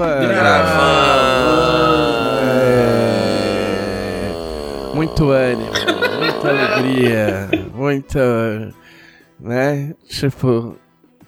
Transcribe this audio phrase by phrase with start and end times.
[0.00, 0.34] gravando.
[0.34, 1.60] Gravando.
[2.52, 3.20] É.
[4.94, 5.70] Muito ânimo,
[6.18, 8.72] muita alegria, muita.
[9.38, 9.94] Né?
[10.08, 10.76] Tipo,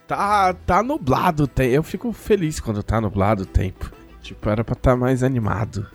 [0.06, 1.74] tá, tá nublado o tempo.
[1.74, 3.90] Eu fico feliz quando tá nublado o tempo.
[4.20, 5.86] Tipo, era pra estar tá mais animado.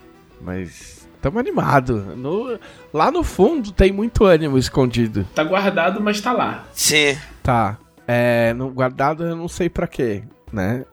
[0.41, 2.15] Mas tamo animado.
[2.15, 2.59] No,
[2.93, 5.28] lá no fundo tem muito ânimo escondido.
[5.36, 6.64] Tá guardado, mas tá lá.
[6.73, 7.15] Sim.
[7.43, 7.78] Tá.
[8.07, 10.83] É, no, guardado eu não sei pra quê, né?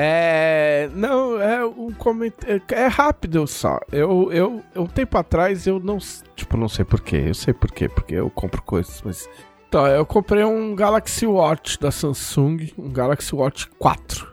[0.00, 0.88] É.
[0.94, 2.62] Não, é um comentário.
[2.70, 3.80] É, é rápido só.
[3.90, 5.98] Eu, eu, um tempo atrás eu não.
[6.36, 7.24] Tipo, não sei porquê.
[7.26, 9.28] Eu sei porquê, porque eu compro coisas, mas.
[9.68, 14.26] Então, eu comprei um Galaxy Watch da Samsung, um Galaxy Watch 4.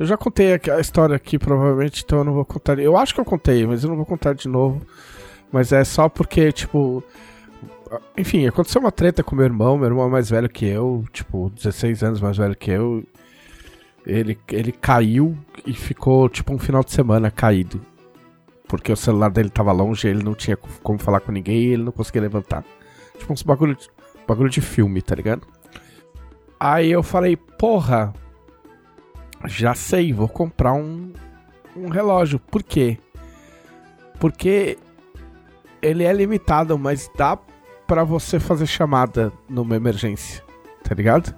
[0.00, 2.78] Eu já contei a história aqui, provavelmente, então eu não vou contar.
[2.78, 4.82] Eu acho que eu contei, mas eu não vou contar de novo.
[5.52, 7.04] Mas é só porque, tipo.
[8.16, 9.78] Enfim, aconteceu uma treta com meu irmão.
[9.78, 13.04] Meu irmão é mais velho que eu, tipo, 16 anos mais velho que eu.
[14.06, 17.80] Ele, ele caiu e ficou, tipo, um final de semana caído.
[18.66, 21.82] Porque o celular dele tava longe, ele não tinha como falar com ninguém e ele
[21.82, 22.64] não conseguia levantar.
[23.18, 23.88] Tipo, uns bagulho de,
[24.26, 25.46] bagulho de filme, tá ligado?
[26.60, 28.12] Aí eu falei, porra,
[29.46, 31.12] já sei, vou comprar um,
[31.76, 32.38] um relógio.
[32.38, 32.98] Por quê?
[34.18, 34.78] Porque
[35.80, 37.38] ele é limitado, mas dá
[37.86, 40.44] para você fazer chamada numa emergência,
[40.82, 41.34] tá ligado?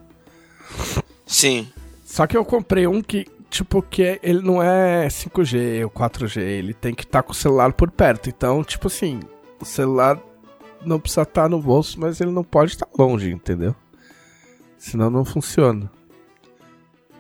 [1.27, 1.69] Sim.
[2.11, 6.75] Só que eu comprei um que, tipo, que ele não é 5G ou 4G, ele
[6.75, 8.29] tem que estar tá com o celular por perto.
[8.29, 9.21] Então, tipo assim,
[9.61, 10.21] o celular
[10.85, 13.77] não precisa estar tá no bolso, mas ele não pode estar tá longe, entendeu?
[14.77, 15.89] Senão não funciona.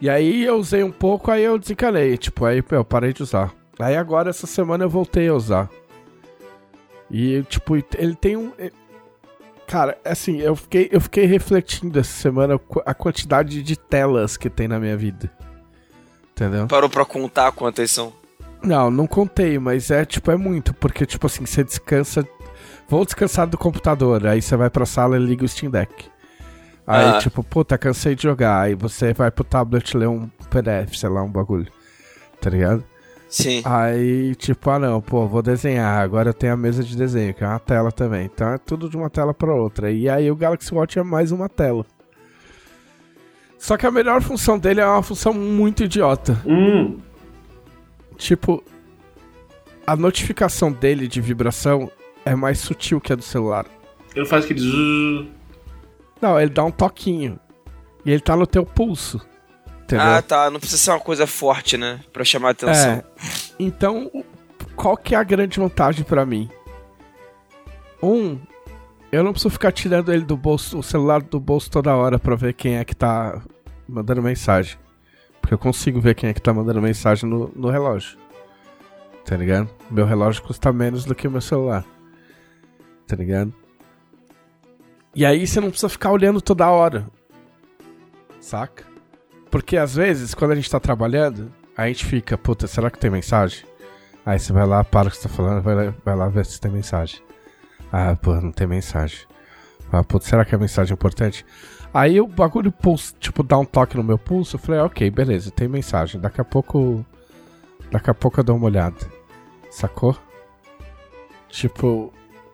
[0.01, 3.55] E aí eu usei um pouco, aí eu desencanei, tipo, aí eu parei de usar.
[3.79, 5.71] Aí agora, essa semana, eu voltei a usar.
[7.09, 8.53] E, tipo, ele tem um.
[9.71, 14.67] Cara, assim, eu fiquei, eu fiquei refletindo essa semana a quantidade de telas que tem
[14.67, 15.31] na minha vida.
[16.33, 16.67] Entendeu?
[16.67, 18.13] Parou pra contar quantas são?
[18.61, 22.27] Não, não contei, mas é tipo, é muito, porque tipo assim, você descansa.
[22.89, 26.11] Vou descansar do computador, aí você vai pra sala e liga o Steam Deck.
[26.85, 27.19] Aí, ah.
[27.19, 28.63] tipo, puta, cansei de jogar.
[28.63, 31.71] Aí você vai pro tablet ler um PDF, sei lá, um bagulho.
[32.41, 32.85] Tá ligado?
[33.31, 33.63] Sim.
[33.65, 36.03] Aí, tipo, ah não, pô, vou desenhar.
[36.03, 38.25] Agora eu tenho a mesa de desenho, que é uma tela também.
[38.25, 39.91] Então é tudo de uma tela para outra.
[39.91, 41.87] E aí o Galaxy Watch é mais uma tela.
[43.57, 46.43] Só que a melhor função dele é uma função muito idiota.
[46.45, 46.99] Hum.
[48.17, 48.65] Tipo,
[49.87, 51.91] a notificação dele de vibração
[52.25, 53.65] é mais sutil que a do celular.
[54.15, 55.31] Ele faz aquele.
[56.21, 57.39] Não, ele dá um toquinho.
[58.05, 59.21] E ele tá no teu pulso.
[59.91, 60.07] Entendeu?
[60.07, 60.51] Ah, tá.
[60.51, 62.01] Não precisa ser uma coisa forte, né?
[62.13, 62.93] Pra chamar a atenção.
[62.93, 63.05] É.
[63.59, 64.11] Então,
[64.77, 66.49] qual que é a grande vantagem para mim?
[68.01, 68.39] Um,
[69.11, 72.37] eu não preciso ficar tirando ele do bolso, o celular do bolso toda hora pra
[72.37, 73.43] ver quem é que tá
[73.89, 74.79] mandando mensagem.
[75.41, 78.17] Porque eu consigo ver quem é que tá mandando mensagem no, no relógio.
[79.25, 79.69] Tá ligado?
[79.91, 81.85] Meu relógio custa menos do que o meu celular.
[83.09, 83.53] Tá ligado?
[85.15, 87.07] E aí você não precisa ficar olhando toda hora.
[88.41, 88.90] Saca?
[89.51, 93.11] Porque às vezes, quando a gente tá trabalhando, a gente fica, puta, será que tem
[93.11, 93.65] mensagem?
[94.25, 96.47] Aí você vai lá, para o que você tá falando, vai lá, vai lá ver
[96.47, 97.21] se tem mensagem.
[97.93, 99.27] Ah, pô, não tem mensagem.
[99.91, 101.45] Ah, puta, será que é mensagem importante?
[101.93, 105.51] Aí o bagulho pulso, tipo, dá um toque no meu pulso, eu falei, ok, beleza,
[105.51, 106.21] tem mensagem.
[106.21, 107.05] Daqui a pouco.
[107.91, 108.97] Daqui a pouco eu dou uma olhada.
[109.71, 110.17] Sacou?
[111.49, 112.13] Tipo,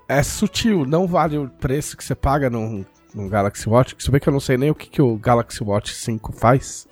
[0.09, 2.84] é sutil, não vale o preço que você paga num,
[3.16, 3.97] no Galaxy Watch.
[3.99, 6.87] Se bem que eu não sei nem o que, que o Galaxy Watch 5 faz,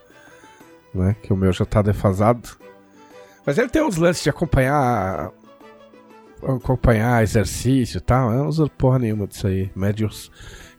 [0.92, 1.14] né?
[1.22, 2.48] Que o meu já tá defasado.
[3.44, 5.30] Mas ele tem uns lances de acompanhar
[6.42, 8.30] acompanhar exercício e tal.
[8.30, 9.70] Eu não uso porra nenhuma disso aí.
[9.76, 10.30] Mede os,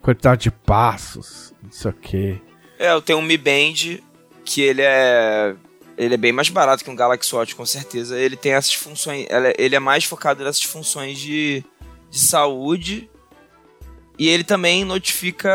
[0.01, 2.41] quantidade de passos, não sei o que.
[2.79, 3.99] É, eu tenho um Mi Band
[4.43, 5.55] que ele é.
[5.97, 8.19] Ele é bem mais barato que um Galaxy Watch, com certeza.
[8.19, 9.27] Ele tem essas funções.
[9.57, 11.63] Ele é mais focado nessas funções de,
[12.09, 13.09] de saúde
[14.17, 15.49] e ele também notifica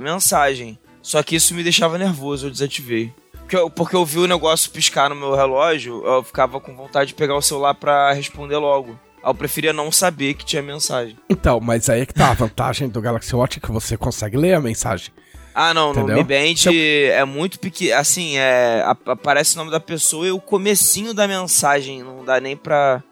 [0.00, 0.78] mensagem.
[1.02, 3.12] Só que isso me deixava nervoso, eu desativei.
[3.32, 7.08] Porque eu, porque eu vi o negócio piscar no meu relógio, eu ficava com vontade
[7.08, 8.98] de pegar o celular para responder logo.
[9.24, 11.16] Eu preferia não saber que tinha mensagem.
[11.28, 14.54] Então, mas aí é que tá a vantagem do Galaxy Watch que você consegue ler
[14.54, 15.10] a mensagem.
[15.54, 16.16] Ah, não, Entendeu?
[16.16, 17.98] no Mi Band é muito pequeno.
[17.98, 22.02] Assim, é, aparece o nome da pessoa e o comecinho da mensagem.
[22.02, 23.02] Não dá nem pra.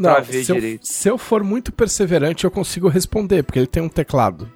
[0.00, 0.82] Não, pra ver se direito.
[0.82, 4.50] Eu, se eu for muito perseverante, eu consigo responder, porque ele tem um teclado.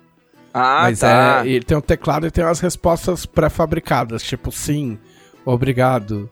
[0.53, 1.43] Ah, Mas tá.
[1.45, 4.97] é, ele tem um teclado e tem umas respostas pré-fabricadas, tipo sim,
[5.45, 6.31] obrigado,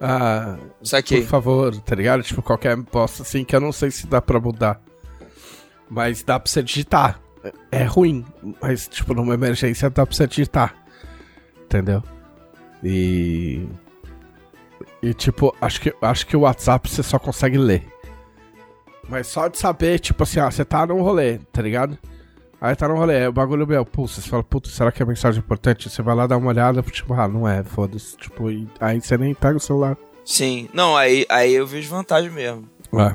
[0.00, 1.22] ah, Saquei.
[1.22, 2.22] por favor, tá ligado?
[2.22, 4.80] Tipo, qualquer resposta assim que eu não sei se dá pra mudar.
[5.90, 7.20] Mas dá pra você digitar.
[7.70, 8.24] É ruim,
[8.62, 10.74] mas tipo, numa emergência dá pra você digitar.
[11.64, 12.02] Entendeu?
[12.82, 13.66] E
[15.02, 17.82] E tipo, acho que, acho que o WhatsApp você só consegue ler.
[19.08, 21.98] Mas só de saber, tipo assim, ah, você tá num rolê, tá ligado?
[22.60, 25.06] Aí tá no rolê, é o bagulho meu, pulsa, você fala, puta, será que é
[25.06, 25.90] mensagem importante?
[25.90, 28.16] Você vai lá dar uma olhada, tipo, ah, não é, foda-se.
[28.16, 29.96] Tipo, e aí você nem pega o celular.
[30.24, 30.68] Sim.
[30.72, 32.68] Não, aí, aí eu vejo vantagem mesmo.
[32.94, 33.14] É.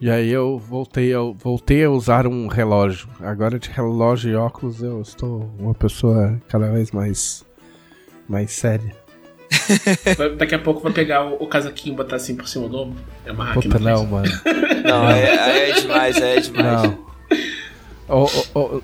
[0.00, 3.08] E aí eu voltei, eu voltei a usar um relógio.
[3.20, 7.44] Agora de relógio e óculos eu estou uma pessoa cada vez mais
[8.28, 9.01] mais séria.
[10.36, 12.98] Daqui a pouco vai pegar o, o casaquinho e botar assim por cima do ombro.
[13.24, 14.28] É uma Puta, não, mano.
[14.84, 16.82] Não, aí é demais, é demais.
[16.82, 16.98] Não.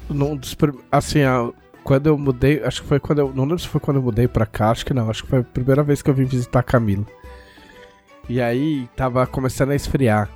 [0.09, 1.51] Num dos prim- assim, ah,
[1.83, 3.33] quando eu mudei, acho que foi quando eu.
[3.35, 5.11] Não lembro se foi quando eu mudei pra cá, acho que não.
[5.11, 7.05] Acho que foi a primeira vez que eu vim visitar a Camila.
[8.29, 10.29] E aí tava começando a esfriar.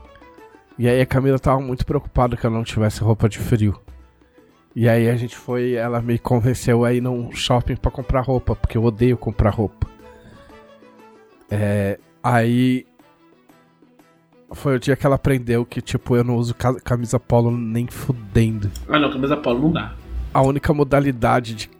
[0.78, 3.78] E aí a Camila tava muito preocupada que eu não tivesse roupa de frio.
[4.74, 8.56] E aí a gente foi, ela me convenceu a ir num shopping pra comprar roupa,
[8.56, 9.86] porque eu odeio comprar roupa.
[11.54, 12.86] É, aí
[14.54, 17.86] foi o dia que ela aprendeu que, tipo, eu não uso ca- camisa polo nem
[17.86, 18.70] fudendo.
[18.88, 19.94] Ah não, camisa polo não dá.
[20.32, 21.70] A única modalidade de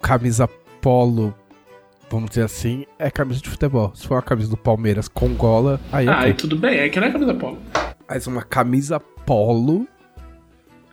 [0.00, 0.48] camisa
[0.80, 1.34] polo,
[2.10, 3.92] vamos dizer assim, é camisa de futebol.
[3.94, 6.24] Se for uma camisa do Palmeiras com gola, aí Ah, ok.
[6.26, 7.58] aí tudo bem, aí que não é camisa polo.
[8.08, 9.86] Mas uma camisa polo,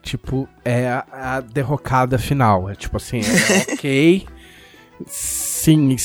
[0.01, 2.69] tipo, é a, a derrocada final.
[2.69, 4.27] É tipo assim, é ok.
[5.05, 5.95] Sim,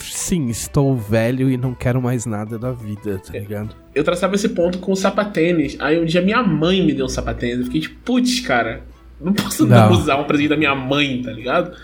[0.00, 3.74] sim, estou velho e não quero mais nada da vida, tá ligado?
[3.94, 5.76] Eu traçava esse ponto com o sapatênis.
[5.80, 7.58] Aí um dia minha mãe me deu um sapatênis.
[7.58, 8.82] Eu fiquei tipo, putz, cara,
[9.20, 9.92] não posso Não.
[9.92, 11.76] usar um presente da minha mãe, tá ligado?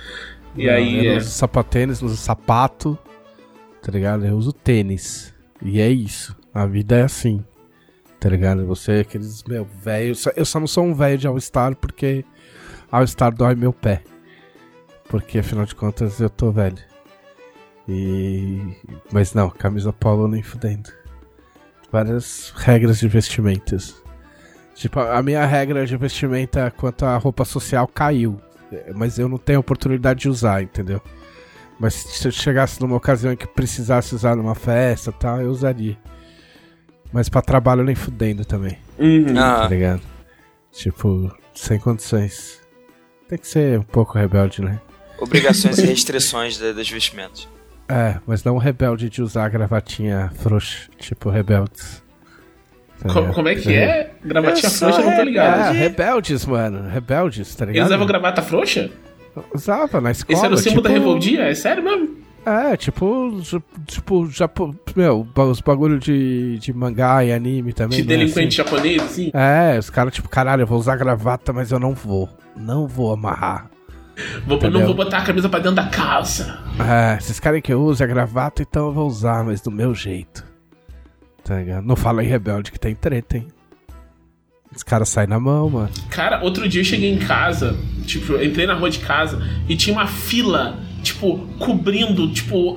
[0.56, 1.06] E Não, aí.
[1.06, 2.98] Eu é- uso sapatênis, não uso sapato,
[3.82, 4.24] tá ligado?
[4.26, 5.32] Eu uso tênis.
[5.62, 6.36] E é isso.
[6.52, 7.42] A vida é assim.
[8.20, 8.64] Tá ligado?
[8.66, 10.14] Você, aqueles, meu, velho.
[10.36, 12.24] Eu só não sou um velho de All-Star porque
[12.90, 14.02] All-Star dói meu pé.
[15.08, 16.78] Porque afinal de contas eu tô velho.
[17.88, 18.76] E.
[19.10, 20.90] Mas não, camisa polo nem fudendo.
[21.90, 24.02] Várias regras de vestimentas.
[24.74, 28.40] Tipo, a minha regra de vestimenta quanto à roupa social caiu.
[28.94, 31.00] Mas eu não tenho oportunidade de usar, entendeu?
[31.78, 35.50] Mas se eu chegasse numa ocasião em que precisasse usar numa festa e tal, eu
[35.50, 35.98] usaria.
[37.12, 39.38] Mas pra trabalho nem fudendo também, Uhum.
[39.38, 40.00] Ah, tá ligado?
[40.70, 42.60] Tipo, sem condições.
[43.28, 44.80] Tem que ser um pouco rebelde, né?
[45.22, 47.48] obrigações e restrições das vestimentas.
[47.92, 52.02] É, mas não rebelde de usar a gravatinha frouxa, tipo rebeldes.
[53.00, 54.12] Tá Co- como é que é?
[54.24, 55.74] Gravatinha Eu sou frouxa, eu não tô ligado.
[55.74, 56.88] É, rebeldes, mano.
[56.88, 57.86] Rebeldes, tá Eles ligado?
[57.88, 58.90] usavam gravata frouxa?
[59.54, 60.36] Usava na escola.
[60.36, 61.42] Esse era o símbolo da tipo- revoldia?
[61.42, 62.22] É sério mesmo?
[62.44, 63.40] É, tipo,
[63.86, 68.02] tipo, japo, meu, os bagulho de, de mangá e anime também.
[68.02, 68.70] De não é delinquente assim?
[68.70, 69.30] japonês, assim?
[69.34, 72.28] É, os caras, tipo, caralho, eu vou usar gravata, mas eu não vou.
[72.56, 73.70] Não vou amarrar.
[74.46, 76.58] Vou, não vou botar a camisa pra dentro da calça.
[76.78, 79.94] É, vocês querem que eu use a gravata, então eu vou usar, mas do meu
[79.94, 80.44] jeito.
[81.44, 81.84] Tá ligado?
[81.84, 83.48] Não fala em rebelde que tem treta, hein?
[84.74, 85.90] Os caras saem na mão, mano.
[86.08, 87.76] Cara, outro dia eu cheguei em casa,
[88.06, 92.74] tipo, entrei na rua de casa e tinha uma fila, tipo, cobrindo, tipo,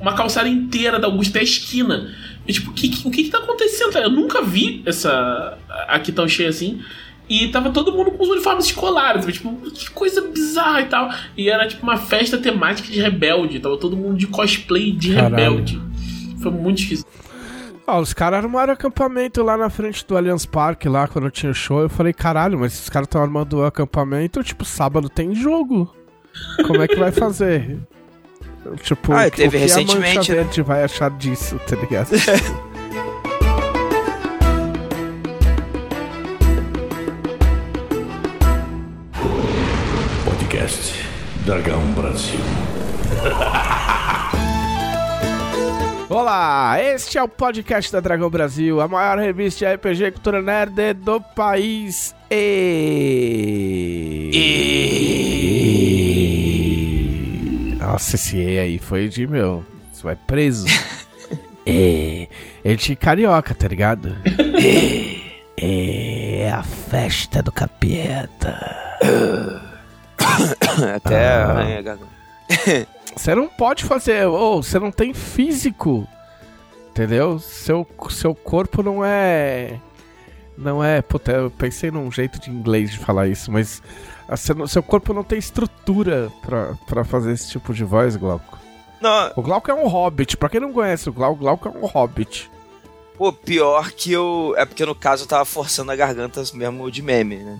[0.00, 2.10] uma calçada inteira da Augusta até a esquina.
[2.46, 3.96] E, tipo, que, que- o que que tá acontecendo?
[3.98, 5.56] Eu nunca vi essa.
[5.86, 6.80] aqui tão cheia assim.
[7.28, 11.10] E tava todo mundo com os uniformes escolares, tipo, que coisa bizarra e tal.
[11.36, 15.34] E era tipo uma festa temática de rebelde, tava todo mundo de cosplay de Caralho.
[15.36, 15.82] rebelde.
[16.42, 17.06] Foi muito esquisito.
[17.86, 21.80] Ó, os caras armaram acampamento lá na frente do Allianz Parque, lá quando tinha show.
[21.80, 25.90] Eu falei, caralho, mas esses caras estão armando o acampamento, tipo, sábado tem jogo.
[26.66, 27.78] Como é que vai fazer?
[28.82, 30.42] Tipo, Ah, o teve que a recentemente, Mancha né?
[30.42, 32.10] Verde vai achar disso, tá ligado?
[41.48, 42.40] Dragão Brasil.
[46.10, 50.42] Olá, este é o podcast da Dragão Brasil, a maior revista de RPG e cultura
[50.42, 52.14] nerd do país.
[52.30, 54.28] E...
[57.80, 59.64] Nossa, esse E aí foi de meu.
[59.90, 60.66] Você vai preso.
[61.64, 62.28] é.
[62.62, 64.14] Ele tinha carioca, tá ligado?
[65.56, 66.42] é.
[66.44, 69.64] É a festa do capeta.
[70.96, 71.50] Até Ah.
[71.50, 72.12] arranha a garganta.
[73.16, 76.06] Você não pode fazer, ou você não tem físico.
[76.90, 77.38] Entendeu?
[77.40, 79.80] Seu, seu corpo não é.
[80.56, 81.02] Não é.
[81.02, 83.82] Puta, eu pensei num jeito de inglês de falar isso, mas.
[84.36, 88.56] seu, seu corpo não tem estrutura pra, pra fazer esse tipo de voz, Glauco.
[89.00, 90.36] Não, O Glauco é um hobbit.
[90.36, 92.48] Pra quem não conhece, o Glauco, o Glauco é um hobbit.
[93.16, 94.54] pô, pior que eu.
[94.56, 97.58] É porque no caso eu tava forçando a garganta mesmo de meme, né?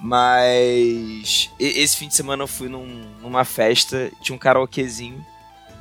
[0.00, 1.50] Mas.
[1.58, 5.24] Esse fim de semana eu fui num- numa festa, tinha um karaokezinho.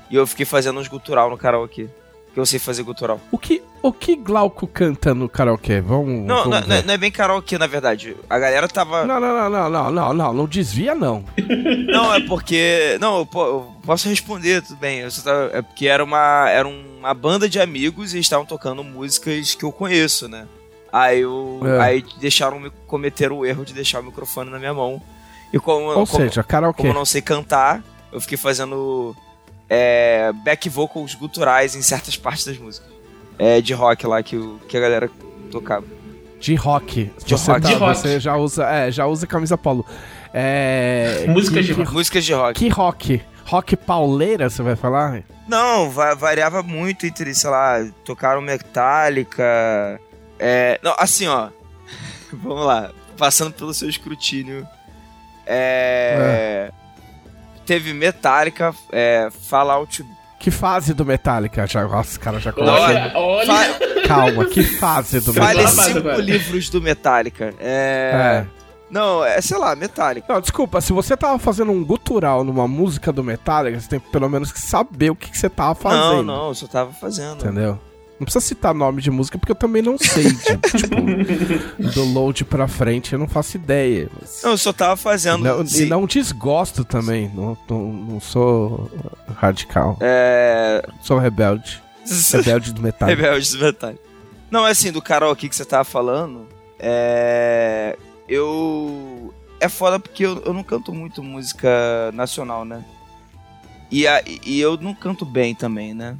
[0.10, 1.88] E eu fiquei fazendo uns gutural no karaokê.
[2.34, 3.22] que eu sei fazer gutural.
[3.32, 5.80] O que, o que Glauco canta no karaokê?
[5.80, 6.26] Vamos.
[6.26, 8.18] Não, vamos não, não é- é bem karaokê, na verdade.
[8.28, 9.06] A galera tava.
[9.06, 11.24] Não, não, não, não, não, não, não, não desvia não.
[11.94, 12.98] Não, é porque.
[13.00, 15.04] Não, eu, eu posso responder, tudo bem.
[15.24, 19.64] Tava- é porque era uma, era uma banda de amigos e estavam tocando músicas que
[19.64, 20.48] eu conheço, né?
[20.94, 21.82] Aí, eu, É.
[21.82, 25.02] aí deixaram me cometer o erro de deixar o microfone na minha mão.
[25.52, 26.78] E como, Ou como, seja, karaokê.
[26.78, 27.82] como eu não sei cantar,
[28.12, 29.16] eu fiquei fazendo
[29.68, 32.92] é, back vocals guturais em certas partes das músicas.
[33.40, 35.10] É, de rock lá que, o, que a galera
[35.52, 35.86] tocava.
[36.40, 37.12] De rock.
[37.26, 37.62] De você, rock.
[37.64, 37.98] tá- De rock.
[37.98, 39.84] você já usa, é, já usa camisa polo.
[40.32, 41.92] É, Músicas que, de rock.
[41.94, 42.60] Músicas de rock.
[42.60, 43.22] Que rock?
[43.46, 45.24] Rock pauleira, você vai falar?
[45.48, 50.00] Não, va- variava muito entre, sei lá, tocaram Metallica.
[50.46, 51.48] É, não, assim, ó.
[52.34, 52.92] Vamos lá.
[53.18, 54.68] Passando pelo seu escrutínio.
[55.48, 56.70] É.
[57.66, 60.06] Teve Metallica, é, Fallout.
[60.38, 61.66] Que fase do Metallica?
[61.66, 62.74] Já, nossa, cara já começa.
[62.74, 63.46] Olha, olha.
[63.46, 65.84] Fa Calma, que fase do Fale fale Metallica?
[65.84, 65.94] sim.
[65.94, 67.54] cinco livros do Metallica.
[67.62, 68.46] É.
[68.46, 68.64] É.
[68.92, 70.32] Não, é, sei lá, Metallica.
[70.32, 74.30] Não, desculpa, se você tava fazendo um gutural numa música do Metallica, você tem pelo
[74.30, 76.24] menos que saber o que, que você tava fazendo.
[76.24, 77.46] Não, não, eu só tava fazendo.
[77.46, 77.80] Entendeu?
[78.20, 80.24] Não precisa citar nome de música, porque eu também não sei.
[80.24, 80.96] de- tipo,
[81.94, 84.10] do load pra frente, eu não faço ideia.
[84.20, 85.44] mas- Não, eu só tava fazendo.
[85.44, 87.30] Não, se- e não desgosto também.
[87.34, 88.90] Não, não, não sou
[89.36, 89.98] radical.
[90.00, 90.88] É.
[91.02, 91.82] Sou rebelde.
[92.32, 93.22] Rebelde do Metallica.
[93.22, 94.02] Rebeldes do Metallica.
[94.52, 96.48] Não, é assim, do karaokê que você tava falando,
[96.80, 97.98] é.
[98.30, 99.34] Eu.
[99.60, 102.84] É foda porque eu, eu não canto muito música nacional, né?
[103.90, 106.16] E, a, e eu não canto bem também, né?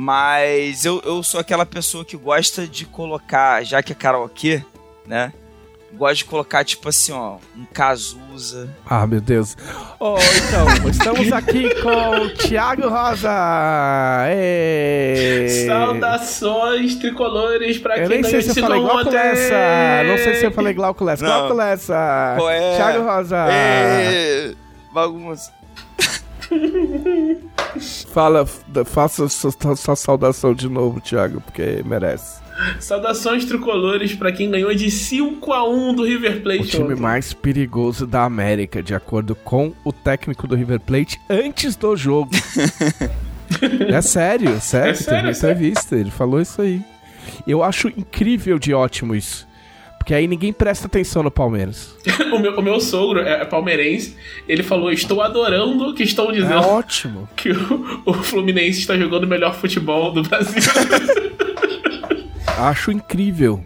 [0.00, 4.62] Mas eu, eu sou aquela pessoa que gosta de colocar, já que é karaokê,
[5.04, 5.32] né?
[5.92, 8.72] Gosto de colocar, tipo assim, ó, um Cazuza.
[8.88, 9.56] Ah, meu Deus.
[9.98, 13.28] Oh, então, estamos aqui com o Thiago Rosa.
[14.30, 15.64] Ê!
[15.66, 20.04] Saudações tricolores pra Eu quem nem sei se eu falei Glauco Lessa.
[20.06, 21.24] Não sei se eu falei Glauco Lessa.
[21.24, 21.38] Não.
[21.38, 22.34] Glauco Lessa.
[22.36, 22.76] Qual é?
[22.76, 23.46] Thiago Rosa.
[23.50, 24.54] Ê,
[24.92, 25.57] bagunça.
[28.08, 28.46] Fala,
[28.86, 32.40] faça sua, saudação de novo, Thiago, porque merece.
[32.80, 36.68] Saudações tricolores pra quem ganhou de 5 a 1 do River O Plate.
[36.68, 36.96] time ontem.
[36.96, 42.30] mais perigoso da América, de acordo com o técnico do River Plate antes do jogo.
[43.88, 44.90] é sério, sério.
[44.90, 46.82] É sério, teve é entrevista, ele falou isso aí.
[47.46, 49.47] Eu acho incrível de ótimo isso.
[50.08, 51.94] Porque aí ninguém presta atenção no Palmeiras.
[52.32, 54.16] o, meu, o meu sogro é palmeirense.
[54.48, 57.28] Ele falou: Estou adorando que estão É dizendo ótimo.
[57.36, 60.62] que o, o Fluminense está jogando o melhor futebol do Brasil.
[62.56, 63.62] Acho incrível.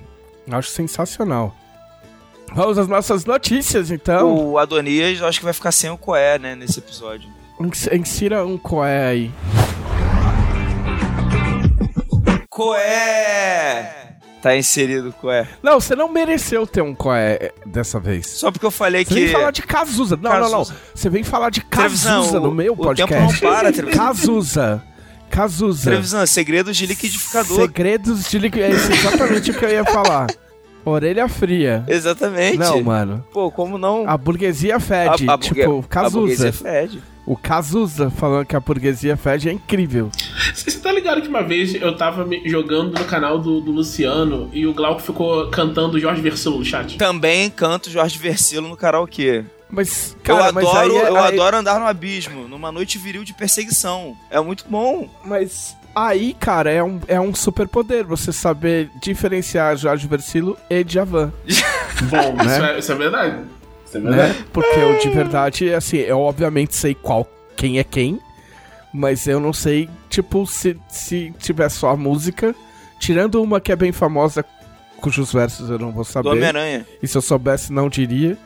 [0.50, 1.54] Acho sensacional.
[2.52, 4.34] Vamos às nossas notícias, então.
[4.50, 7.30] O Adonias, acho que vai ficar sem o Coé, né, nesse episódio.
[7.60, 9.30] Ins- Insira um coé aí.
[12.50, 14.11] Coé!
[14.42, 15.46] Tá inserido o Coé.
[15.62, 18.26] Não, você não mereceu ter um coé eh, dessa vez.
[18.26, 19.20] Só porque eu falei Você que.
[19.20, 20.18] vem falar de Cazuza.
[20.20, 20.50] Não, não, não.
[20.50, 20.74] Cazuza.
[20.94, 23.42] Você vem falar de Trevisan, Cazuza o- no meu o tempo podcast.
[23.44, 23.96] não para, Trevisan.
[23.98, 24.82] Cazuza.
[25.30, 25.90] Cazuza.
[25.90, 27.56] Trevisan, segredos de liquidificador.
[27.56, 28.60] Segredos de liqui...
[28.60, 30.26] É exatamente o que eu ia falar.
[30.84, 31.84] Orelha fria.
[31.86, 32.58] Exatamente.
[32.58, 33.24] Não, mano.
[33.32, 34.04] Pô, como não?
[34.08, 35.28] A burguesia fede.
[35.28, 36.18] A- a burgue- tipo, A Cazuza.
[36.18, 37.02] burguesia fede.
[37.24, 40.10] O Cazuza falando que a burguesia fede é incrível.
[40.54, 44.50] Você tá ligado que uma vez eu tava me- jogando no canal do, do Luciano
[44.52, 46.98] e o Glauco ficou cantando Jorge Versilo no chat?
[46.98, 49.44] Também canto Jorge Versilo no karaokê.
[49.70, 52.98] Mas, cara, eu mas adoro, aí, é- eu aí- adoro andar no abismo, numa noite
[52.98, 54.14] viril de perseguição.
[54.30, 55.08] É muito bom.
[55.24, 61.32] Mas aí, cara, é um, é um superpoder você saber diferenciar Jorge Versilo e Djavan,
[62.10, 62.44] Bom, Né?
[62.56, 63.36] isso, é, isso é verdade.
[63.98, 64.38] É verdade.
[64.38, 64.44] né?
[64.52, 68.18] Porque eu de verdade, assim, eu obviamente sei qual quem é quem,
[68.92, 72.54] mas eu não sei, tipo, se, se tiver só a música,
[72.98, 74.44] tirando uma que é bem famosa,
[75.00, 76.28] cujos versos eu não vou Do saber.
[76.28, 76.86] Homem-Aranha.
[77.02, 78.36] E se eu soubesse, não diria.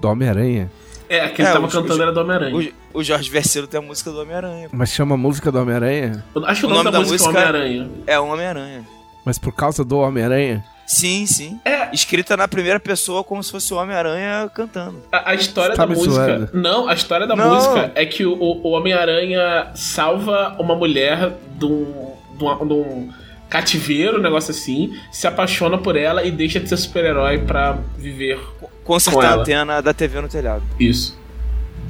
[0.00, 0.70] Do Homem-Aranha.
[1.08, 2.72] É, a que ele É, tava os- cantando os- era do Homem-Aranha.
[2.92, 4.68] O, o Jorge Versilo tem a música do Homem-Aranha.
[4.72, 6.24] Mas chama a música do Homem-Aranha?
[6.46, 7.90] Acho que o, o nome, nome da, da música é Homem-Aranha.
[8.06, 8.84] É o Homem-Aranha.
[9.24, 10.64] Mas por causa do Homem-Aranha?
[10.86, 11.58] Sim, sim.
[11.64, 15.02] É, Escrita na primeira pessoa como se fosse o Homem-Aranha cantando.
[15.10, 16.10] a, a história Tá da música.
[16.14, 16.50] zoando.
[16.52, 17.54] Não, a história da Não.
[17.54, 23.12] música é que o, o Homem-Aranha salva uma mulher de um, de um- de um
[23.48, 28.38] cativeiro, um negócio assim, se apaixona por ela e deixa de ser super-herói pra viver
[28.60, 29.36] Com Consertar ela.
[29.36, 30.62] a antena da TV no telhado.
[30.78, 31.16] isso.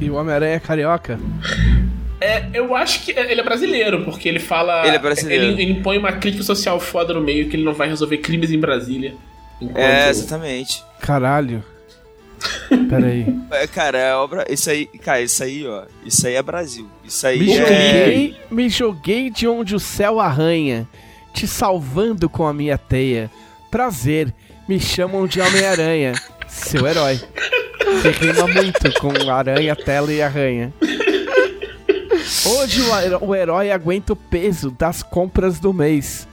[0.01, 1.19] E o Homem-Aranha é carioca?
[2.25, 4.87] É, eu acho que ele é brasileiro, porque ele fala.
[4.87, 5.45] Ele é brasileiro.
[5.45, 8.51] Ele, ele impõe uma crítica social foda no meio que ele não vai resolver crimes
[8.51, 9.15] em Brasília.
[9.75, 10.83] É, exatamente.
[11.01, 11.63] Caralho.
[12.89, 13.27] Peraí.
[13.51, 14.47] É, cara, é obra.
[14.49, 15.85] Isso aí, cara, isso aí, ó.
[16.03, 16.89] Isso aí é Brasil.
[17.05, 17.57] Isso aí Me é.
[17.59, 20.89] joguei, me joguei de onde o céu arranha,
[21.35, 23.31] te salvando com a minha teia.
[23.71, 24.33] Prazer,
[24.67, 26.15] me chamam de Homem-Aranha,
[26.49, 27.21] seu herói.
[27.85, 30.73] Você rima muito com aranha, tela e arranha.
[32.47, 36.27] Hoje o, heró- o herói aguenta o peso das compras do mês.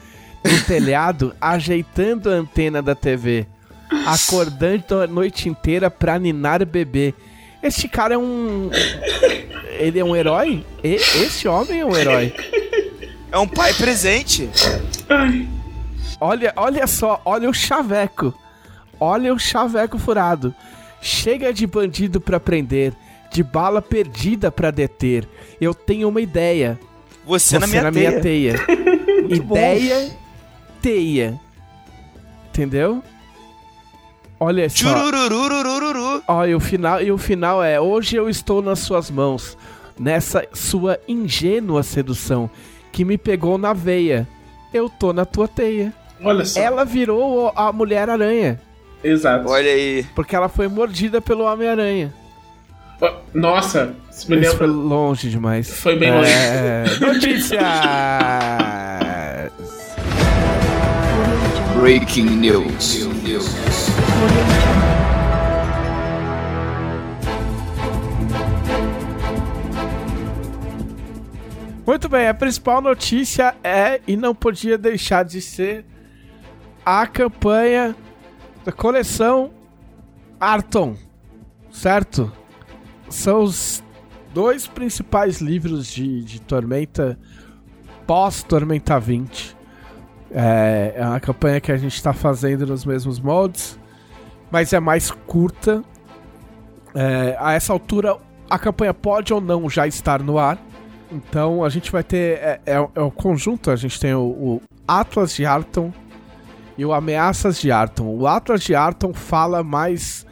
[0.43, 3.45] No telhado, ajeitando a antena da TV.
[4.05, 7.13] Acordando a noite inteira pra ninar bebê.
[7.62, 8.69] Este cara é um.
[9.79, 10.65] Ele é um herói?
[10.83, 12.33] E- esse homem é um herói.
[13.31, 14.50] É um pai presente.
[15.10, 15.48] Ai,
[16.19, 18.33] Olha, olha só, olha o chaveco.
[19.00, 20.53] Olha o chaveco furado.
[21.01, 22.93] Chega de bandido pra prender,
[23.31, 25.27] de bala perdida pra deter.
[25.59, 26.79] Eu tenho uma ideia.
[27.25, 28.21] Você, na minha teia.
[28.21, 28.55] teia.
[29.43, 29.55] bom.
[29.55, 30.11] ideia,
[30.81, 31.39] teia.
[32.50, 33.01] Entendeu?
[34.39, 34.89] Olha só.
[36.47, 39.57] E o final, e o final é: Hoje eu estou nas suas mãos,
[39.97, 42.50] nessa sua ingênua sedução
[42.91, 44.27] que me pegou na veia.
[44.73, 45.93] Eu tô na tua teia.
[46.23, 46.59] olha só.
[46.59, 48.59] Ela virou a Mulher-Aranha,
[49.03, 49.50] Exato.
[49.50, 50.05] Olha aí.
[50.15, 52.13] porque ela foi mordida pelo Homem-Aranha.
[53.34, 54.81] Nossa, isso me Isso foi lembra.
[54.84, 55.70] longe demais.
[55.70, 56.84] Foi bem é...
[57.00, 57.62] Notícias!
[61.79, 63.00] Breaking news.
[71.86, 75.84] Muito bem, a principal notícia é, e não podia deixar de ser,
[76.86, 77.96] a campanha
[78.63, 79.51] da coleção
[80.39, 80.96] Arton,
[81.72, 82.31] certo?
[83.11, 83.83] São os
[84.33, 87.19] dois principais livros de, de Tormenta
[88.07, 89.55] pós-Tormenta 20.
[90.33, 93.77] É, é uma campanha que a gente está fazendo nos mesmos moldes,
[94.49, 95.83] mas é mais curta.
[96.95, 98.17] É, a essa altura,
[98.49, 100.57] a campanha pode ou não já estar no ar.
[101.11, 102.37] Então a gente vai ter.
[102.39, 105.93] É, é, é o conjunto, a gente tem o, o Atlas de Arton
[106.77, 108.05] e o Ameaças de Arton.
[108.05, 110.25] O Atlas de Arton fala mais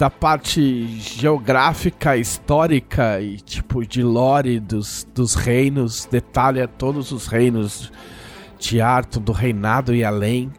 [0.00, 7.92] da parte geográfica, histórica e tipo de lore dos, dos reinos, detalha todos os reinos
[8.58, 10.50] de Arton, do reinado e além.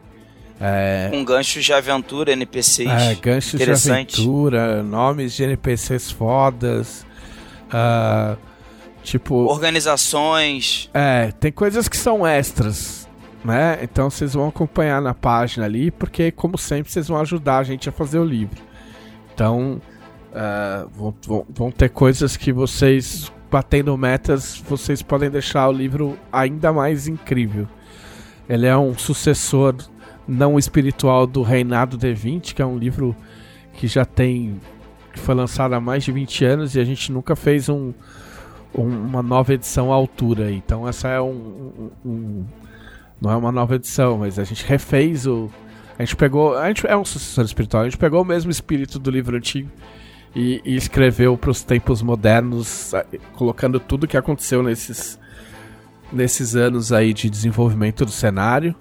[0.60, 2.88] É, Com ganchos de aventura, NPCs.
[2.88, 7.04] é, ganchos de aventura, nomes de NPCs fodas.
[7.68, 8.36] ah,
[9.02, 9.34] tipo.
[9.34, 10.88] Organizações.
[10.94, 13.08] É, tem coisas que são extras,
[13.44, 13.80] né?
[13.82, 17.88] Então vocês vão acompanhar na página ali, porque, como sempre, vocês vão ajudar a gente
[17.88, 18.70] a fazer o livro.
[19.34, 19.80] Então,
[20.34, 26.18] é, vão, vão- vão ter coisas que vocês, batendo metas, vocês podem deixar o livro
[26.32, 27.66] ainda mais incrível.
[28.48, 29.74] Ele é um sucessor
[30.26, 33.14] não espiritual do Reinado D20, que é um livro
[33.74, 34.60] que já tem.
[35.12, 37.92] que foi lançado há mais de 20 anos e a gente nunca fez um
[38.74, 40.50] um- uma nova edição à altura.
[40.50, 42.44] Então essa é um, um- um-
[43.20, 45.50] não é uma nova edição, mas a gente refez o
[46.02, 48.98] a gente pegou, a gente é um sucessor espiritual, a gente pegou o mesmo espírito
[48.98, 49.70] do livro antigo
[50.34, 52.92] e, e escreveu para os tempos modernos,
[53.34, 55.20] colocando tudo que aconteceu nesses
[56.12, 58.74] nesses anos aí de desenvolvimento do cenário.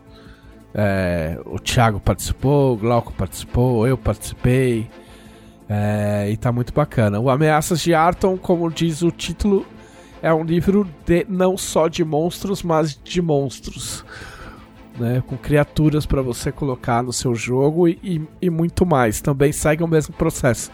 [0.74, 4.90] É, o Thiago participou, o Glauco participou, eu participei.
[5.70, 7.20] É, e tá muito bacana.
[7.20, 9.66] O Ameaças de Arton, como diz o título,
[10.22, 14.04] é um livro de não só de monstros, mas de monstros.
[15.00, 19.22] Né, com criaturas para você colocar no seu jogo e, e- e muito mais.
[19.22, 20.70] Também segue o mesmo processo.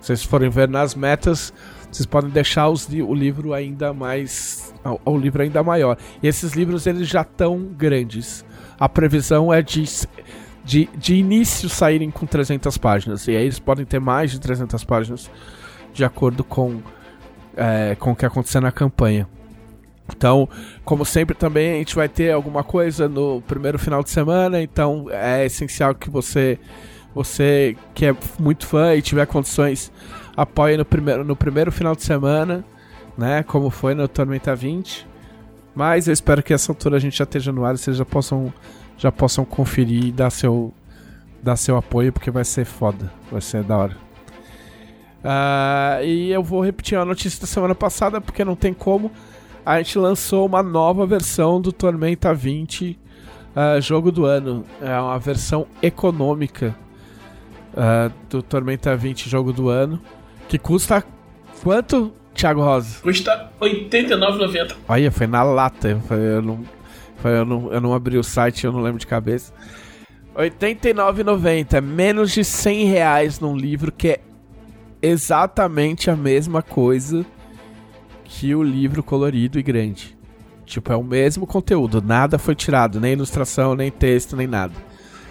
[0.00, 1.52] Se vocês forem ver nas metas,
[1.90, 4.72] vocês podem deixar os o livro ainda mais.
[5.04, 5.98] O, livro ainda maior.
[6.22, 8.44] E esses livros eles já estão grandes.
[8.78, 9.84] A previsão é de,
[10.64, 13.26] de, de início saírem com 300 páginas.
[13.26, 15.28] E aí eles podem ter mais de 300 páginas
[15.92, 16.80] de acordo com,
[17.56, 19.28] é, com o que acontecer na campanha.
[20.14, 20.48] Então,
[20.84, 24.62] como sempre, também a gente vai ter alguma coisa no primeiro final de semana.
[24.62, 26.58] Então, é essencial que você,
[27.14, 29.92] você que é muito fã e tiver condições,
[30.36, 32.64] apoie no primeiro, no primeiro final de semana,
[33.16, 33.42] né?
[33.42, 35.06] Como foi no Tormenta 20.
[35.74, 38.04] Mas eu espero que essa altura a gente já esteja no ar e vocês já
[38.04, 38.52] possam,
[38.96, 40.72] já possam conferir e dar seu,
[41.42, 43.12] dar seu apoio, porque vai ser foda.
[43.30, 44.06] Vai ser da hora.
[45.22, 49.10] Ah, e eu vou repetir a notícia da semana passada, porque não tem como.
[49.66, 52.96] A gente lançou uma nova versão do Tormenta 20
[53.56, 54.64] ah, jogo do ano.
[54.80, 56.72] É uma versão econômica
[57.76, 60.00] ah, do Tormenta 20 jogo do ano.
[60.48, 61.02] Que custa
[61.64, 63.00] quanto, Thiago Rosa?
[63.02, 64.76] Custa R$ 89,90.
[64.88, 65.88] Olha, foi na lata.
[65.88, 66.64] Eu, foi- eu não,
[67.16, 69.52] foi- eu, não, eu não abri o site, eu não lembro de cabeça.
[70.36, 71.80] R$ 89,90.
[71.80, 74.20] Menos de 100 reais num livro que é
[75.02, 77.26] exatamente a mesma coisa
[78.28, 80.16] que o livro colorido e grande.
[80.64, 84.74] Tipo, é o mesmo conteúdo, nada foi tirado, nem ilustração, nem texto, nem nada.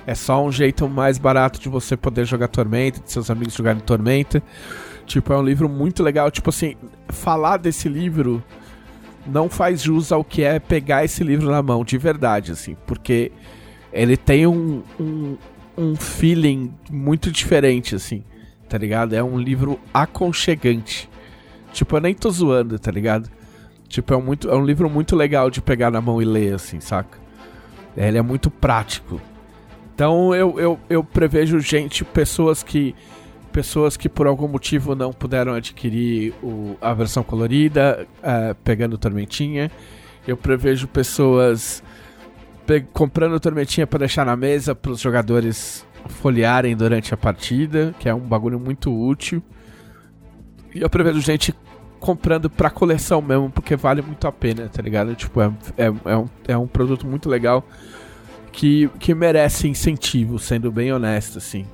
[0.07, 3.81] É só um jeito mais barato de você poder jogar Tormenta, de seus amigos jogarem
[3.81, 4.41] Tormenta.
[5.05, 6.29] Tipo, é um livro muito legal.
[6.29, 6.75] Tipo assim,
[7.09, 8.43] falar desse livro
[9.25, 12.77] não faz jus ao que é pegar esse livro na mão, de verdade, assim.
[12.85, 13.31] Porque
[13.91, 15.37] ele tem um, um,
[15.75, 18.23] um feeling muito diferente, assim,
[18.69, 19.13] tá ligado?
[19.13, 21.09] É um livro aconchegante.
[21.75, 23.29] Tipo, eu nem tô zoando, tá ligado?
[23.89, 26.55] Tipo, é um, muito, é um livro muito legal de pegar na mão e ler,
[26.55, 27.19] assim, saca?
[27.97, 29.19] Ele é muito prático.
[29.93, 32.95] Então eu, eu, eu prevejo gente, pessoas que.
[33.51, 39.71] Pessoas que por algum motivo não puderam adquirir o, a versão colorida, uh, pegando Tormentinha.
[40.27, 41.81] Eu prevejo pessoas
[42.91, 48.13] comprando Tormentinha para deixar na mesa para os jogadores folhearem durante a partida, que é
[48.13, 49.41] um bagulho muito útil.
[50.75, 51.55] E eu prevejo gente
[52.01, 55.15] comprando pra coleção mesmo, porque vale muito a pena, tá ligado?
[55.15, 57.65] Tipo, é, é, é, um, é um produto muito legal
[58.51, 61.65] que, que merece incentivo, sendo bem honesto, assim.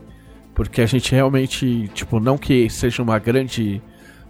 [0.53, 3.81] Porque a gente realmente, tipo, não que seja uma grande.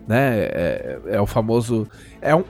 [0.07, 1.87] Né, é, é o famoso.
[2.21, 2.43] É um,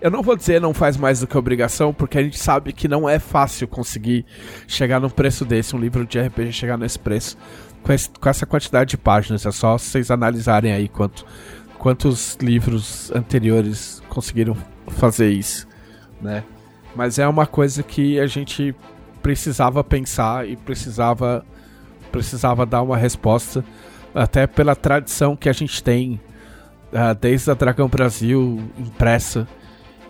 [0.00, 2.88] eu não vou dizer não faz mais do que obrigação, porque a gente sabe que
[2.88, 4.26] não é fácil conseguir
[4.66, 7.38] chegar num preço desse, um livro de RPG chegar nesse preço,
[7.82, 9.44] com, esse, com essa quantidade de páginas.
[9.44, 11.26] É só vocês analisarem aí quanto,
[11.78, 14.56] quantos livros anteriores conseguiram
[14.88, 15.66] fazer isso,
[16.20, 16.44] né?
[16.94, 18.74] Mas é uma coisa que a gente
[19.22, 21.44] precisava pensar e precisava
[22.10, 23.64] precisava dar uma resposta
[24.14, 26.20] até pela tradição que a gente tem
[26.92, 29.48] uh, desde a Dragão Brasil impressa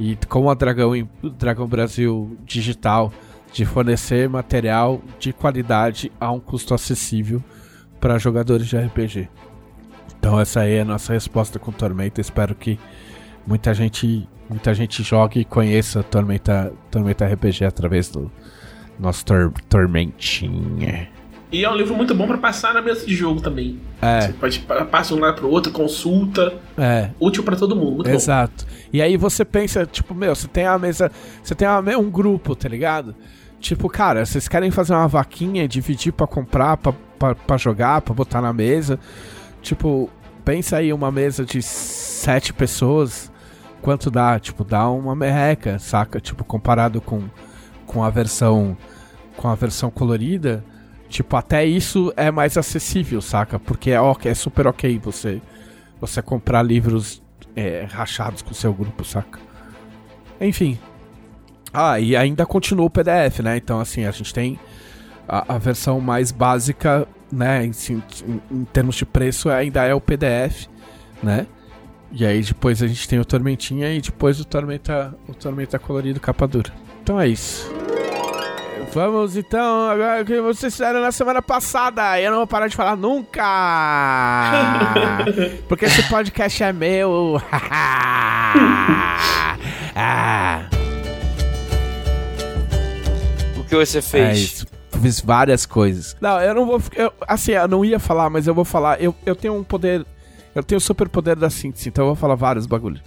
[0.01, 1.09] e com a Dragão,
[1.39, 3.13] Dragão Brasil digital
[3.53, 7.41] de fornecer material de qualidade a um custo acessível
[8.03, 9.29] para jogadores de RPG.
[10.19, 12.21] Então essa aí é a nossa resposta com Tormenta.
[12.21, 12.77] Espero que
[13.47, 18.31] muita gente muita gente jogue e conheça Tormenta, Tormenta RPG através do,
[18.99, 21.09] nosso tor Tormentinha.
[21.51, 23.79] E é um livro muito bom para passar na mesa de jogo também.
[24.01, 24.23] É.
[24.23, 24.59] Você pode
[24.91, 26.55] passar um lado pro outro, consulta.
[26.77, 27.11] É.
[27.21, 28.09] Útil para todo mundo.
[28.09, 28.65] Exato.
[28.65, 28.73] Bom.
[28.93, 31.13] E aí você pensa, tipo, meu, você tem a mesa.
[31.43, 33.15] Você tem uma, um grupo, tá ligado?
[33.61, 36.95] Tipo, cara, vocês querem fazer uma vaquinha, dividir para comprar, para
[37.59, 38.99] jogar, para botar na mesa.
[39.61, 40.11] Tipo,
[40.45, 43.31] pensa aí uma mesa de sete pessoas.
[43.81, 44.39] Quanto dá?
[44.39, 46.21] Tipo, dá uma merreca, saca?
[46.21, 47.25] Tipo, comparado com,
[47.87, 48.77] com a versão
[49.37, 50.65] com a versão colorida,
[51.09, 53.59] tipo, até isso é mais acessível, saca?
[53.59, 55.41] Porque é, ok, é super ok você,
[56.01, 57.23] você comprar livros
[57.57, 59.39] é, rachados com seu grupo, saca?
[60.41, 60.79] Enfim.
[61.73, 63.57] Ah, e ainda continua o PDF, né?
[63.57, 64.59] Então, assim, a gente tem
[65.29, 67.65] a, a versão mais básica, né?
[67.65, 68.03] Em, em,
[68.51, 70.67] em, termos de preço, ainda é o PDF,
[71.23, 71.47] né?
[72.11, 76.21] E aí depois a gente tem o Tormentinha e depois o Tormenta, o Tormenta colorido
[76.21, 76.71] capa dura.
[77.03, 77.73] Então é isso.
[78.93, 82.21] Vamos então agora o que vocês fizeram na semana passada.
[82.21, 83.43] Eu não vou parar de falar nunca!
[85.67, 87.41] Porque esse podcast é meu.
[89.97, 90.69] ah.
[93.57, 94.29] O que você fez?
[94.29, 94.67] É isso.
[95.03, 96.17] Fiz várias coisas.
[96.21, 96.81] Não, eu não vou.
[96.95, 99.03] Eu, assim, eu não ia falar, mas eu vou falar.
[99.03, 100.07] Eu, eu tenho um poder.
[100.55, 103.03] Eu tenho o super poder da síntese, então eu vou falar vários bagulhos.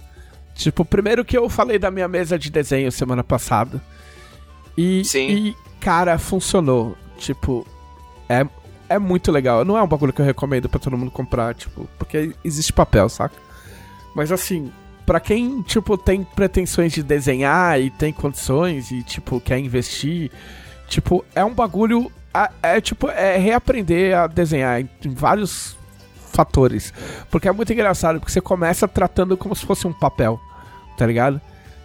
[0.54, 3.80] Tipo, primeiro que eu falei da minha mesa de desenho semana passada.
[4.76, 5.28] E, Sim.
[5.28, 6.96] e cara, funcionou.
[7.18, 7.66] Tipo,
[8.28, 8.46] é,
[8.88, 9.64] é muito legal.
[9.64, 13.08] Não é um bagulho que eu recomendo para todo mundo comprar, tipo, porque existe papel,
[13.08, 13.36] saca?
[14.14, 14.72] Mas assim,
[15.04, 20.30] para quem, tipo, tem pretensões de desenhar e tem condições e, tipo, quer investir,
[20.88, 22.10] tipo, é um bagulho.
[22.34, 25.76] É, é tipo, é reaprender a desenhar em, em vários
[26.36, 26.92] fatores.
[27.30, 30.38] Porque é muito engraçado, porque você começa tratando como se fosse um papel,
[30.96, 31.40] tá ligado?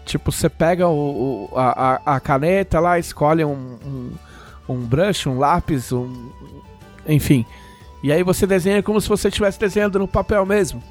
[0.05, 4.11] Tipo, você pega o, o a, a, caneta lá, escolhe um, um,
[4.67, 6.31] um, brush, um lápis, um.
[7.07, 7.45] Enfim.
[8.03, 10.83] E aí você desenha como se você estivesse desenhando no papel mesmo.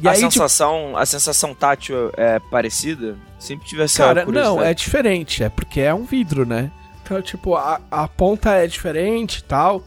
[0.00, 0.96] E a aí, tipo sensação, tipo...
[0.96, 3.16] a sensação tátil é parecida?
[3.38, 6.70] Sempre tive essa Cara, não, é diferente, é porque é um vidro, né?
[7.04, 9.84] Então, tipo, a, a ponta é diferente e tal.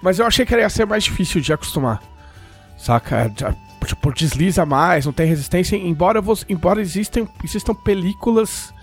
[0.00, 2.00] Mas eu achei que ia ser mais difícil de acostumar.
[2.78, 3.32] Saca?
[3.84, 8.74] tipo, desliza mais, não tem resistência, embora, você, embora existem, existam películas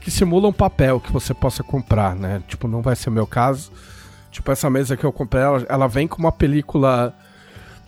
[0.00, 2.40] que simulam papel que você possa comprar, né?
[2.46, 3.72] Tipo, não vai ser meu caso.
[4.30, 7.12] Tipo, essa mesa que eu comprei, ela, ela vem com uma película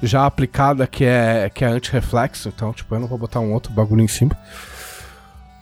[0.02, 3.72] já aplicada que é, que é anti-reflexo, então, tipo, eu não vou botar um outro
[3.72, 4.36] bagulho em cima.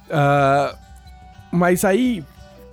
[0.08, 0.76] Uh,
[1.50, 2.24] mas aí,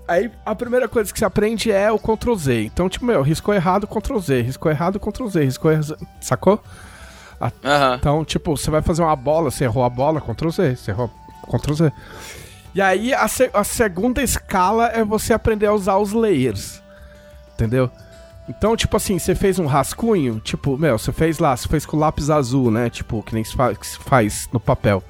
[0.08, 2.64] aí a primeira coisa que você aprende é o Ctrl Z.
[2.66, 6.62] Então, tipo, meu, riscou errado, Ctrl Z, riscou errado, Ctrl Z, riscou errado, sacou?
[7.40, 7.52] A-.
[7.96, 11.10] Então, tipo, você vai fazer uma bola, você errou a bola, Ctrl Z, você errou
[11.50, 11.92] Ctrl Z.
[12.74, 16.82] E aí, a, se- a segunda escala é você aprender a usar os layers.
[17.54, 17.90] Entendeu?
[18.50, 21.98] Então, tipo assim, você fez um rascunho, tipo, meu, você fez lá, você fez com
[21.98, 22.90] lápis azul, né?
[22.90, 25.02] Tipo, que nem se faz, se faz no papel.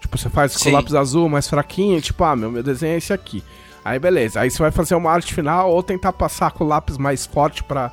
[0.00, 3.12] Tipo, você faz com lápis azul mais fraquinho, tipo, ah, meu, meu desenho é esse
[3.12, 3.42] aqui.
[3.84, 4.40] Aí, beleza.
[4.40, 7.62] Aí você vai fazer uma arte final ou tentar passar com o lápis mais forte
[7.62, 7.92] pra.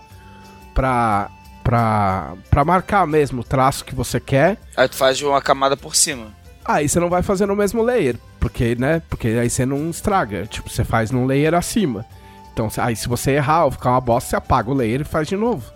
[0.73, 1.29] pra.
[1.63, 2.33] pra.
[2.49, 4.57] pra marcar mesmo o traço que você quer.
[4.77, 6.27] Aí tu faz uma camada por cima.
[6.63, 9.01] Aí você não vai fazer no mesmo layer, porque, né?
[9.09, 10.45] Porque aí você não estraga.
[10.45, 12.05] Tipo, você faz num layer acima.
[12.53, 15.27] Então, aí se você errar ou ficar uma bosta, você apaga o layer e faz
[15.27, 15.71] de novo.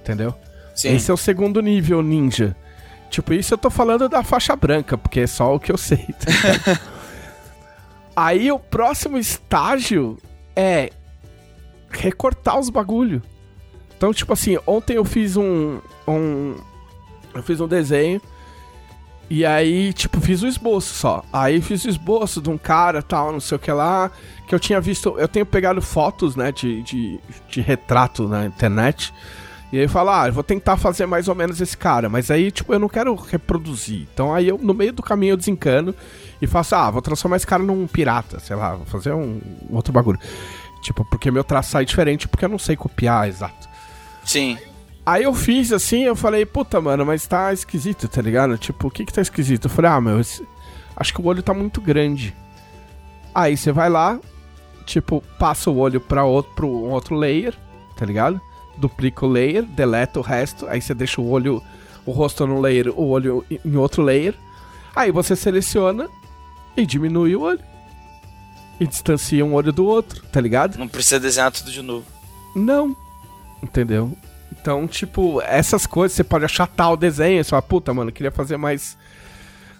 [0.00, 0.34] Entendeu?
[0.74, 0.94] Sim.
[0.94, 2.54] Esse é o segundo nível ninja.
[3.10, 6.06] Tipo, isso eu tô falando da faixa branca, porque é só o que eu sei.
[6.18, 6.80] tá?
[8.18, 10.18] aí o próximo estágio
[10.56, 10.90] é
[11.88, 13.22] recortar os bagulho.
[13.96, 15.80] Então, tipo assim, ontem eu fiz um.
[16.06, 16.56] um
[17.32, 18.20] eu fiz um desenho.
[19.30, 21.22] E aí, tipo, fiz o esboço só.
[21.32, 24.10] Aí fiz o esboço de um cara, tal, não sei o que lá.
[24.48, 25.14] Que eu tinha visto.
[25.18, 29.12] Eu tenho pegado fotos, né, de, de, de retrato na internet.
[29.70, 32.08] E aí falo, ah, eu vou tentar fazer mais ou menos esse cara.
[32.08, 34.08] Mas aí, tipo, eu não quero reproduzir.
[34.12, 35.94] Então aí eu, no meio do caminho, eu desencano
[36.40, 39.74] e faço, ah, vou transformar esse cara num pirata, sei lá, vou fazer um, um
[39.76, 40.18] outro bagulho.
[40.82, 43.68] Tipo, porque meu traço sai diferente, porque eu não sei copiar exato.
[44.24, 44.56] Sim.
[45.04, 48.56] Aí eu fiz assim, eu falei, puta, mano, mas tá esquisito, tá ligado?
[48.58, 49.64] Tipo, o que que tá esquisito?
[49.66, 50.46] Eu falei, ah, meu, esse-
[50.96, 52.34] acho que o olho tá muito grande.
[53.34, 54.18] Aí você vai lá,
[54.84, 57.54] tipo, passa o olho pra outro, pro um outro layer,
[57.96, 58.40] tá ligado?
[58.76, 61.62] Duplica o layer, deleta o resto, aí você deixa o olho,
[62.06, 64.34] o rosto num layer, o olho em outro layer.
[64.94, 66.08] Aí você seleciona
[66.80, 67.60] e diminui o olho.
[68.80, 70.78] E distancia um olho do outro, tá ligado?
[70.78, 72.06] Não precisa desenhar tudo de novo.
[72.54, 72.96] Não.
[73.62, 74.16] Entendeu?
[74.52, 77.42] Então, tipo, essas coisas você pode achatar o desenho.
[77.42, 78.96] Você fala, puta, mano, eu queria fazer mais.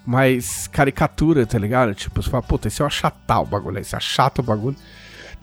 [0.07, 1.95] Mais caricatura, tá ligado?
[1.95, 3.85] Tipo, você fala, puta, e se eu achatar o bagulho aí?
[3.85, 4.77] Você achata o bagulho.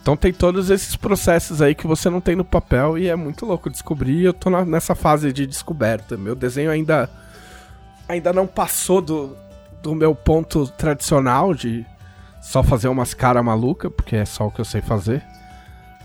[0.01, 3.45] Então tem todos esses processos aí que você não tem no papel e é muito
[3.45, 4.21] louco descobrir.
[4.21, 6.17] e Eu tô na- nessa fase de descoberta.
[6.17, 7.09] Meu desenho ainda.
[8.09, 9.35] Ainda não passou do,
[9.85, 11.85] do meu ponto tradicional de
[12.41, 15.23] só fazer umas caras malucas, porque é só o que eu sei fazer.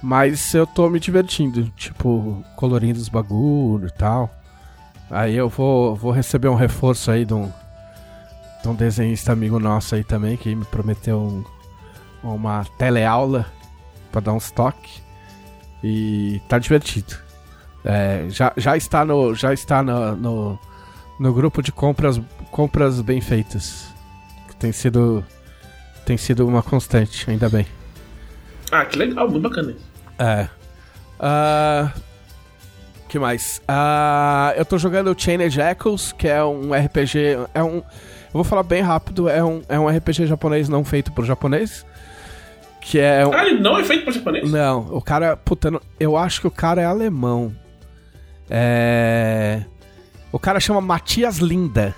[0.03, 4.29] Mas eu tô me divertindo, tipo, colorindo os bagulho e tal.
[5.11, 7.51] Aí eu vou, vou receber um reforço aí de um,
[8.62, 11.45] de um desenhista amigo nosso aí também, que me prometeu um-
[12.23, 13.47] uma teleaula
[14.12, 15.03] pra dar uns toques.
[15.83, 17.16] E tá divertido.
[17.83, 20.59] É, já, já está no, já está no, no,
[21.19, 23.88] no grupo de compras, compras bem feitas.
[24.48, 25.24] Que tem sido,
[26.04, 27.66] tem sido uma constante, ainda bem.
[28.70, 29.74] Ah, que legal, muito bacana.
[30.18, 30.48] É.
[31.18, 31.92] Ah,
[33.08, 33.60] que mais?
[33.66, 37.38] Ah, eu tô jogando Chained Echoes, que é um RPG.
[37.54, 37.76] É um.
[37.76, 41.84] Eu vou falar bem rápido, é um, é um RPG japonês não feito por japonês.
[42.80, 43.32] Que é um.
[43.32, 44.50] Ah, ele não é feito por japonês?
[44.50, 45.38] Não, o cara.
[45.98, 47.54] Eu acho que o cara é alemão.
[48.48, 49.62] É.
[50.32, 51.94] O cara chama Matias Linda.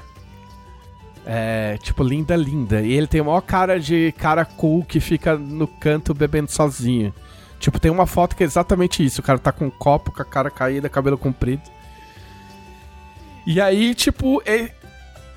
[1.25, 2.81] É, tipo, linda, linda.
[2.81, 7.15] E ele tem a maior cara de cara cool que fica no canto bebendo sozinho.
[7.59, 9.21] Tipo, tem uma foto que é exatamente isso.
[9.21, 11.63] O cara tá com um copo, com a cara caída, cabelo comprido.
[13.47, 14.43] E aí, tipo,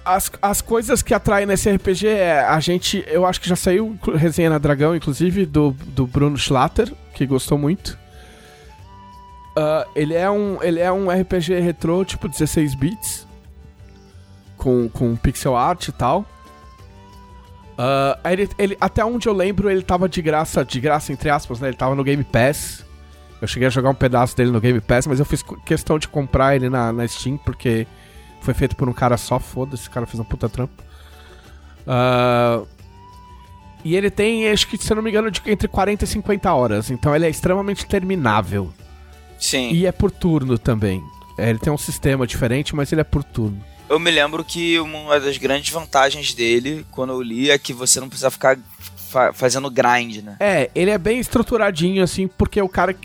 [0.04, 3.04] as, as coisas que atraem nesse RPG é a gente.
[3.08, 7.58] Eu acho que já saiu resenha na Dragão, inclusive, do, do Bruno Schlatter, que gostou
[7.58, 7.98] muito.
[9.56, 13.25] Ah, ele, é um, ele é um RPG retrô, tipo 16 bits.
[14.66, 16.26] Com, com pixel art e tal.
[17.78, 21.60] Ah, ele, ele- até onde eu lembro, ele tava de graça, de graça entre aspas,
[21.60, 21.68] né?
[21.68, 22.84] Ele tava no Game Pass.
[23.40, 26.08] Eu cheguei a jogar um pedaço dele no Game Pass, mas eu fiz questão de
[26.08, 27.86] comprar ele na, na Steam, porque
[28.42, 30.82] foi feito por um cara só, foda-se, esse cara fez um puta trampo.
[31.86, 32.64] Ah,
[33.84, 36.52] e ele tem, acho que, se eu não me engano, de entre 40 e 50
[36.54, 36.90] horas.
[36.90, 38.74] Então ele é extremamente terminável.
[39.38, 39.70] Sim.
[39.74, 41.04] E é por turno também.
[41.38, 43.62] É, ele tem um sistema diferente, mas ele é por turno.
[43.90, 48.00] Eu me lembro que uma das grandes vantagens dele, quando eu li, é que você
[48.00, 48.58] não precisa ficar
[49.10, 50.38] fa- fazendo grind, né?
[50.40, 52.96] É, ele é bem estruturadinho, assim, porque o cara.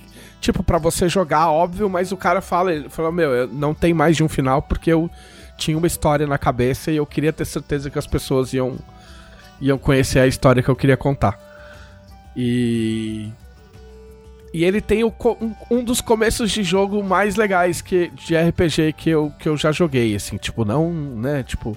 [0.40, 3.92] Tipo, pra você jogar, óbvio, mas o cara fala, ele fala, meu, eu não tem
[3.92, 5.10] mais de um final porque eu
[5.58, 8.78] tinha uma história na cabeça e eu queria ter certeza que as pessoas iam,
[9.60, 11.38] iam conhecer a história que eu queria contar.
[12.34, 13.30] E.
[14.52, 15.14] E ele tem o
[15.70, 19.70] um, dos começos de jogo mais legais que, de RPG que eu, que eu já
[19.70, 21.76] joguei, assim, tipo, não, né, tipo.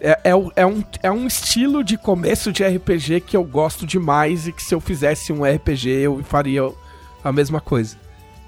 [0.00, 4.46] É, é, é um, é um estilo de começo de RPG que eu gosto demais
[4.46, 6.62] e que se eu fizesse um RPG eu faria
[7.22, 7.96] a mesma coisa.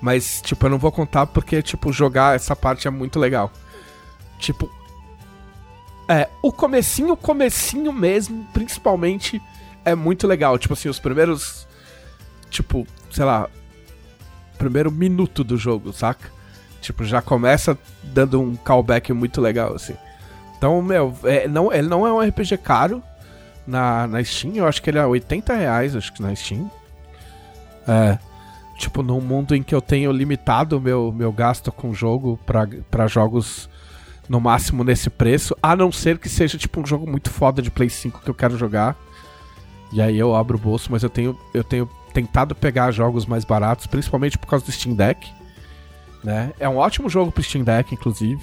[0.00, 3.50] Mas, tipo, eu não vou contar porque, tipo, jogar essa parte é muito legal.
[4.38, 4.70] Tipo.
[6.08, 9.42] É, o comecinho, comecinho mesmo, principalmente,
[9.84, 10.58] é muito legal.
[10.58, 11.66] Tipo assim, os primeiros.
[12.50, 13.48] Tipo, sei lá.
[14.58, 16.30] Primeiro minuto do jogo, saca?
[16.80, 19.94] Tipo, já começa dando um callback muito legal, assim.
[20.56, 23.02] Então, meu, é, não, ele não é um RPG caro
[23.66, 24.54] na, na Steam.
[24.54, 26.70] Eu acho que ele é 80 reais, acho que na Steam.
[27.86, 28.18] É.
[28.78, 33.68] Tipo, num mundo em que eu tenho limitado meu, meu gasto com jogo para jogos
[34.28, 37.70] no máximo nesse preço, a não ser que seja tipo um jogo muito foda de
[37.70, 38.96] Play 5 que eu quero jogar.
[39.92, 43.44] E aí eu abro o bolso, mas eu tenho, eu tenho tentado pegar jogos mais
[43.44, 45.30] baratos, principalmente por causa do Steam Deck.
[46.24, 46.50] Né?
[46.58, 48.42] É um ótimo jogo pro Steam Deck, inclusive.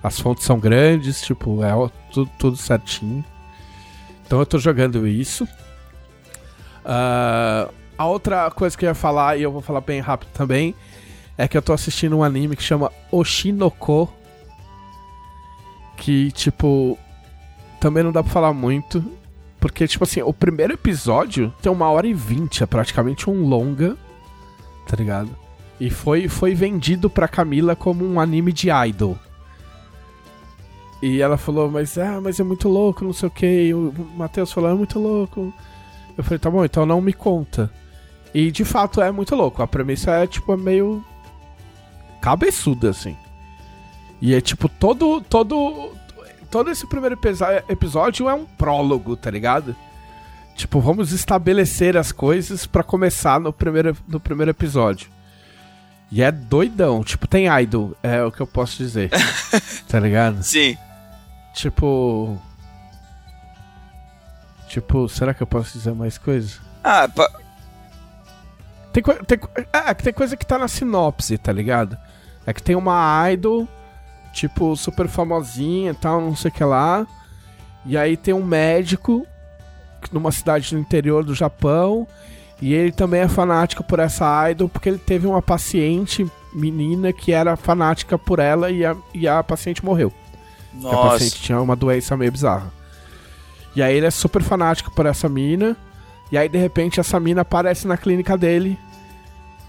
[0.00, 1.72] As fontes são grandes, tipo, é
[2.12, 3.24] tudo, tudo certinho.
[4.24, 5.42] Então eu tô jogando isso.
[6.84, 10.72] Uh, a outra coisa que eu ia falar, e eu vou falar bem rápido também,
[11.36, 14.08] é que eu tô assistindo um anime que chama Oshinoko.
[15.96, 16.96] Que, tipo,
[17.80, 19.04] também não dá pra falar muito.
[19.60, 23.96] Porque, tipo assim, o primeiro episódio tem uma hora e vinte, é praticamente um longa,
[24.86, 25.30] tá ligado?
[25.80, 29.18] E foi, foi vendido pra Camila como um anime de idol.
[31.00, 33.72] E ela falou, mas, ah, mas é muito louco, não sei o que.
[33.72, 35.52] O Matheus falou, é muito louco.
[36.16, 37.70] Eu falei, tá bom, então não me conta.
[38.34, 39.62] E de fato é muito louco.
[39.62, 41.04] A premissa é, tipo, meio.
[42.20, 43.16] cabeçuda, assim.
[44.20, 45.20] E é tipo, todo.
[45.20, 45.92] todo.
[46.50, 47.18] Todo esse primeiro
[47.68, 49.76] episódio é um prólogo, tá ligado?
[50.54, 55.10] Tipo, vamos estabelecer as coisas para começar no primeiro, no primeiro episódio.
[56.10, 57.04] E é doidão.
[57.04, 59.10] Tipo, tem idol, é o que eu posso dizer.
[59.88, 60.42] tá ligado?
[60.42, 60.76] Sim.
[61.54, 62.40] Tipo.
[64.68, 66.58] Tipo, será que eu posso dizer mais coisa?
[66.82, 67.28] Ah, pa
[68.92, 69.38] tem, tem,
[69.72, 71.96] é, tem coisa que tá na sinopse, tá ligado?
[72.46, 73.68] É que tem uma idol,
[74.38, 77.06] tipo, super famosinha e tal, não sei o que lá.
[77.84, 79.26] E aí tem um médico
[80.12, 82.06] numa cidade no interior do Japão.
[82.60, 87.32] E ele também é fanático por essa idol porque ele teve uma paciente menina que
[87.32, 90.12] era fanática por ela e a, e a paciente morreu.
[90.74, 90.96] Nossa.
[90.96, 92.72] A paciente tinha uma doença meio bizarra.
[93.76, 95.76] E aí ele é super fanático por essa mina.
[96.30, 98.78] E aí, de repente, essa mina aparece na clínica dele.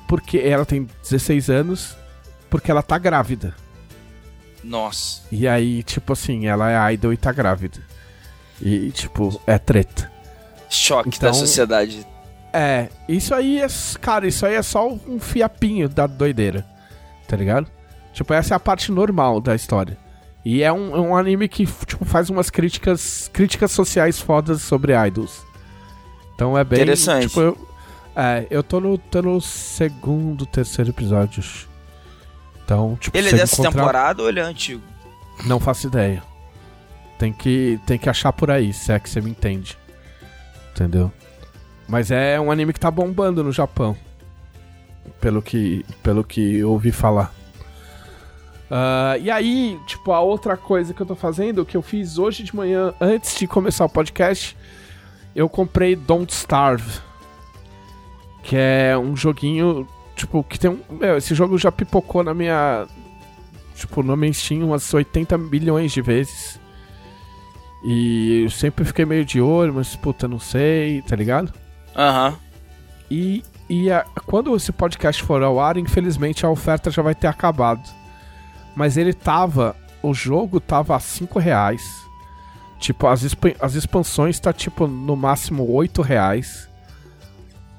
[0.07, 1.95] Porque ela tem 16 anos.
[2.49, 3.53] Porque ela tá grávida.
[4.63, 5.21] Nossa.
[5.31, 7.79] E aí, tipo assim, ela é idol e tá grávida.
[8.61, 10.11] E, tipo, é treta.
[10.69, 12.05] Choque então, da sociedade.
[12.53, 13.67] É, isso aí é.
[14.01, 16.65] Cara, isso aí é só um fiapinho da doideira.
[17.27, 17.67] Tá ligado?
[18.13, 19.97] Tipo, essa é a parte normal da história.
[20.43, 23.29] E é um, é um anime que, tipo, faz umas críticas.
[23.31, 25.41] críticas sociais fodas sobre idols.
[26.35, 26.79] Então é bem.
[26.79, 27.27] Interessante.
[27.27, 27.67] Tipo, eu,
[28.15, 31.43] é, eu tô no, tô no segundo, terceiro episódio.
[32.69, 33.71] Então, tipo, Ele é dessa encontrar...
[33.71, 34.83] temporada ou ele é antigo?
[35.43, 36.21] Não faço ideia.
[37.17, 39.75] Tem que, tem que achar por aí, se é que você me entende.
[40.69, 41.11] Entendeu?
[41.87, 43.97] Mas é um anime que tá bombando no Japão.
[45.19, 47.33] Pelo que, pelo que eu ouvi falar.
[48.69, 52.43] Uh, e aí, tipo, a outra coisa que eu tô fazendo, que eu fiz hoje
[52.43, 54.55] de manhã, antes de começar o podcast,
[55.35, 56.99] eu comprei Don't Starve.
[58.43, 59.87] Que é um joguinho,
[60.19, 60.79] tipo, que tem um.
[60.89, 62.85] Meu, esse jogo já pipocou na minha.
[63.75, 66.59] Tipo, no meu Steam umas 80 milhões de vezes.
[67.83, 71.53] E eu sempre fiquei meio de olho, mas puta, não sei, tá ligado?
[71.95, 72.29] Aham.
[72.29, 72.35] Uhum.
[73.09, 77.27] E, e a, quando esse podcast for ao ar, infelizmente a oferta já vai ter
[77.27, 77.89] acabado.
[78.75, 79.75] Mas ele tava.
[80.01, 81.83] O jogo tava a 5 reais.
[82.79, 83.25] Tipo, as,
[83.59, 86.69] as expansões tá tipo no máximo 8 reais.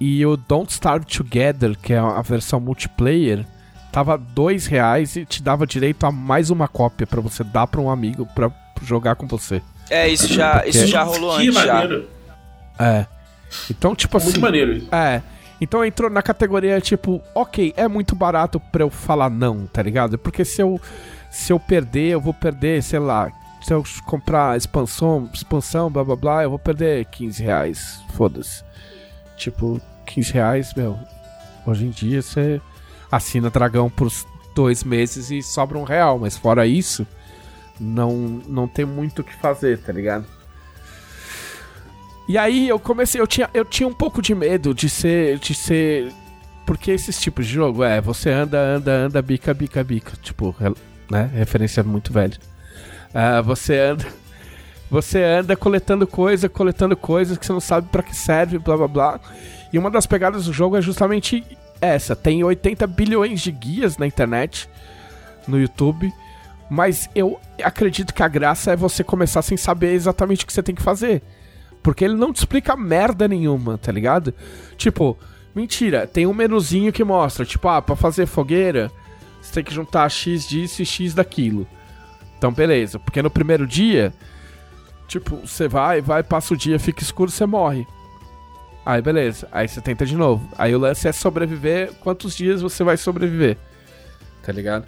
[0.01, 3.45] E o Don't Starve Together, que é a versão multiplayer,
[3.93, 7.81] tava 2 reais e te dava direito a mais uma cópia para você dar para
[7.81, 8.51] um amigo para
[8.83, 9.61] jogar com você.
[9.91, 10.69] É, isso já, Porque...
[10.71, 12.09] isso já rolou que antes maneiro.
[12.79, 12.85] já.
[12.85, 13.07] É.
[13.71, 14.31] Então, tipo assim.
[14.31, 14.87] Muito maneiro.
[14.91, 15.21] É.
[15.61, 20.17] Então entrou na categoria tipo, ok, é muito barato pra eu falar não, tá ligado?
[20.17, 20.81] Porque se eu,
[21.31, 23.31] se eu perder, eu vou perder, sei lá,
[23.61, 28.01] se eu comprar expansão, expansão, blá blá blá, eu vou perder 15 reais.
[28.15, 28.65] Foda-se.
[29.37, 29.79] Tipo,
[30.15, 30.99] 15 reais, meu.
[31.67, 32.61] Hoje em dia você
[33.11, 34.11] assina Dragão por
[34.55, 37.07] dois meses e sobra um real, mas fora isso,
[37.79, 38.13] não,
[38.47, 40.27] não tem muito o que fazer, tá ligado?
[42.29, 45.55] E aí eu comecei, eu tinha, eu tinha um pouco de medo de ser, de
[45.55, 46.13] ser,
[46.65, 50.55] porque esses tipos de jogo, é, você anda, anda, anda, bica, bica, bica, tipo,
[51.11, 52.39] né, referência muito velha.
[53.11, 54.07] Uh, você anda.
[54.91, 58.89] Você anda coletando coisa, coletando coisas que você não sabe para que serve, blá blá
[58.89, 59.21] blá.
[59.73, 61.45] E uma das pegadas do jogo é justamente
[61.81, 62.17] essa.
[62.17, 64.69] Tem 80 bilhões de guias na internet,
[65.47, 66.13] no YouTube,
[66.71, 70.63] Mas eu acredito que a graça é você começar sem saber exatamente o que você
[70.63, 71.21] tem que fazer.
[71.83, 74.33] Porque ele não te explica merda nenhuma, tá ligado?
[74.77, 75.19] Tipo,
[75.53, 78.89] mentira, tem um menuzinho que mostra, tipo, ah, pra fazer fogueira,
[79.43, 81.67] você tem que juntar X disso e X daquilo.
[82.39, 83.01] Então, beleza.
[83.01, 84.13] Porque no primeiro dia,
[85.09, 87.85] tipo, você vai, vai, passa o dia, fica escuro, você morre.
[88.85, 89.47] Aí, beleza.
[89.53, 90.49] Aí você tenta de novo.
[90.57, 91.93] Aí o lance é sobreviver.
[92.01, 93.57] Quantos dias você vai sobreviver?
[94.43, 94.87] Tá ligado?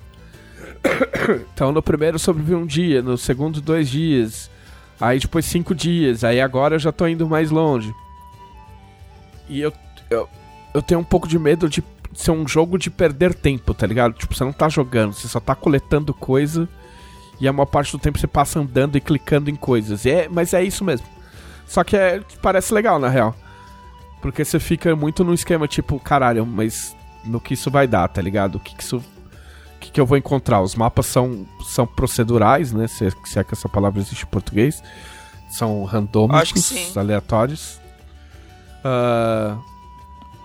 [1.52, 4.50] então, no primeiro sobrevivi um dia, no segundo, dois dias.
[5.00, 6.24] Aí depois cinco dias.
[6.24, 7.92] Aí agora eu já tô indo mais longe.
[9.48, 9.72] E eu,
[10.08, 10.28] eu,
[10.72, 11.84] eu tenho um pouco de medo de
[12.14, 14.14] ser um jogo de perder tempo, tá ligado?
[14.14, 16.68] Tipo, você não tá jogando, você só tá coletando coisa.
[17.40, 20.06] E a maior parte do tempo você passa andando e clicando em coisas.
[20.06, 21.06] É, mas é isso mesmo.
[21.66, 23.34] Só que é, parece legal, na real.
[24.22, 28.22] Porque você fica muito no esquema tipo, caralho, mas no que isso vai dar, tá
[28.22, 28.54] ligado?
[28.54, 29.02] O que, que isso.
[29.80, 30.62] Que, que eu vou encontrar?
[30.62, 32.86] Os mapas são, são procedurais, né?
[32.86, 34.80] Se, se é que essa palavra existe em português.
[35.50, 37.80] São randômicos, aleatórios.
[38.84, 39.60] Uh,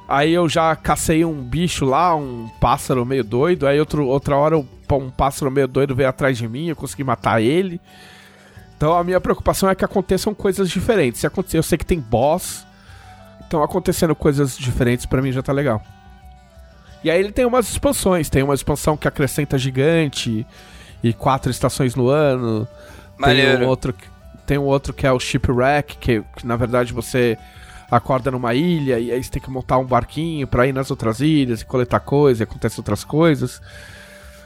[0.09, 3.67] aí eu já cacei um bicho lá, um pássaro meio doido.
[3.67, 7.41] Aí outro, outra hora um pássaro meio doido veio atrás de mim, eu consegui matar
[7.41, 7.79] ele.
[8.75, 11.21] Então a minha preocupação é que aconteçam coisas diferentes.
[11.21, 12.66] Se acontecer, eu sei que tem boss.
[13.47, 15.81] Então acontecendo coisas diferentes para mim já tá legal.
[17.03, 20.45] E aí ele tem umas expansões, tem uma expansão que acrescenta gigante
[21.01, 22.67] e quatro estações no ano.
[23.17, 23.57] Maneiro.
[23.57, 23.95] Tem um outro,
[24.45, 27.37] tem um outro que é o Shipwreck, que, que na verdade você
[27.89, 31.21] acorda numa ilha e aí você tem que montar um barquinho para ir nas outras
[31.21, 33.61] ilhas e coletar coisas, e acontecem outras coisas.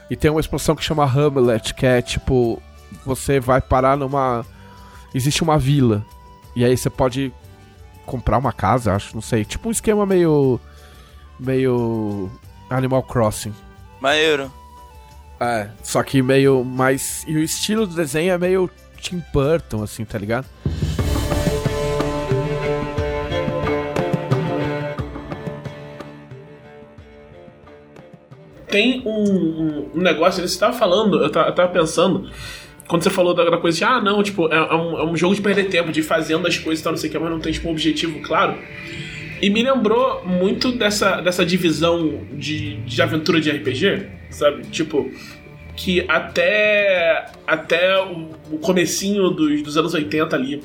[0.08, 2.62] E tem uma expansão que chama Hamlet, que é tipo,
[3.04, 4.44] você vai parar numa
[5.14, 6.04] existe uma vila
[6.54, 7.32] e aí você pode
[8.06, 9.44] comprar uma casa, acho, não sei.
[9.44, 10.60] Tipo um esquema meio.
[11.38, 12.30] meio.
[12.70, 13.54] Animal Crossing.
[14.00, 14.50] Maneiro.
[15.38, 17.24] É, só que meio mais.
[17.26, 20.46] E o estilo do desenho é meio Tim Burton, assim, tá ligado?
[28.68, 32.30] Tem um, um negócio, você tava falando, eu tava, eu tava pensando
[32.86, 35.34] quando você falou da, coisa de, ah, não, tipo, é, é, um, é um, jogo
[35.34, 37.30] de perder tempo, de ir fazendo as coisas e tal, não sei o que, mas
[37.30, 38.58] não tem, tipo, um objetivo claro.
[39.40, 44.62] E me lembrou muito dessa, dessa divisão de, de aventura de RPG, sabe?
[44.66, 45.10] Tipo,
[45.76, 50.62] que até, até o, o comecinho dos, dos anos 80 ali,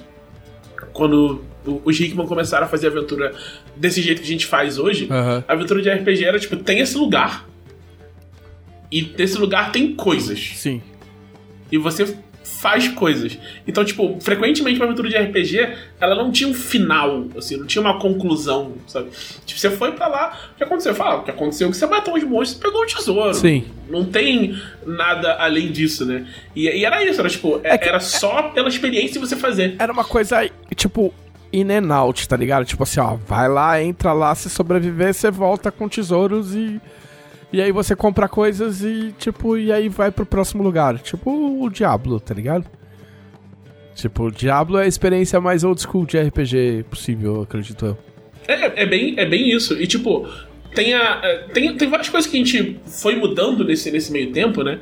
[0.93, 1.43] quando
[1.83, 3.33] os Hickman começaram a fazer aventura
[3.75, 5.43] desse jeito que a gente faz hoje, uhum.
[5.47, 7.47] a aventura de RPG era, tipo, tem esse lugar,
[8.91, 10.53] e desse lugar tem coisas.
[10.55, 10.81] Sim
[11.71, 13.37] e você faz coisas.
[13.67, 17.81] Então, tipo, frequentemente uma aventura de RPG, ela não tinha um final, assim, não tinha
[17.81, 19.09] uma conclusão, sabe?
[19.45, 20.95] Tipo, você foi para lá, o que aconteceu?
[20.95, 21.69] Fala, o que aconteceu?
[21.69, 23.33] Que você matou os monstros e pegou o tesouro.
[23.33, 23.65] Sim.
[23.89, 26.25] Não tem nada além disso, né?
[26.55, 29.75] E, e era isso, era tipo, é que, era só pela experiência de você fazer.
[29.77, 31.13] Era uma coisa, tipo,
[31.51, 32.65] in and out, tá ligado?
[32.65, 36.81] Tipo assim, ó, vai lá, entra lá, se sobreviver, você volta com tesouros e
[37.51, 40.99] e aí você compra coisas e, tipo, e aí vai pro próximo lugar.
[40.99, 42.65] Tipo o Diablo, tá ligado?
[43.95, 47.97] Tipo, o Diablo é a experiência mais old school de RPG possível, acredito eu.
[48.47, 49.73] É, é, bem, é bem isso.
[49.81, 50.27] E, tipo,
[50.75, 54.31] tem, a, é, tem, tem várias coisas que a gente foi mudando nesse, nesse meio
[54.31, 54.79] tempo, né?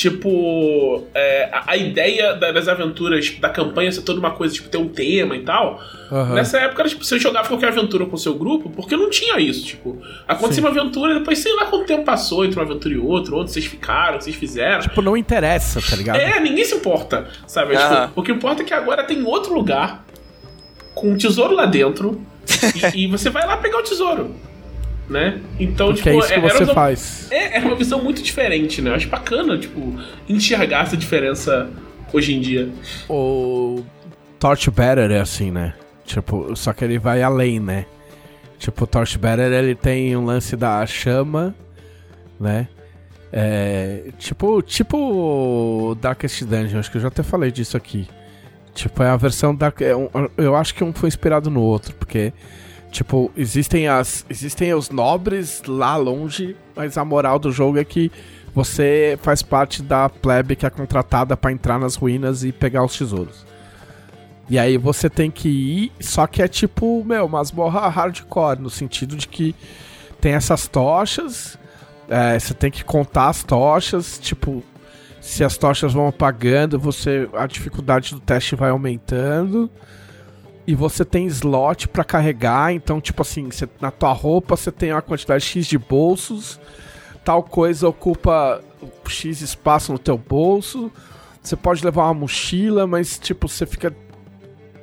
[0.00, 4.78] Tipo, é, a, a, ideia das aventuras, da campanha ser toda uma coisa, tipo, ter
[4.78, 5.78] um tema e tal.
[6.10, 6.32] Uhum.
[6.32, 9.62] Nessa época, tipo, você jogava qualquer aventura com o seu grupo, porque não tinha isso.
[9.66, 10.60] Tipo, acontecia Sim.
[10.62, 13.52] uma aventura e depois sei lá quanto tempo passou entre uma aventura e outra, onde
[13.52, 14.80] vocês ficaram, o que vocês fizeram.
[14.80, 16.16] Tipo, não interessa, tá ligado?
[16.16, 17.76] É, ninguém se importa, sabe?
[17.76, 18.06] Uhum.
[18.06, 20.02] Tipo, o que importa é que agora tem outro lugar
[20.94, 22.18] com um tesouro lá dentro
[22.96, 24.34] e, e você vai lá pegar o tesouro
[25.10, 25.40] né?
[25.58, 27.26] Então, Porque tipo, é isso que é, você uma, faz.
[27.32, 28.90] É, é uma visão muito diferente, né?
[28.90, 29.98] Eu acho bacana, tipo,
[30.28, 31.68] enxergar essa diferença
[32.12, 32.68] hoje em dia.
[33.08, 33.82] O
[34.38, 35.74] Torchbearer é assim, né?
[36.06, 37.86] Tipo, só que ele vai além, né?
[38.58, 41.54] Tipo, o Torchbearer ele tem um lance da chama,
[42.38, 42.68] né?
[43.32, 48.08] É, tipo, tipo Darkest Dungeon, acho que eu já até falei disso aqui.
[48.74, 49.72] Tipo, é a versão da.
[49.80, 52.32] É um, eu acho que um foi inspirado no outro, porque
[52.90, 58.10] Tipo, existem as existem os nobres lá longe, mas a moral do jogo é que
[58.52, 62.98] você faz parte da plebe que é contratada para entrar nas ruínas e pegar os
[62.98, 63.46] tesouros.
[64.48, 69.14] E aí você tem que ir, só que é tipo, meu, masmorra hardcore, no sentido
[69.14, 69.54] de que
[70.20, 71.56] tem essas tochas,
[72.08, 74.64] é, você tem que contar as tochas, tipo,
[75.20, 79.70] se as tochas vão apagando, você a dificuldade do teste vai aumentando
[80.70, 84.92] e você tem slot para carregar, então tipo assim, cê, na tua roupa você tem
[84.92, 86.60] uma quantidade X de bolsos,
[87.24, 88.62] tal coisa ocupa
[89.08, 90.88] X espaço no teu bolso.
[91.42, 93.92] Você pode levar uma mochila, mas tipo, você fica.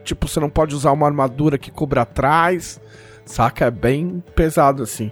[0.03, 2.81] Tipo, você não pode usar uma armadura que cubra atrás.
[3.25, 3.65] Saca?
[3.65, 5.09] É bem pesado assim.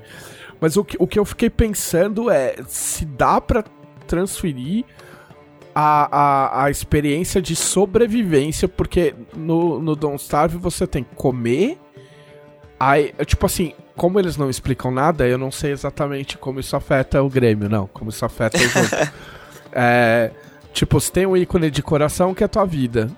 [0.59, 3.63] Mas o que, o que eu fiquei pensando é se dá para
[4.05, 4.83] transferir
[5.75, 11.77] a, a, a experiência de sobrevivência, porque no, no Don't Starve você tem que comer.
[12.79, 17.21] Aí, tipo assim, como eles não explicam nada, eu não sei exatamente como isso afeta
[17.21, 17.87] o Grêmio, não.
[17.87, 18.87] Como isso afeta o jogo.
[19.73, 20.31] é,
[20.71, 23.11] tipo, você tem um ícone de coração que é a tua vida.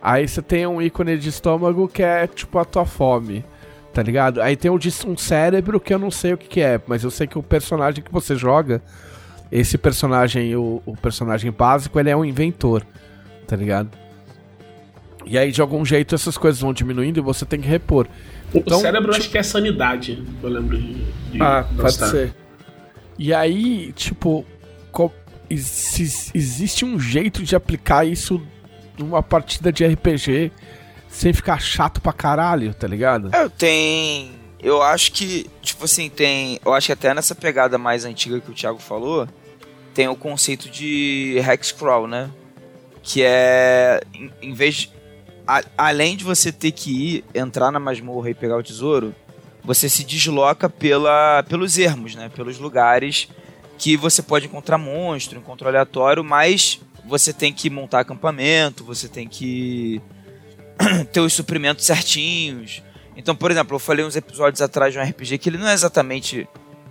[0.00, 3.44] Aí você tem um ícone de estômago que é, tipo, a tua fome.
[3.92, 4.40] Tá ligado?
[4.40, 7.10] Aí tem um, um cérebro que eu não sei o que, que é, mas eu
[7.10, 8.82] sei que o personagem que você joga,
[9.50, 12.86] esse personagem, o, o personagem básico, ele é um inventor.
[13.46, 13.90] Tá ligado?
[15.24, 18.06] E aí, de algum jeito, essas coisas vão diminuindo e você tem que repor.
[18.54, 19.22] Então, o cérebro tipo...
[19.22, 20.94] acho que é sanidade, eu lembro de.
[20.94, 22.34] de ah, pode ser.
[23.18, 24.44] E aí, tipo,
[25.48, 28.40] existe um jeito de aplicar isso
[28.98, 30.52] numa partida de RPG
[31.08, 33.30] sem ficar chato pra caralho, tá ligado?
[33.34, 34.45] Eu tenho.
[34.66, 36.58] Eu acho que, tipo assim, tem.
[36.64, 39.28] Eu acho que até nessa pegada mais antiga que o Thiago falou,
[39.94, 42.28] tem o conceito de Hexcrawl, né?
[43.00, 44.02] Que é.
[44.12, 44.90] Em, em vez de
[45.46, 49.14] a, além de você ter que ir, entrar na masmorra e pegar o tesouro,
[49.62, 52.28] você se desloca pela, pelos ermos, né?
[52.28, 53.28] Pelos lugares
[53.78, 59.28] que você pode encontrar monstro, encontro aleatório, mas você tem que montar acampamento, você tem
[59.28, 60.02] que
[61.12, 62.82] ter os suprimentos certinhos.
[63.16, 65.72] Então, por exemplo, eu falei uns episódios atrás de um RPG que ele não é
[65.72, 66.46] exatamente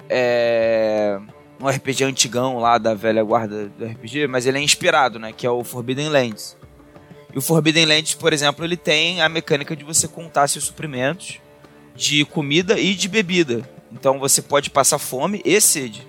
[0.09, 1.19] é,
[1.59, 5.32] um RPG antigão lá da velha guarda do RPG, mas ele é inspirado, né?
[5.32, 6.57] Que é o Forbidden Lands.
[7.34, 11.39] E o Forbidden Lands, por exemplo, ele tem a mecânica de você contar seus suprimentos
[11.95, 13.69] de comida e de bebida.
[13.91, 16.05] Então você pode passar fome e sede.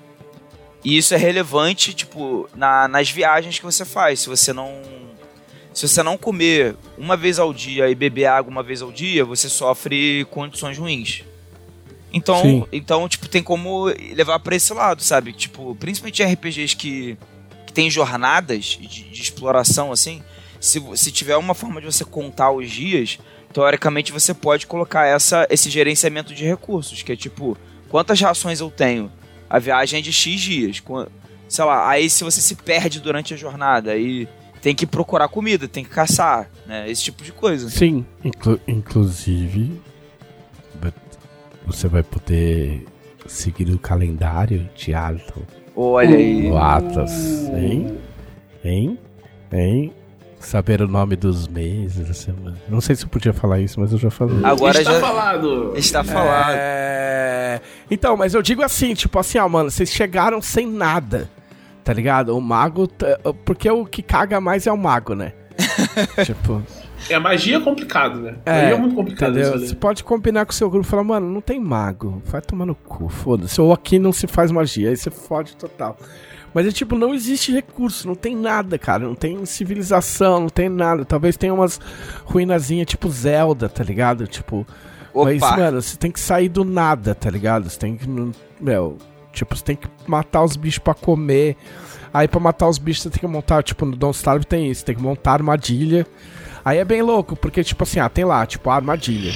[0.85, 4.21] E isso é relevante, tipo, na, nas viagens que você faz.
[4.21, 4.73] Se você não.
[5.77, 9.25] Se você não comer uma vez ao dia e beber água uma vez ao dia,
[9.25, 11.23] você sofre condições ruins.
[12.13, 15.33] Então, então tipo, tem como levar para esse lado, sabe?
[15.35, 17.19] Tipo, principalmente RPGs que,
[17.67, 20.23] que tem jornadas de, de exploração, assim
[20.61, 23.19] se, se tiver uma forma de você contar os dias,
[23.53, 27.57] teoricamente você pode colocar essa, esse gerenciamento de recursos, que é tipo,
[27.89, 29.11] quantas rações eu tenho?
[29.49, 30.83] A viagem é de X dias.
[31.49, 34.29] Sei lá, aí se você se perde durante a jornada, aí
[34.67, 36.91] tem que procurar comida, tem que caçar, né?
[36.91, 37.71] Esse tipo de coisa.
[37.71, 39.81] Sim, inclu inclusive
[41.65, 42.85] você vai poder
[43.29, 45.43] seguir o calendário de Alton.
[45.77, 46.51] Olha aí.
[46.51, 47.13] O Atlas,
[47.55, 47.97] hein?
[48.65, 48.99] Hein?
[49.53, 49.93] Hein?
[50.41, 52.59] Saber o nome dos meses da semana.
[52.69, 54.41] Não sei se eu podia falar isso, mas eu já falei.
[54.43, 55.73] Agora Está já falado.
[55.77, 56.57] Está falado.
[56.59, 57.61] É...
[57.89, 61.31] Então, mas eu digo assim, tipo assim, ó, mano, vocês chegaram sem nada.
[61.87, 62.37] Tá ligado?
[62.37, 62.89] O mago.
[63.45, 65.33] Porque o que caga mais é o mago, né?
[66.27, 66.61] tipo.
[67.09, 68.35] É, a magia é complicado, né?
[68.45, 69.61] É, é muito complicado entendeu?
[69.61, 72.21] Você pode combinar com o seu grupo e falar, mano, não tem mago.
[72.25, 73.61] Vai tomar no cu, foda-se.
[73.61, 74.91] Ou aqui não se faz magia.
[74.91, 75.97] Aí você fode total.
[76.53, 79.05] Mas é tipo, não existe recurso, não tem nada, cara.
[79.05, 81.05] Não tem civilização, não tem nada.
[81.05, 81.81] Talvez tenha umas
[82.25, 84.27] ruinazinhas tipo Zelda, tá ligado?
[84.27, 84.67] Tipo.
[85.15, 85.31] Opa.
[85.31, 87.71] Mas, mano, você tem que sair do nada, tá ligado?
[87.71, 88.09] Você tem que.
[88.61, 88.99] Meu.
[89.37, 91.57] Tipo, você tem que matar os bichos para comer.
[92.13, 94.85] Aí pra matar os bichos você tem que montar, tipo, no Don't Starve tem isso,
[94.85, 96.07] tem que montar armadilha.
[96.65, 99.33] Aí é bem louco, porque, tipo assim, ah, tem lá, tipo, armadilha.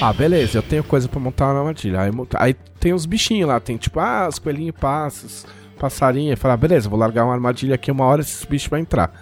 [0.00, 2.00] Ah, beleza, eu tenho coisa para montar uma armadilha.
[2.00, 6.56] Aí, aí, tem os bichinhos lá, tem tipo, ah, os coelhinhos passos passarinho e falar,
[6.56, 9.12] beleza, vou largar uma armadilha aqui, uma hora esses bichos vão entrar.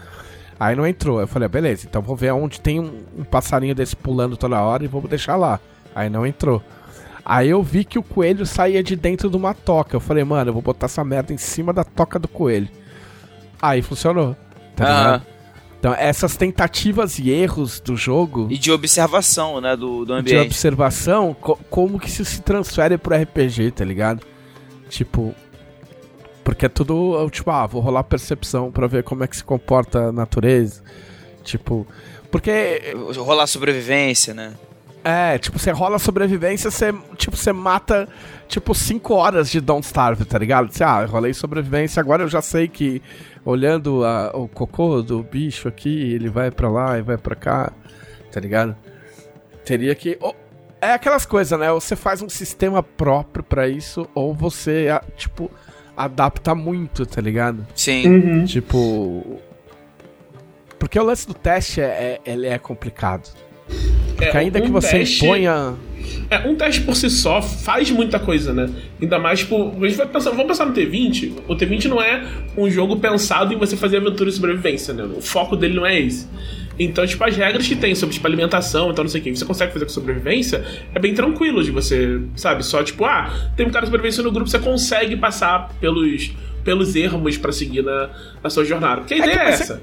[0.59, 1.20] Aí não entrou.
[1.20, 4.61] Eu falei, ah, beleza, então vou ver onde tem um, um, passarinho desse pulando toda
[4.61, 5.59] hora e vou deixar lá.
[5.95, 6.62] Aí não entrou.
[7.25, 9.97] Aí eu vi que o coelho saía de dentro de uma toca.
[9.97, 12.68] Eu falei, mano, eu vou botar essa merda em cima da toca do coelho.
[13.61, 14.37] Aí funcionou.
[14.75, 15.23] Tá.
[15.79, 18.47] Então, essas tentativas e erros do jogo.
[18.51, 19.77] E de observação, né?
[19.77, 20.41] Do, do ambiente.
[20.41, 24.25] De observação, co como que isso se transfere pro RPG, tá ligado?
[24.89, 25.35] Tipo,
[26.45, 30.09] porque é tudo, tipo, ah, vou rolar percepção para ver como é que se comporta
[30.09, 30.83] a natureza.
[31.43, 31.87] Tipo,
[32.31, 32.95] porque...
[33.16, 34.55] Rolar sobrevivência, né?
[35.05, 38.09] É, tipo, você rola sobrevivência, você, tipo, você mata,
[38.46, 40.72] tipo, 5 horas de Don't Starve, tá ligado?
[40.72, 43.03] Você, ah, rolei sobrevivência, agora eu já sei que
[43.44, 47.72] olhando a, o cocô do bicho aqui, ele vai para lá e vai para cá,
[48.30, 48.76] tá ligado?
[49.64, 50.16] Teria que...
[50.20, 50.34] Oh,
[50.80, 51.70] é aquelas coisas, né?
[51.72, 55.50] Ou você faz um sistema próprio para isso, ou você, tipo
[55.96, 57.66] adapta muito, tá ligado?
[57.74, 58.07] Sim.
[58.09, 58.44] Uhum.
[58.44, 59.40] Tipo.
[60.78, 63.28] Porque o lance do teste é, é, ele é complicado.
[64.20, 65.24] É, ainda um que você teste...
[65.24, 65.74] imponha.
[66.30, 68.68] É, um teste por si só faz muita coisa, né?
[69.00, 71.32] Ainda mais, tipo, a gente vai pensar, vamos pensar no T20.
[71.46, 72.24] O T20 não é
[72.56, 75.04] um jogo pensado em você fazer aventura e sobrevivência, né?
[75.04, 76.26] O foco dele não é esse.
[76.78, 79.36] Então, tipo, as regras que tem sobre tipo, alimentação e tal, não sei o que,
[79.36, 82.64] você consegue fazer com sobrevivência, é bem tranquilo de você, sabe?
[82.64, 86.32] Só tipo, ah, tem um cara de sobrevivência no grupo, você consegue passar pelos,
[86.64, 88.08] pelos ermos para seguir na,
[88.42, 89.02] na sua jornada.
[89.02, 89.82] Porque a ideia é, é essa.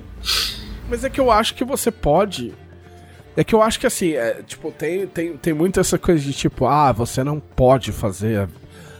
[0.89, 2.53] Mas é que eu acho que você pode
[3.35, 6.33] é que eu acho que assim, é, tipo, tem, tem, tem muito essa coisa de
[6.33, 8.49] tipo, ah, você não pode fazer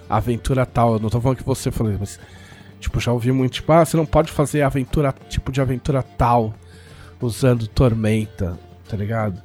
[0.10, 0.94] aventura tal.
[0.94, 2.20] Eu não tô falando que você falou, mas.
[2.80, 6.54] Tipo, já ouvi muito, tipo, ah, você não pode fazer aventura, tipo de aventura tal,
[7.20, 8.58] usando tormenta,
[8.88, 9.42] tá ligado?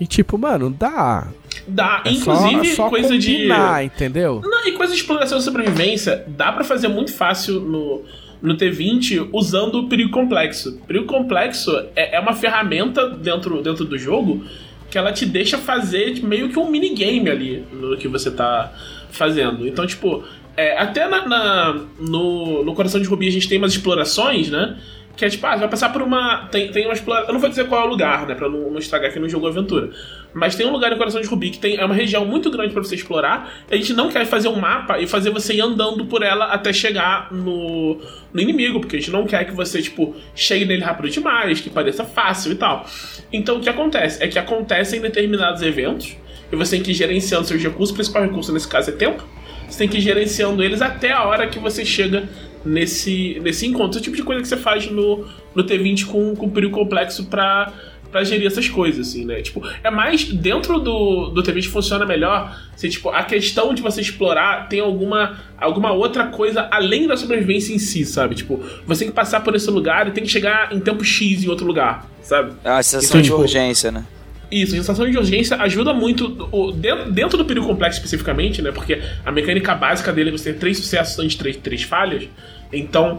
[0.00, 1.28] E tipo, mano, dá.
[1.68, 3.86] Dá, é inclusive só, só coisa combinar, de.
[3.86, 4.40] entendeu?
[4.42, 8.02] Não, e coisa de exploração e sobrevivência, dá para fazer muito fácil no
[8.42, 10.70] no T20 usando o perigo complexo.
[10.82, 14.44] O perigo complexo é, é uma ferramenta dentro, dentro do jogo
[14.90, 18.72] que ela te deixa fazer meio que um minigame ali no que você tá
[19.10, 19.66] fazendo.
[19.66, 20.22] Então, tipo,
[20.54, 24.76] é, até na, na, no, no Coração de Rubi a gente tem umas explorações, né?
[25.16, 26.46] Que é tipo, ah, você vai passar por uma.
[26.50, 27.28] Tem, tem uma exploração.
[27.28, 28.34] Eu não vou dizer qual é o lugar, né?
[28.34, 29.90] Pra não, não estragar aqui no jogo aventura.
[30.32, 32.72] Mas tem um lugar no Coração de Rubi que tem, é uma região muito grande
[32.72, 33.52] para você explorar.
[33.70, 36.46] E a gente não quer fazer um mapa e fazer você ir andando por ela
[36.46, 37.98] até chegar no,
[38.32, 38.80] no inimigo.
[38.80, 42.52] Porque a gente não quer que você, tipo, chegue nele rápido demais, que pareça fácil
[42.52, 42.86] e tal.
[43.30, 44.22] Então o que acontece?
[44.22, 46.16] É que acontecem determinados eventos.
[46.50, 47.90] E você tem que ir gerenciando seus recursos.
[47.90, 49.22] O principal recurso nesse caso é tempo.
[49.68, 52.28] Você tem que ir gerenciando eles até a hora que você chega
[52.64, 53.98] nesse, nesse encontro.
[53.98, 57.72] Esse tipo de coisa que você faz no, no T20 com, com período complexo pra,
[58.10, 59.40] pra gerir essas coisas, assim, né?
[59.40, 64.00] Tipo, é mais dentro do, do T20 funciona melhor se, tipo, a questão de você
[64.00, 68.34] explorar tem alguma, alguma outra coisa além da sobrevivência em si, sabe?
[68.34, 71.42] Tipo, você tem que passar por esse lugar e tem que chegar em tempo X
[71.42, 72.52] em outro lugar, sabe?
[72.62, 74.04] É uma sensação então, de tipo, urgência, né?
[74.52, 78.70] Isso, a sensação de urgência ajuda muito o, dentro, dentro do período complexo especificamente, né?
[78.70, 82.28] Porque a mecânica básica dele é você ter três sucessos antes de três, três falhas.
[82.70, 83.18] Então,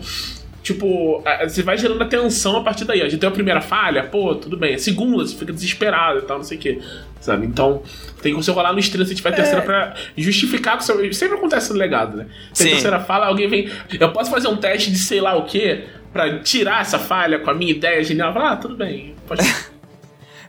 [0.62, 3.02] tipo, você vai gerando a tensão a partir daí.
[3.02, 4.76] A gente tem a primeira falha, pô, tudo bem.
[4.76, 6.80] A segunda, você fica desesperado e tal, não sei o quê.
[7.20, 7.48] Sabe?
[7.48, 7.82] Então,
[8.22, 9.66] tem que você rolar no estrela se tiver a terceira é.
[9.66, 11.12] pra justificar que seu.
[11.14, 12.28] Sempre acontece no legado, né?
[12.56, 13.72] Tem a terceira fala, alguém vem.
[14.00, 17.50] Eu posso fazer um teste de sei lá o quê pra tirar essa falha com
[17.50, 18.32] a minha ideia genial?
[18.32, 19.42] Fala, ah, tudo bem, pode.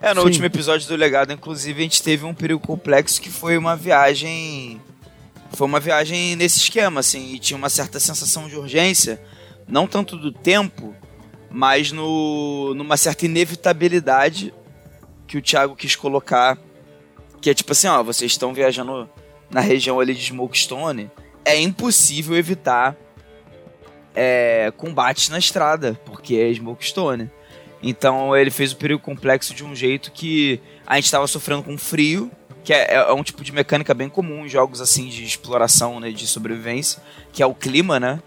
[0.05, 0.26] É, no Sim.
[0.26, 4.78] último episódio do Legado, inclusive, a gente teve um período complexo que foi uma viagem.
[5.55, 9.18] Foi uma viagem nesse esquema, assim, e tinha uma certa sensação de urgência,
[9.66, 10.94] não tanto do tempo,
[11.50, 14.52] mas no, numa certa inevitabilidade
[15.26, 16.59] que o Thiago quis colocar.
[17.40, 19.09] Que é tipo assim, ó, vocês estão viajando
[19.48, 21.11] na região ali de Smokestone,
[21.46, 22.94] é impossível evitar
[24.14, 27.30] é, combates na estrada, porque é Smokestone.
[27.87, 31.76] Então ele fez o perigo complexo de um jeito que a gente estava sofrendo com
[31.76, 32.30] frio,
[32.64, 36.11] que é, é, um tipo de mecânica bem comum em jogos assim de exploração, né,
[36.11, 38.20] de sobrevivência, que é o clima, né?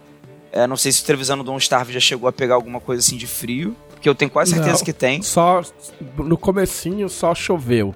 [0.52, 3.16] É, não sei se o Trevisano Don't Starve já chegou a pegar alguma coisa assim
[3.16, 5.20] de frio, porque eu tenho quase certeza não, que tem.
[5.22, 5.60] Só
[6.16, 7.92] no comecinho só choveu.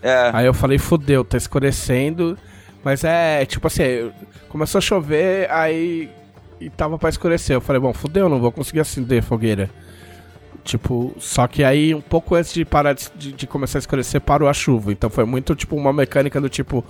[0.00, 0.30] É.
[0.32, 2.38] Aí eu falei, fodeu, tá escurecendo.
[2.84, 4.12] Mas é, tipo assim,
[4.48, 6.08] começou a chover, aí
[6.60, 7.56] e tava pra escurecer.
[7.56, 9.68] Eu falei, bom, fodeu, não vou conseguir acender fogueira.
[10.64, 14.48] Tipo, só que aí um pouco antes de parar de, de, começar a escurecer, parou
[14.48, 14.92] a chuva.
[14.92, 16.84] Então foi muito tipo uma mecânica do tipo,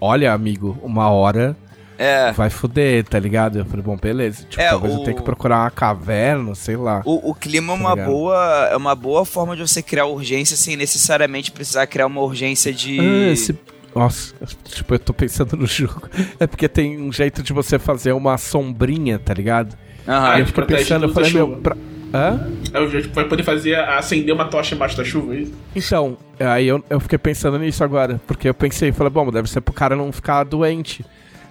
[0.00, 1.54] olha, amigo, uma hora
[1.98, 2.32] é.
[2.32, 3.58] vai fuder, tá ligado?
[3.58, 4.44] Eu falei, bom, beleza.
[4.48, 4.98] Tipo, é, talvez o...
[4.98, 7.02] eu tenha que procurar uma caverna, sei lá.
[7.04, 8.68] O, o clima tá é uma boa.
[8.70, 12.98] É uma boa forma de você criar urgência sem necessariamente precisar criar uma urgência de.
[13.00, 13.58] Ah, esse...
[13.94, 14.32] Nossa,
[14.64, 16.08] tipo, eu tô pensando no jogo.
[16.38, 19.76] É porque tem um jeito de você fazer uma sombrinha, tá ligado?
[20.06, 21.56] Aham, Aí eu fiquei pensando, eu falei, meu.
[21.56, 21.76] Pra...
[22.12, 22.50] Hã?
[22.72, 25.54] Aí o vai poder fazer acender uma tocha embaixo da chuva, é isso?
[25.74, 28.20] Então, aí eu, eu fiquei pensando nisso agora.
[28.26, 31.04] Porque eu pensei, falei, bom, deve ser pro cara não ficar doente.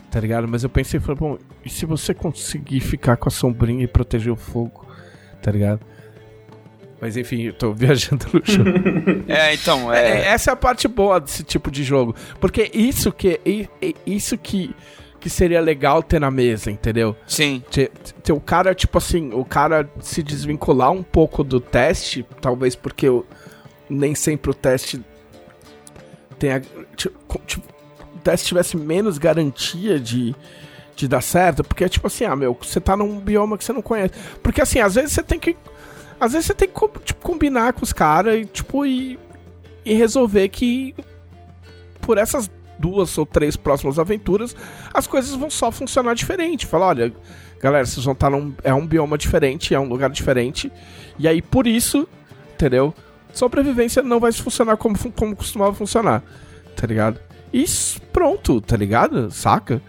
[0.09, 0.47] Tá ligado?
[0.47, 4.31] Mas eu pensei, falei, bom, e se você conseguir ficar com a sombrinha e proteger
[4.31, 4.85] o fogo?
[5.41, 5.81] Tá ligado?
[6.99, 8.69] Mas enfim, eu tô viajando no jogo.
[9.27, 10.21] é, então, é...
[10.21, 10.25] é...
[10.29, 12.15] Essa é a parte boa desse tipo de jogo.
[12.39, 13.39] Porque isso que.
[14.05, 14.73] Isso que
[15.27, 17.13] que seria legal ter na mesa, entendeu?
[17.27, 17.61] Sim.
[17.69, 17.91] Ter,
[18.23, 23.09] ter o cara, tipo assim, o cara se desvincular um pouco do teste, talvez porque
[23.09, 23.25] eu,
[23.89, 25.03] nem sempre o teste
[26.39, 26.61] tenha.
[26.95, 27.67] Tipo, tipo,
[28.15, 30.33] o teste tivesse menos garantia de,
[30.95, 33.73] de dar certo, porque é tipo assim, ah, meu, você tá num bioma que você
[33.73, 34.13] não conhece.
[34.41, 35.57] Porque assim, às vezes você tem que.
[36.21, 39.19] Às vezes você tem que tipo, combinar com os caras e, tipo, e,
[39.83, 40.95] e resolver que
[41.99, 42.49] por essas
[42.79, 44.55] duas ou três próximas aventuras,
[44.93, 46.65] as coisas vão só funcionar diferente.
[46.65, 47.13] Fala, olha,
[47.59, 48.53] galera, vocês vão estar num.
[48.63, 50.71] É um bioma diferente, é um lugar diferente.
[51.17, 52.07] E aí, por isso,
[52.53, 52.93] entendeu?
[53.33, 56.23] Sobrevivência não vai funcionar como, como costumava funcionar.
[56.75, 57.19] Tá ligado?
[57.53, 57.65] E
[58.11, 59.31] pronto, tá ligado?
[59.31, 59.81] Saca?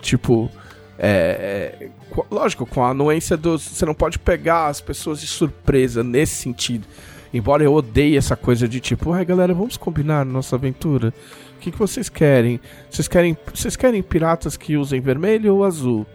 [0.00, 0.50] Tipo,
[0.98, 1.88] é, é,
[2.30, 3.58] lógico, com a anuência do.
[3.58, 6.86] Você não pode pegar as pessoas de surpresa nesse sentido.
[7.34, 11.12] Embora eu odeie essa coisa de tipo, ai galera, vamos combinar nossa aventura.
[11.56, 12.60] O que, que vocês querem?
[12.88, 13.36] Vocês querem.
[13.52, 16.06] Vocês querem piratas que usem vermelho ou azul?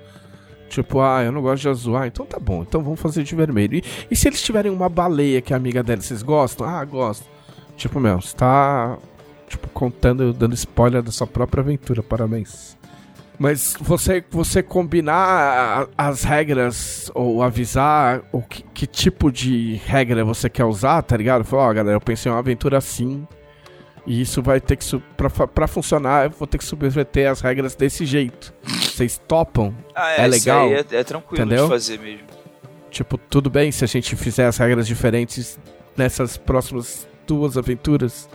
[0.70, 1.98] Tipo, ah, eu não gosto de azul.
[1.98, 3.76] Ah, então tá bom, então vamos fazer de vermelho.
[3.76, 6.66] E, e se eles tiverem uma baleia que é amiga dela, vocês gostam?
[6.66, 7.26] Ah, gosto.
[7.76, 8.98] Tipo, meu, você tá.
[9.50, 12.79] Tipo, contando, dando spoiler da sua própria aventura, parabéns.
[13.40, 20.50] Mas você, você combinar as regras ou avisar o que, que tipo de regra você
[20.50, 21.46] quer usar, tá ligado?
[21.46, 23.26] Falar, ó, oh, galera, eu pensei em uma aventura assim.
[24.06, 24.86] E isso vai ter que.
[25.16, 28.54] Pra, pra funcionar, eu vou ter que subverter as regras desse jeito.
[28.64, 29.74] Vocês topam?
[29.96, 30.68] Ah, é, é legal.
[30.68, 31.64] É, é, tranquilo entendeu?
[31.64, 32.28] de fazer mesmo.
[32.92, 35.58] Tipo, tudo bem se a gente fizer as regras diferentes
[35.96, 38.28] nessas próximas duas aventuras.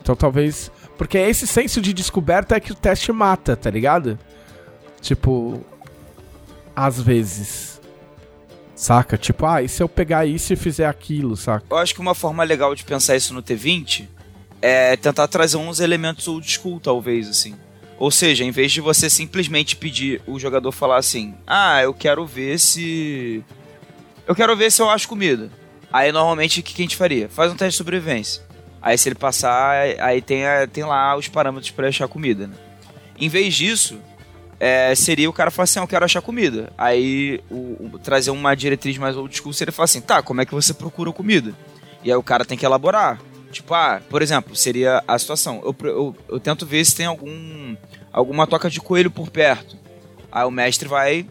[0.00, 4.18] Então talvez porque esse senso de descoberta é que o teste mata, tá ligado?
[5.00, 5.64] Tipo,
[6.74, 7.80] às vezes.
[8.74, 9.16] Saca?
[9.16, 11.64] Tipo, ah, e se eu pegar isso e fizer aquilo, saca?
[11.70, 14.06] Eu acho que uma forma legal de pensar isso no T20
[14.60, 17.54] é tentar trazer uns elementos old school, talvez, assim.
[17.98, 22.26] Ou seja, em vez de você simplesmente pedir o jogador falar assim: Ah, eu quero
[22.26, 23.42] ver se.
[24.26, 25.50] Eu quero ver se eu acho comida.
[25.90, 27.28] Aí normalmente o que a gente faria?
[27.28, 28.42] Faz um teste de sobrevivência.
[28.86, 32.54] Aí se ele passar, aí tem, tem lá os parâmetros para achar comida, né?
[33.18, 33.98] Em vez disso,
[34.60, 36.72] é, seria o cara falar assim, ah, eu quero achar comida.
[36.78, 40.46] Aí o, o, trazer uma diretriz mais old school seria falar assim, tá, como é
[40.46, 41.52] que você procura comida?
[42.04, 43.20] E aí o cara tem que elaborar.
[43.50, 45.60] Tipo, ah, por exemplo, seria a situação.
[45.64, 47.76] Eu, eu, eu tento ver se tem algum
[48.12, 49.76] alguma toca de coelho por perto.
[50.30, 51.26] Aí o mestre vai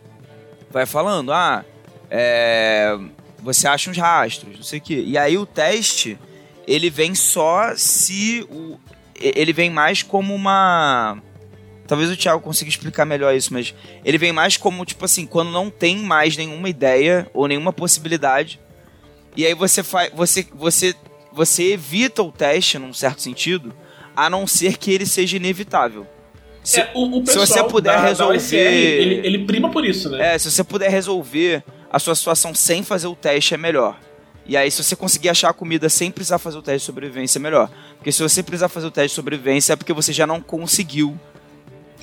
[0.70, 1.64] vai falando, ah,
[2.12, 2.99] é,
[3.41, 5.01] você acha uns rastros, não sei o quê.
[5.08, 6.20] E aí o teste
[6.68, 8.78] ele vem só se o.
[9.20, 11.22] Ele vem mais como uma.
[11.88, 15.51] Talvez o Thiago consiga explicar melhor isso, mas ele vem mais como, tipo assim, quando
[15.51, 18.59] não tem mais nenhuma ideia ou nenhuma possibilidade.
[19.38, 20.11] E aí você faz.
[20.13, 20.95] Você, você,
[21.32, 23.74] você evita o teste, num certo sentido,
[24.16, 26.07] a não ser que ele seja inevitável.
[26.63, 28.39] Se, é, o, o se você puder da, resolver.
[28.39, 30.34] Da ele, ele prima por isso, né?
[30.34, 33.99] É, se você puder resolver a sua situação sem fazer o teste, é melhor.
[34.45, 37.39] E aí, se você conseguir achar a comida sem precisar fazer o teste de sobrevivência,
[37.39, 37.69] é melhor.
[37.97, 41.19] Porque se você precisar fazer o teste de sobrevivência, é porque você já não conseguiu.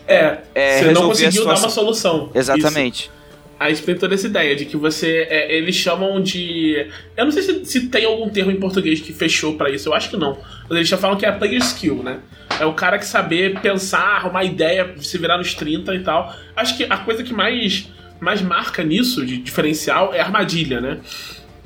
[0.09, 2.31] É, é você não conseguiu dar uma solução.
[2.35, 3.05] Exatamente.
[3.05, 3.23] Isso.
[3.63, 5.25] Aí tem toda essa ideia de que você.
[5.31, 6.89] É, eles chamam de.
[7.17, 9.95] Eu não sei se, se tem algum termo em português que fechou para isso, eu
[9.95, 10.37] acho que não.
[10.69, 12.19] Mas eles já falam que é player skill, né?
[12.59, 16.35] É o cara que saber pensar, arrumar ideia, se virar nos 30 e tal.
[16.57, 17.89] Acho que a coisa que mais,
[18.19, 20.99] mais marca nisso, de diferencial, é a armadilha, né?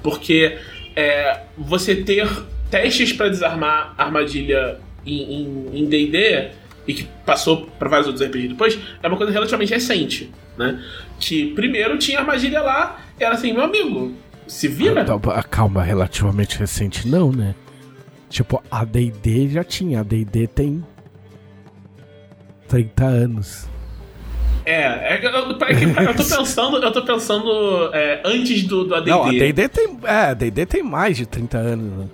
[0.07, 0.57] Porque
[0.95, 2.29] é, você ter
[2.71, 6.51] testes para desarmar armadilha em D&D
[6.87, 10.81] e que passou para vários outros RPGs depois, é uma coisa relativamente recente, né?
[11.19, 14.15] Que primeiro tinha armadilha lá, era assim, meu amigo,
[14.47, 15.05] se vira.
[15.35, 17.57] Ah, calma, relativamente recente não, né?
[18.31, 20.85] Tipo, a D&D já tinha, a D&D tem
[22.69, 23.69] 30 anos.
[24.67, 25.65] É, é, eu, eu, tô
[26.37, 29.11] pensando, eu tô pensando é, antes do, do ADD.
[29.11, 32.07] Não, a D&D tem, é, a D&D tem mais de 30 anos, né?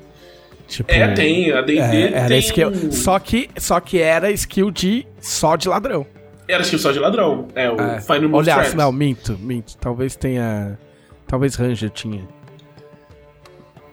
[0.68, 2.38] Tipo, é, tem, a D&D é, era tem...
[2.40, 6.07] Skill, só que, só que era skill de só de ladrão.
[6.46, 8.00] Era skill só de ladrão, é, o é.
[8.03, 10.78] Final Move Aliás, não, minto, minto, talvez tenha,
[11.26, 12.22] talvez Ranger tinha.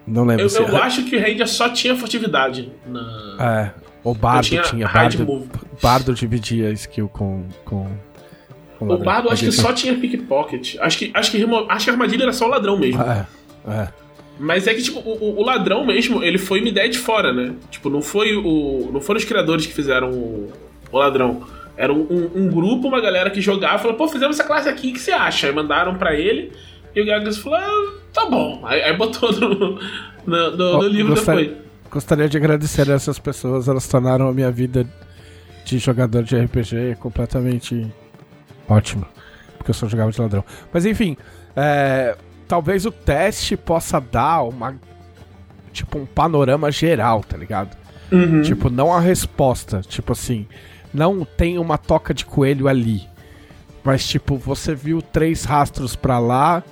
[0.05, 0.60] Não lembro eu, se...
[0.62, 3.38] Eu acho que Ranger só tinha furtividade na...
[3.39, 3.72] É,
[4.03, 5.49] o Bardo tinha, tinha Bardo,
[5.82, 7.45] Bardo dividia skill com...
[7.64, 7.88] com
[8.80, 10.78] o bardo acho que só tinha pickpocket.
[10.80, 13.02] Acho que, acho, que, acho que a armadilha era só o ladrão mesmo.
[13.02, 13.26] É,
[13.68, 13.88] é.
[14.40, 17.54] Mas é que, tipo, o, o, ladrão mesmo, ele foi uma ideia de fora, né?
[17.70, 18.90] Tipo, não foi o.
[18.94, 20.54] Não foram os criadores que fizeram o,
[20.92, 21.44] o ladrão.
[21.76, 24.68] Era um, um, um, grupo, uma galera que jogava e falou, pô, fizemos essa classe
[24.68, 25.48] aqui, o que você acha?
[25.48, 26.52] Aí mandaram pra ele
[26.96, 28.62] e o Gagas falou, ah, tá bom.
[28.66, 29.78] Aí, aí botou no,
[30.26, 31.64] no, no, no livro gostaria, depois.
[31.90, 34.86] Gostaria de agradecer a essas pessoas, elas tornaram a minha vida
[35.66, 37.88] de jogador de RPG completamente
[38.70, 39.05] Ótimo.
[39.57, 40.43] Porque eu só jogava de ladrão.
[40.72, 41.17] Mas enfim,
[41.55, 42.15] é,
[42.47, 44.76] talvez o teste possa dar uma.
[45.74, 47.76] Tipo, um panorama geral, tá ligado?
[48.11, 48.41] Uhum.
[48.41, 49.82] Tipo, não a resposta.
[49.82, 50.47] Tipo assim,
[50.93, 53.07] não tem uma toca de coelho ali.
[53.84, 56.63] Mas, tipo, você viu três rastros para lá,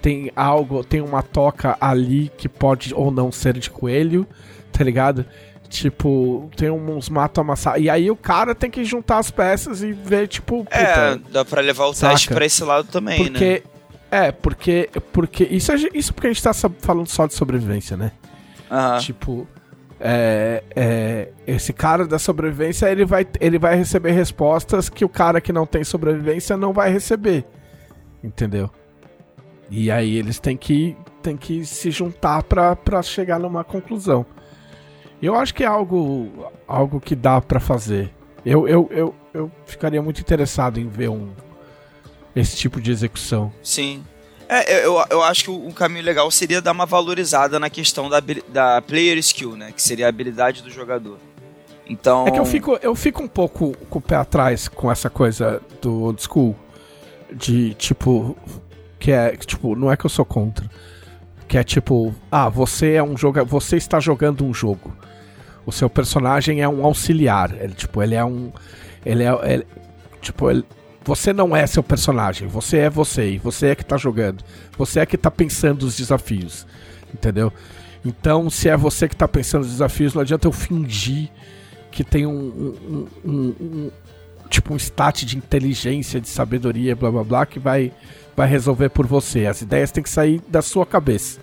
[0.00, 4.26] tem algo, tem uma toca ali que pode ou não ser de coelho,
[4.72, 5.24] tá ligado?
[5.72, 7.80] Tipo, tem uns mato amassar.
[7.80, 10.66] E aí o cara tem que juntar as peças e ver, tipo.
[10.70, 12.12] É, puta, é, dá pra levar o saca?
[12.12, 13.62] teste pra esse lado também, porque,
[14.10, 14.26] né?
[14.26, 14.90] É, porque.
[15.14, 18.12] porque isso, é, isso porque a gente tá falando só de sobrevivência, né?
[18.70, 18.98] Uhum.
[18.98, 19.48] Tipo.
[19.98, 25.40] é, é, esse cara da sobrevivência ele vai, ele vai receber respostas que o cara
[25.40, 27.46] que não tem sobrevivência não vai receber.
[28.22, 28.70] Entendeu?
[29.70, 34.26] E aí eles têm que, têm que se juntar pra, pra chegar numa conclusão.
[35.22, 38.12] Eu acho que é algo, algo que dá para fazer.
[38.44, 41.30] Eu, eu, eu, eu ficaria muito interessado em ver um,
[42.34, 43.52] esse tipo de execução.
[43.62, 44.04] Sim.
[44.48, 48.20] É, eu, eu acho que um caminho legal seria dar uma valorizada na questão da,
[48.48, 49.72] da player skill, né?
[49.72, 51.18] Que seria a habilidade do jogador.
[51.86, 52.26] Então.
[52.26, 55.62] É que eu fico, eu fico um pouco com o pé atrás com essa coisa
[55.80, 56.56] do old school.
[57.32, 58.36] De tipo.
[58.98, 59.36] Que é.
[59.36, 60.68] Tipo, não é que eu sou contra.
[61.48, 63.44] Que é tipo, ah, você é um jogo.
[63.46, 64.94] Você está jogando um jogo.
[65.64, 67.54] O seu personagem é um auxiliar.
[67.60, 68.52] Ele, tipo, ele é um.
[69.04, 69.52] Ele é.
[69.52, 69.66] Ele,
[70.20, 70.64] tipo, ele,
[71.04, 74.44] você não é seu personagem, você é você, e você é que tá jogando.
[74.78, 76.66] Você é que tá pensando os desafios.
[77.12, 77.52] Entendeu?
[78.04, 81.28] Então, se é você que tá pensando os desafios, não adianta eu fingir
[81.90, 83.90] que tem um, um, um, um
[84.48, 87.92] tipo um stat de inteligência, de sabedoria, blá blá blá, que vai,
[88.36, 89.46] vai resolver por você.
[89.46, 91.40] As ideias têm que sair da sua cabeça.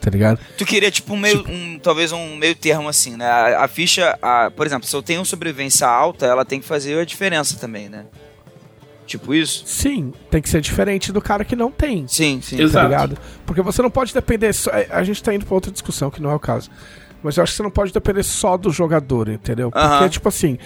[0.00, 0.40] Tá ligado?
[0.56, 1.38] Tu queria, tipo, um meio.
[1.38, 1.52] Tipo...
[1.52, 3.26] Um, talvez um meio termo assim, né?
[3.26, 6.98] A, a ficha, a, por exemplo, se eu tenho sobrevivência alta, ela tem que fazer
[6.98, 8.06] a diferença também, né?
[9.06, 9.64] Tipo isso?
[9.66, 12.06] Sim, tem que ser diferente do cara que não tem.
[12.06, 12.56] Sim, sim.
[12.56, 12.86] Tá Exato.
[12.86, 13.18] ligado?
[13.44, 14.52] Porque você não pode depender.
[14.52, 16.70] Só, a gente tá indo pra outra discussão que não é o caso.
[17.22, 19.70] Mas eu acho que você não pode depender só do jogador, entendeu?
[19.70, 20.08] Porque, uh -huh.
[20.08, 20.58] tipo assim.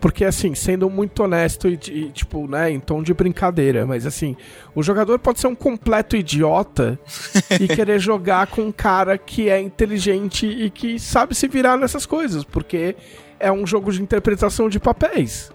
[0.00, 4.36] Porque, assim, sendo muito honesto e, e, tipo, né, em tom de brincadeira, mas assim,
[4.72, 6.96] o jogador pode ser um completo idiota
[7.60, 12.06] e querer jogar com um cara que é inteligente e que sabe se virar nessas
[12.06, 12.94] coisas, porque
[13.40, 15.50] é um jogo de interpretação de papéis.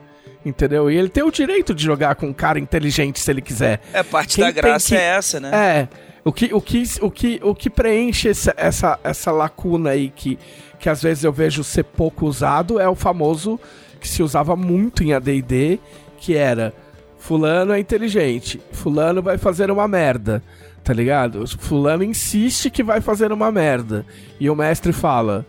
[0.46, 0.92] Entendeu?
[0.92, 3.80] E ele tem o direito de jogar com um cara inteligente se ele quiser.
[3.94, 4.96] É, parte Quem da graça que...
[4.96, 5.52] é essa, né?
[5.54, 5.88] É.
[6.26, 10.40] O que, o que, o que, o que preenche essa, essa, essa lacuna aí que,
[10.80, 13.60] que às vezes eu vejo ser pouco usado é o famoso
[14.00, 15.80] que se usava muito em AD&D,
[16.18, 16.74] que era
[17.18, 20.44] fulano é inteligente, fulano vai fazer uma merda,
[20.84, 21.46] tá ligado?
[21.58, 24.06] Fulano insiste que vai fazer uma merda
[24.40, 25.46] e o mestre fala,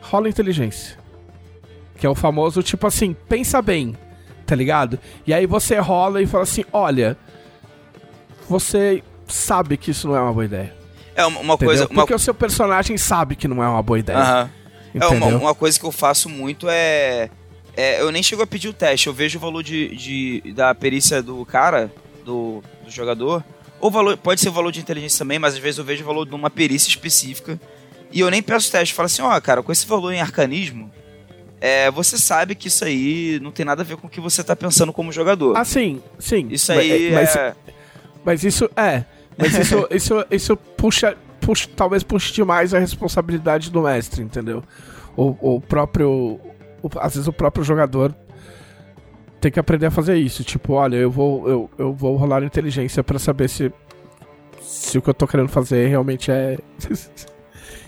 [0.00, 0.96] rola inteligência.
[1.96, 3.96] Que é o famoso tipo assim, pensa bem,
[4.46, 4.98] tá ligado?
[5.26, 7.16] E aí você rola e fala assim: olha,
[8.48, 10.74] você sabe que isso não é uma boa ideia.
[11.14, 11.88] É uma, uma coisa.
[11.88, 14.18] Porque o seu personagem sabe que não é uma boa ideia.
[14.18, 14.50] Aham.
[14.94, 17.28] É uma, uma, coisa que eu faço muito é,
[17.76, 20.74] é, Eu nem chego a pedir o teste, eu vejo o valor de, de da
[20.74, 21.92] perícia do cara,
[22.24, 23.44] do, do jogador.
[23.78, 26.06] Ou valor, pode ser o valor de inteligência também, mas às vezes eu vejo o
[26.06, 27.60] valor de uma perícia específica.
[28.10, 30.20] E eu nem peço teste, eu falo assim, ó, oh, cara, com esse valor em
[30.20, 30.90] arcanismo,
[31.60, 34.42] é, você sabe que isso aí não tem nada a ver com o que você
[34.42, 35.56] tá pensando como jogador.
[35.56, 36.48] Ah, sim, sim.
[36.50, 37.54] Isso aí mas, é...
[38.24, 39.04] Mas isso, é...
[39.38, 44.62] Mas isso, isso, isso puxa, puxa, talvez puxe demais a responsabilidade do mestre, entendeu?
[45.16, 46.40] O, o próprio...
[46.82, 48.14] O, às vezes o próprio jogador
[49.40, 50.42] tem que aprender a fazer isso.
[50.42, 53.72] Tipo, olha, eu vou, eu, eu vou rolar inteligência para saber se,
[54.60, 56.58] se o que eu tô querendo fazer realmente é...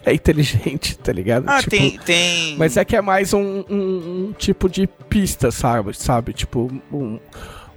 [0.05, 1.49] é inteligente, tá ligado?
[1.49, 2.57] Ah, tipo, tem, tem.
[2.57, 5.97] Mas é que é mais um, um, um tipo de pista, sabe?
[5.97, 6.33] Sabe?
[6.33, 7.19] Tipo, um.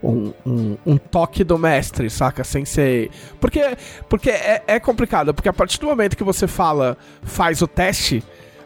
[0.04, 2.44] Um, um, um, toque do mestre, saca?
[2.44, 3.12] Sem ser.
[3.40, 3.78] Porque,
[4.10, 8.24] porque é, é, complicado, porque a partir do momento que você fala, faz o teste,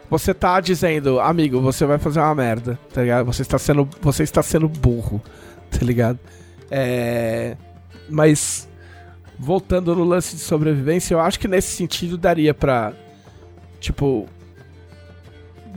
[0.08, 3.26] você tá dizendo, amigo, você vai fazer uma merda, tá ligado?
[3.26, 5.20] Você está sendo, você está sendo burro,
[5.70, 6.18] tá ligado?
[6.70, 7.56] É.
[8.08, 8.68] Mas.
[9.38, 12.94] Voltando no lance de sobrevivência, eu acho que nesse sentido daria pra
[13.80, 14.26] Tipo,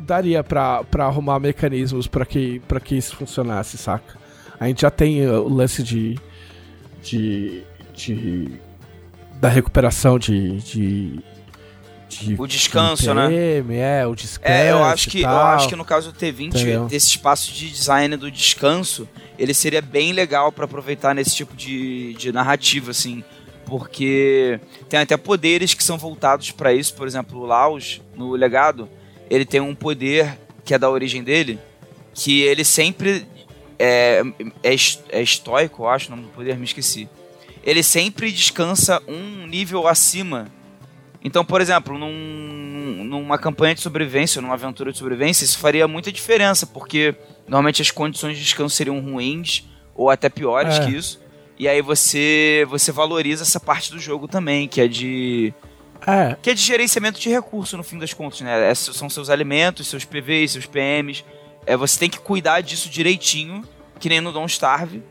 [0.04, 4.19] daria pra, pra arrumar mecanismos para que, pra que isso funcionasse, saca?
[4.60, 6.18] A gente já tem uh, o lance de.
[7.04, 7.64] de.
[7.94, 8.52] de
[9.40, 11.20] da recuperação de, de
[12.10, 13.30] de, o descanso, né?
[13.70, 14.52] É, o descanso.
[14.52, 16.88] É, eu acho que eu acho que no caso do T20, Entendeu?
[16.92, 19.08] esse espaço de design do descanso,
[19.38, 23.24] ele seria bem legal para aproveitar nesse tipo de, de narrativa, assim
[23.70, 26.94] porque tem até poderes que são voltados para isso.
[26.96, 28.90] Por exemplo, o Laos, no legado,
[29.30, 31.60] ele tem um poder que é da origem dele,
[32.14, 33.26] que ele sempre
[33.80, 34.22] é,
[34.62, 34.76] é,
[35.10, 37.10] é estoico, eu acho, o nome do poder, me esqueci.
[37.64, 40.48] Ele sempre descansa um nível acima.
[41.24, 46.12] Então, por exemplo, num, numa campanha de sobrevivência, numa aventura de sobrevivência, isso faria muita
[46.12, 47.16] diferença, porque
[47.48, 49.66] normalmente as condições de descanso seriam ruins
[49.96, 50.86] ou até piores é.
[50.86, 51.20] que isso.
[51.58, 55.54] E aí você você valoriza essa parte do jogo também, que é de
[56.08, 56.38] é.
[56.42, 58.72] que é de gerenciamento de recurso no fim das contas, né?
[58.72, 61.26] É, são seus alimentos, seus PVs, seus PMs.
[61.66, 63.64] É, você tem que cuidar disso direitinho,
[64.00, 65.04] que nem no Don't Starve,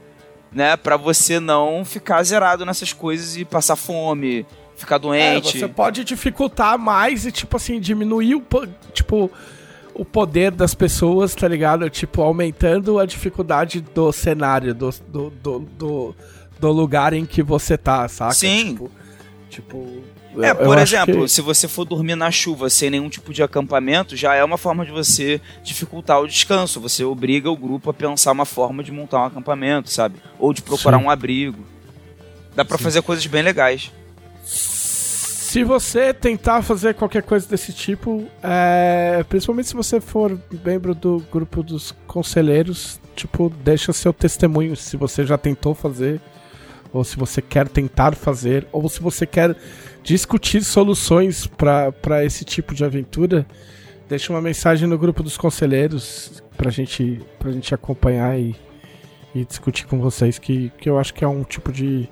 [0.52, 0.76] né?
[0.76, 4.46] Pra você não ficar zerado nessas coisas e passar fome,
[4.76, 5.56] ficar doente.
[5.56, 8.42] É, você pode dificultar mais e, tipo assim, diminuir o.
[8.92, 9.30] Tipo.
[9.94, 11.88] o poder das pessoas, tá ligado?
[11.90, 16.16] Tipo, aumentando a dificuldade do cenário, do, do, do, do,
[16.58, 18.34] do lugar em que você tá, saca?
[18.34, 18.72] Sim.
[18.72, 18.90] Tipo,
[19.50, 20.02] tipo
[20.40, 23.42] É, eu- por exemplo, que- se você for dormir na chuva sem nenhum tipo de
[23.42, 26.80] acampamento, já é uma forma de você dificultar o descanso.
[26.80, 30.16] Você obriga o grupo a pensar uma forma de montar um acampamento, sabe?
[30.38, 31.04] Ou de procurar Sim.
[31.04, 31.64] um abrigo.
[32.54, 33.90] Dá pra fazer coisas bem legais.
[34.44, 41.24] Se você tentar fazer qualquer coisa desse tipo, é, principalmente se você for membro do
[41.32, 46.20] grupo dos conselheiros, tipo, deixa seu testemunho se você já tentou fazer,
[46.92, 49.56] ou se você quer tentar fazer, ou se você quer
[50.02, 53.46] discutir soluções para esse tipo de aventura,
[54.08, 58.56] deixa uma mensagem no grupo dos conselheiros pra gente, pra gente acompanhar e,
[59.34, 62.08] e discutir com vocês, que, que eu acho que é um tipo de.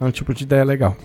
[0.00, 0.96] É um tipo de ideia legal.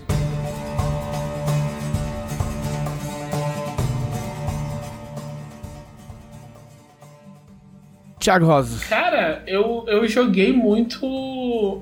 [8.26, 8.84] Thiago Rosa.
[8.88, 11.06] Cara, eu, eu joguei muito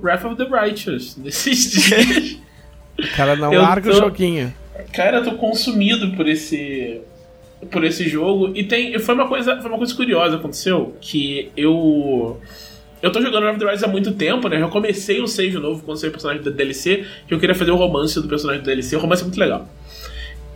[0.03, 2.39] Wrath of the Righteous nesses dias.
[2.99, 4.53] O cara não Eu larga o tô- joguinho.
[4.93, 7.01] Cara, eu tô consumido por esse
[7.71, 11.51] por esse jogo e tem foi uma coisa foi uma coisa curiosa que aconteceu que
[11.57, 12.39] eu
[13.03, 14.61] eu tô jogando the Righteous há muito tempo, né?
[14.61, 17.71] Eu comecei o save novo quando saiu o personagem da DLC, que eu queria fazer
[17.71, 18.97] o romance do personagem da DLC.
[18.97, 19.69] O romance é muito legal.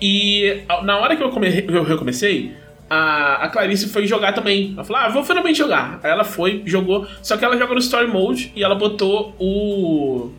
[0.00, 2.52] E na hora que eu, come, eu recomecei,
[2.88, 4.72] a, a Clarice foi jogar também.
[4.74, 6.00] Ela falou: Ah, vou finalmente jogar.
[6.02, 7.06] Aí ela foi, jogou.
[7.22, 10.30] Só que ela joga no Story Mode e ela botou o.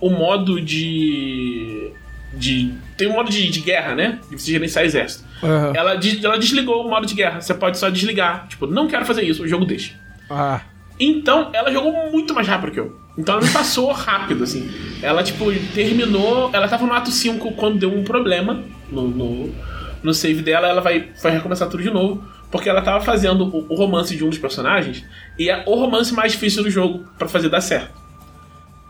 [0.00, 1.90] O modo de.
[2.34, 4.18] de tem um modo de, de guerra, né?
[4.30, 5.24] De você gerenciar exército.
[5.42, 5.72] Aham.
[5.74, 7.40] Ela, ela desligou o modo de guerra.
[7.40, 8.46] Você pode só desligar.
[8.48, 9.92] Tipo, não quero fazer isso, o jogo deixa.
[10.30, 10.60] Ah,
[10.98, 12.98] Então, ela jogou muito mais rápido que eu.
[13.16, 14.70] Então ela me passou rápido, assim.
[15.02, 16.50] Ela, tipo, terminou.
[16.52, 19.54] Ela tava no ato 5 quando deu um problema no, no,
[20.02, 20.68] no save dela.
[20.68, 22.22] Ela vai, vai recomeçar tudo de novo.
[22.50, 25.04] Porque ela tava fazendo o, o romance de um dos personagens.
[25.38, 27.92] E é o romance mais difícil do jogo pra fazer dar certo.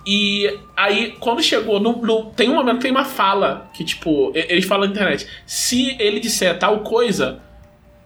[0.07, 4.33] E aí, quando chegou no, no- Tem um momento que tem uma fala que, tipo,
[4.35, 5.27] eles falam na internet.
[5.47, 7.41] Se ele disser tal coisa,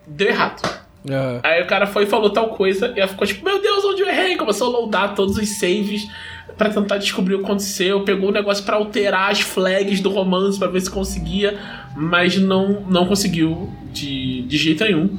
[0.06, 0.62] deu errado.
[1.10, 3.84] ah, Aí o cara foi e falou tal coisa e ela ficou tipo, meu Deus,
[3.84, 4.36] onde eu errei?
[4.36, 6.06] Começou a loadar todos os saves
[6.56, 8.02] pra tentar descobrir o que aconteceu.
[8.04, 11.58] Pegou o negócio pra alterar as flags do romance pra ver se conseguia,
[11.96, 15.18] mas não, não conseguiu de, de jeito nenhum.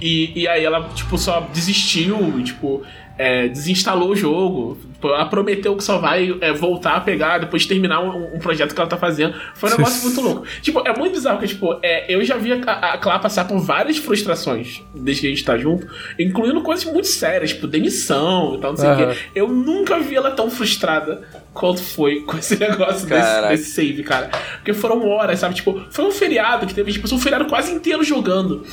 [0.00, 2.82] E, e aí ela, tipo, só desistiu, e, tipo,
[3.20, 4.78] é, desinstalou o jogo.
[5.02, 8.74] Ela prometeu que só vai é, voltar a pegar depois de terminar um, um projeto
[8.74, 9.34] que ela tá fazendo.
[9.54, 10.46] Foi um negócio muito louco.
[10.62, 13.58] Tipo, é muito bizarro, porque, tipo, é, eu já vi a, a Clá passar por
[13.58, 15.86] várias frustrações desde que a gente tá junto,
[16.18, 19.18] incluindo coisas muito sérias, tipo, demissão e tal, não sei o quê.
[19.34, 24.30] Eu nunca vi ela tão frustrada quanto foi com esse negócio desse, desse save, cara.
[24.56, 25.54] Porque foram horas, sabe?
[25.54, 28.64] Tipo, foi um feriado que teve, tipo, um feriado quase inteiro jogando.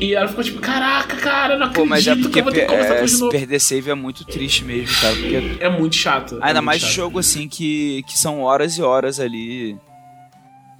[0.00, 2.52] E ela ficou tipo, caraca, cara, não Pô, acredito mas é que porque eu vou
[2.52, 3.30] ter que começar é, tudo de novo.
[3.30, 5.14] perder save é muito triste mesmo, cara.
[5.14, 6.34] Porque É muito chato.
[6.34, 6.96] é Ainda muito mais de chato.
[6.96, 9.76] jogo assim que, que são horas e horas ali,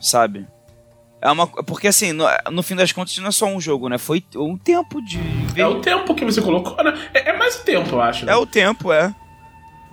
[0.01, 0.47] sabe?
[1.23, 3.97] É uma porque assim, no, no fim das contas não é só um jogo, né?
[3.97, 5.19] Foi um tempo de
[5.57, 6.93] É o tempo que você colocou, né?
[7.15, 8.27] É, é mais o tempo, eu acho.
[8.27, 8.33] né?
[8.33, 9.15] É o tempo, é.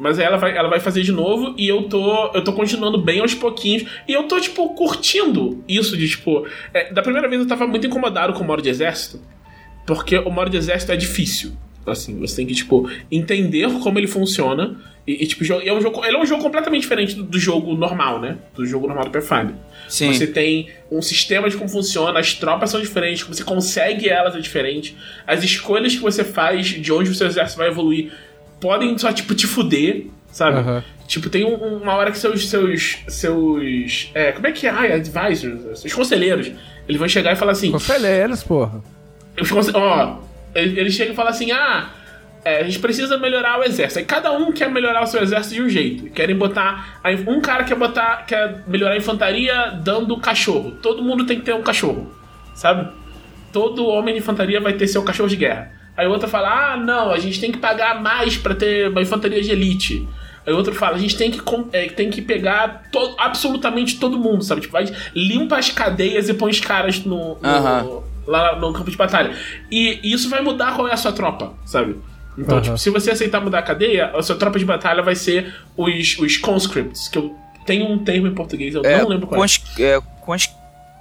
[0.01, 2.97] Mas aí ela vai, ela vai fazer de novo e eu tô, eu tô continuando
[2.97, 3.85] bem aos pouquinhos.
[4.07, 6.47] E eu tô, tipo, curtindo isso de, tipo.
[6.73, 9.21] é, da primeira vez eu tava muito incomodado com o modo de exército.
[9.85, 11.51] Porque o modo de exército é difícil.
[11.85, 14.75] Assim, você tem que, tipo, entender como ele funciona.
[15.05, 17.75] E, e, tipo, é um jogo, ele é um jogo completamente diferente do, do jogo
[17.75, 18.39] normal, né?
[18.55, 19.53] Do jogo normal do Pathfinder.
[19.87, 20.11] Sim.
[20.11, 24.35] Você tem um sistema de como funciona, as tropas são diferentes, como você consegue elas
[24.35, 24.97] é diferente.
[25.27, 28.11] As escolhas que você faz de onde o seu exército vai evoluir
[28.61, 30.59] podem só, tipo, te fuder, sabe?
[30.59, 30.83] Aham.
[31.07, 32.47] Tipo, tem um- uma hora que seus.
[32.47, 32.99] seus.
[33.07, 34.11] seus.
[34.13, 34.69] É, como é que é?
[34.69, 36.51] Ai, advisors, seus conselheiros,
[36.87, 37.71] eles vão chegar e falar assim.
[37.71, 38.81] Conselheiros, porra.
[39.39, 40.19] Os conse- Ó,
[40.55, 41.89] ele ele chega e fala assim: ah,
[42.45, 43.99] é, a gente precisa melhorar o exército.
[43.99, 46.09] Aí cada um quer melhorar o seu exército de um jeito.
[46.11, 47.01] Querem botar.
[47.27, 48.25] Um cara quer botar.
[48.25, 50.71] quer melhorar a infantaria dando cachorro.
[50.81, 52.09] Todo mundo tem que ter um cachorro.
[52.55, 52.89] Sabe?
[53.51, 55.71] Todo homem de infantaria vai ter seu cachorro de guerra.
[55.97, 59.01] Aí o outro fala: ah, não, a gente tem que pagar mais pra ter uma
[59.01, 60.07] infantaria de elite.
[60.45, 61.39] Aí o outro fala, a gente tem que,
[61.71, 64.61] é, tem que pegar to- absolutamente todo mundo, sabe?
[64.61, 68.97] Tipo, vai, limpa as cadeias e põe os caras no, no- lá no campo de
[68.97, 69.35] batalha.
[69.69, 71.95] E isso vai mudar qual é a sua tropa, sabe?
[72.35, 72.61] Então, Aham.
[72.63, 76.17] tipo, se você aceitar mudar a cadeia, a sua tropa de batalha vai ser os,
[76.17, 77.35] os conscripts, que eu
[77.67, 79.41] tenho um termo em português, eu É, não lembro qual é.
[79.43, 80.49] cons, é cons,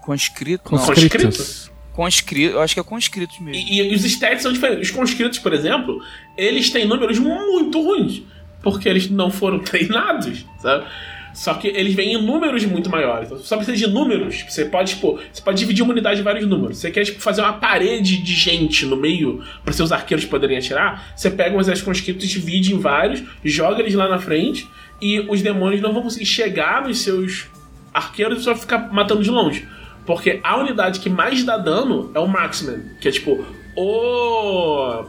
[0.02, 1.69] conscrito, não, Conscritos.
[2.00, 3.62] Conscrito, eu acho que é conscritos mesmo.
[3.68, 4.88] E, e os stats são diferentes.
[4.88, 6.02] Os conscritos, por exemplo,
[6.34, 8.22] eles têm números muito ruins.
[8.62, 10.86] Porque eles não foram treinados, sabe?
[11.34, 13.26] Só que eles vêm em números muito maiores.
[13.26, 14.46] Então, só precisa de números.
[14.48, 16.78] Você pode, tipo, você pode dividir uma unidade em vários números.
[16.78, 21.12] Você quer, tipo, fazer uma parede de gente no meio para seus arqueiros poderem atirar.
[21.14, 24.66] Você pega um exército conscripto, divide em vários, joga eles lá na frente
[25.02, 27.46] e os demônios não vão conseguir chegar nos seus
[27.92, 29.68] arqueiros e só ficar matando de longe.
[30.06, 33.44] Porque a unidade que mais dá dano é o Marksman, que é tipo
[33.76, 35.04] o.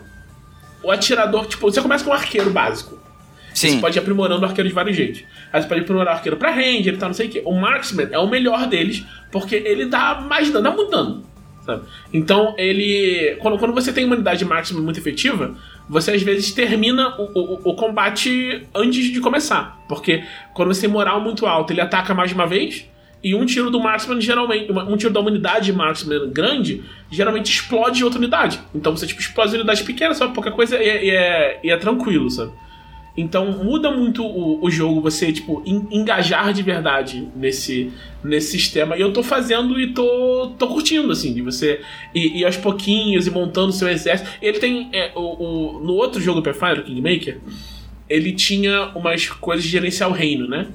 [0.83, 2.97] O atirador, tipo, você começa com um arqueiro básico.
[3.53, 3.71] Sim.
[3.71, 5.23] Você pode ir aprimorando o arqueiro de vários jeitos.
[5.51, 7.41] Aí você pode aprimorar o arqueiro pra ranger e tal, não sei o quê.
[7.45, 11.23] O Marksman é o melhor deles, porque ele dá mais dano, dá muito dano.
[11.65, 11.83] Sabe?
[12.11, 13.35] Então ele.
[13.39, 15.55] Quando, quando você tem uma unidade de Marksman muito efetiva,
[15.87, 19.79] você às vezes termina o, o, o combate antes de começar.
[19.87, 20.23] Porque
[20.53, 22.87] quando você tem moral muito alto, ele ataca mais de uma vez.
[23.23, 28.17] E um tiro do Marksman, geralmente, um tiro da unidade Marksman grande, geralmente explode outra
[28.17, 28.59] unidade.
[28.73, 31.77] Então você tipo, explode unidade pequena, só pouca coisa e, é, e, é, e é
[31.77, 32.51] tranquilo, sabe?
[33.15, 37.91] Então muda muito o, o jogo você, tipo, engajar de verdade nesse,
[38.23, 38.97] nesse sistema.
[38.97, 41.81] E eu tô fazendo e tô, tô curtindo, assim, de você
[42.15, 44.29] ir, aos pouquinhos e montando seu exército.
[44.41, 44.89] Ele tem.
[44.93, 47.39] É, o, o, no outro jogo do Pathfinder, Kingmaker,
[48.09, 50.67] ele tinha umas coisas de gerenciar o reino, né?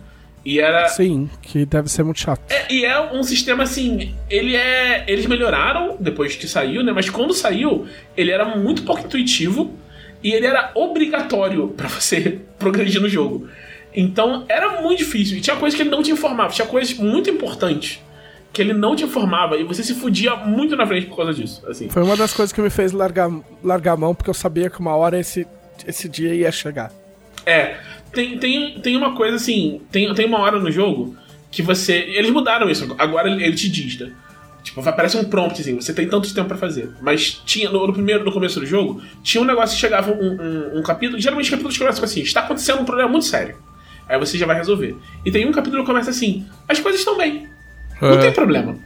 [0.46, 0.88] E era.
[0.88, 2.40] Sim, que deve ser muito chato.
[2.48, 4.14] É, e é um sistema assim.
[4.30, 5.02] Ele é.
[5.08, 6.92] Eles melhoraram depois que saiu, né?
[6.92, 7.84] Mas quando saiu,
[8.16, 9.74] ele era muito pouco intuitivo
[10.22, 13.48] e ele era obrigatório para você progredir no jogo.
[13.92, 15.36] Então era muito difícil.
[15.36, 18.00] E tinha coisas que ele não te informava, tinha coisas muito importantes
[18.52, 21.62] que ele não te informava e você se fudia muito na frente por causa disso.
[21.68, 21.90] Assim.
[21.90, 23.28] Foi uma das coisas que me fez largar,
[23.62, 25.46] largar a mão, porque eu sabia que uma hora esse,
[25.86, 26.90] esse dia ia chegar.
[27.44, 27.76] É,
[28.16, 31.14] tem, tem, tem uma coisa assim, tem, tem uma hora no jogo
[31.50, 31.92] que você.
[31.92, 34.10] Eles mudaram isso, agora ele, te diz, né?
[34.62, 36.90] Tipo, aparece um prompt assim, você tem tanto tempo para fazer.
[37.02, 40.32] Mas tinha, no, no, primeiro, no começo do jogo, tinha um negócio que chegava um,
[40.32, 41.20] um, um capítulo.
[41.20, 43.58] Geralmente capítulos começam assim: está acontecendo um problema muito sério.
[44.08, 44.96] Aí você já vai resolver.
[45.24, 47.46] E tem um capítulo que começa assim: as coisas estão bem.
[48.00, 48.16] Não é.
[48.16, 48.76] tem problema.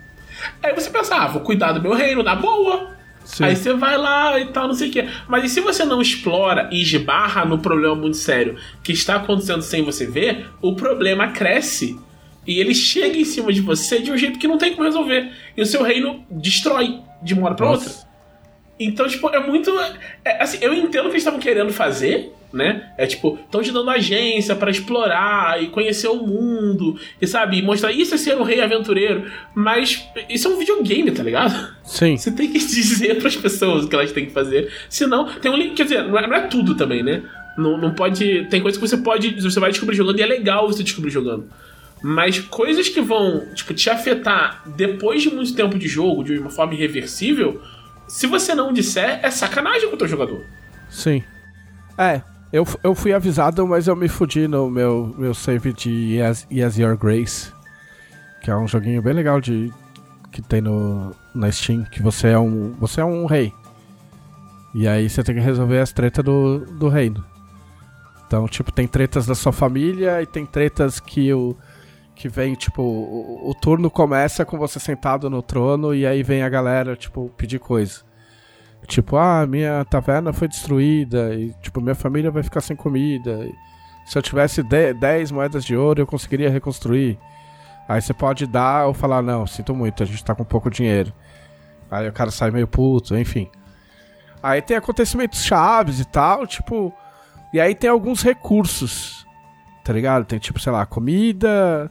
[0.62, 2.90] Aí você pensa, ah, vou cuidar do meu reino, na boa.
[3.30, 3.44] Sim.
[3.44, 5.08] Aí você vai lá e tal, não sei o quê.
[5.28, 9.62] Mas e se você não explora e esbarra no problema muito sério que está acontecendo
[9.62, 11.98] sem você ver, o problema cresce
[12.46, 15.30] e ele chega em cima de você de um jeito que não tem como resolver.
[15.56, 17.88] E o seu reino destrói de uma hora pra Nossa.
[17.88, 18.09] outra.
[18.80, 19.70] Então, tipo, é muito.
[20.24, 22.90] É, assim, eu entendo o que eles estavam querendo fazer, né?
[22.96, 27.62] É tipo, estão te dando agência para explorar e conhecer o mundo, e sabe, e
[27.62, 29.30] mostrar isso é ser um rei aventureiro.
[29.54, 31.76] Mas isso é um videogame, tá ligado?
[31.84, 32.16] Sim.
[32.16, 34.72] Você tem que dizer para as pessoas o que elas têm que fazer.
[34.88, 35.74] Senão, tem um link.
[35.74, 37.22] Quer dizer, não é, não é tudo também, né?
[37.58, 38.46] Não, não pode.
[38.48, 39.38] Tem coisas que você pode.
[39.42, 41.50] Você vai descobrir jogando e é legal você descobrir jogando.
[42.02, 46.48] Mas coisas que vão, tipo, te afetar depois de muito tempo de jogo, de uma
[46.48, 47.60] forma irreversível,
[48.10, 50.44] se você não disser, é sacanagem com o teu jogador.
[50.90, 51.22] Sim.
[51.96, 52.20] É,
[52.52, 56.76] eu, eu fui avisado, mas eu me fudi no meu, meu save de yes, yes
[56.76, 57.52] Your Grace.
[58.42, 59.72] Que é um joguinho bem legal de.
[60.32, 62.74] que tem no, na Steam, que você é um.
[62.80, 63.54] Você é um rei.
[64.74, 67.24] E aí você tem que resolver as tretas do, do reino.
[68.26, 71.56] Então, tipo, tem tretas da sua família e tem tretas que o.
[72.20, 76.42] Que vem, tipo, o, o turno começa com você sentado no trono e aí vem
[76.42, 78.02] a galera, tipo, pedir coisa.
[78.86, 83.48] Tipo, ah, minha taverna foi destruída e, tipo, minha família vai ficar sem comida.
[84.04, 87.18] Se eu tivesse 10 moedas de ouro, eu conseguiria reconstruir.
[87.88, 91.14] Aí você pode dar ou falar, não, sinto muito, a gente tá com pouco dinheiro.
[91.90, 93.48] Aí o cara sai meio puto, enfim.
[94.42, 96.92] Aí tem acontecimentos chaves e tal, tipo.
[97.50, 99.26] E aí tem alguns recursos,
[99.82, 100.26] tá ligado?
[100.26, 101.90] Tem tipo, sei lá, comida,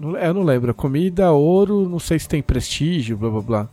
[0.00, 0.74] eu não lembro.
[0.74, 3.68] Comida, ouro, não sei se tem prestígio, blá blá blá.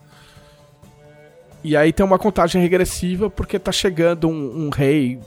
[1.63, 5.19] E aí tem uma contagem regressiva porque tá chegando um, um rei.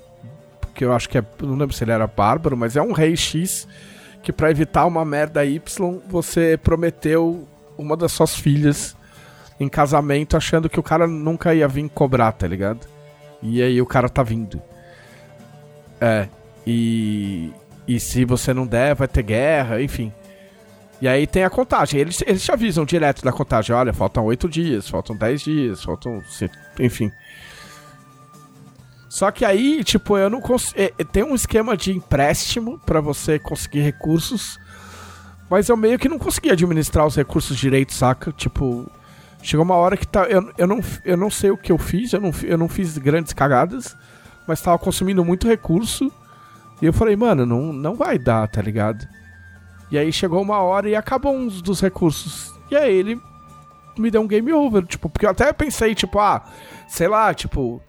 [0.74, 1.24] Que eu acho que é.
[1.42, 3.66] Não lembro se ele era bárbaro, mas é um rei X.
[4.22, 7.46] Que para evitar uma merda Y, você prometeu
[7.76, 8.96] uma das suas filhas
[9.58, 12.86] em casamento achando que o cara nunca ia vir cobrar, tá ligado?
[13.42, 14.62] E aí o cara tá vindo.
[16.00, 16.28] É.
[16.66, 17.52] E.
[17.86, 20.12] E se você não der, vai ter guerra, enfim.
[21.00, 22.00] E aí tem a contagem.
[22.00, 23.74] Eles, eles te avisam direto da contagem.
[23.74, 26.22] Olha, faltam oito dias, faltam dez dias, faltam.
[26.78, 27.12] Enfim.
[29.08, 30.80] Só que aí, tipo, eu não consigo.
[30.80, 34.58] É, é, tem um esquema de empréstimo para você conseguir recursos.
[35.48, 38.30] Mas eu meio que não consegui administrar os recursos direito, saca?
[38.32, 38.90] Tipo,
[39.42, 40.24] chegou uma hora que tá.
[40.24, 42.98] Eu, eu, não, eu não sei o que eu fiz, eu não, eu não fiz
[42.98, 43.96] grandes cagadas,
[44.46, 46.12] mas tava consumindo muito recurso.
[46.82, 49.06] E eu falei, mano, não, não vai dar, tá ligado?
[49.90, 52.54] E aí chegou uma hora e acabou uns dos recursos.
[52.70, 53.20] E aí ele
[53.98, 56.42] me deu um game over, tipo, porque eu até pensei, tipo, ah,
[56.86, 57.82] sei lá, tipo.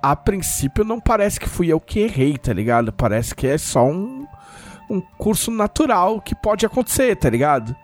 [0.00, 2.92] A princípio não parece que fui eu que errei, tá ligado?
[2.92, 4.26] Parece que é só um.
[4.88, 7.74] um curso natural que pode acontecer, tá ligado?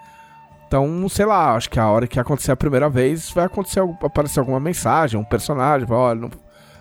[0.67, 4.41] Então, sei lá, acho que a hora que acontecer a primeira vez vai acontecer aparecer
[4.41, 6.31] alguma mensagem, um personagem, olha, não,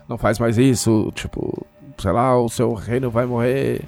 [0.08, 1.66] não faz mais isso, tipo,
[1.98, 3.82] sei lá, o seu reino vai morrer.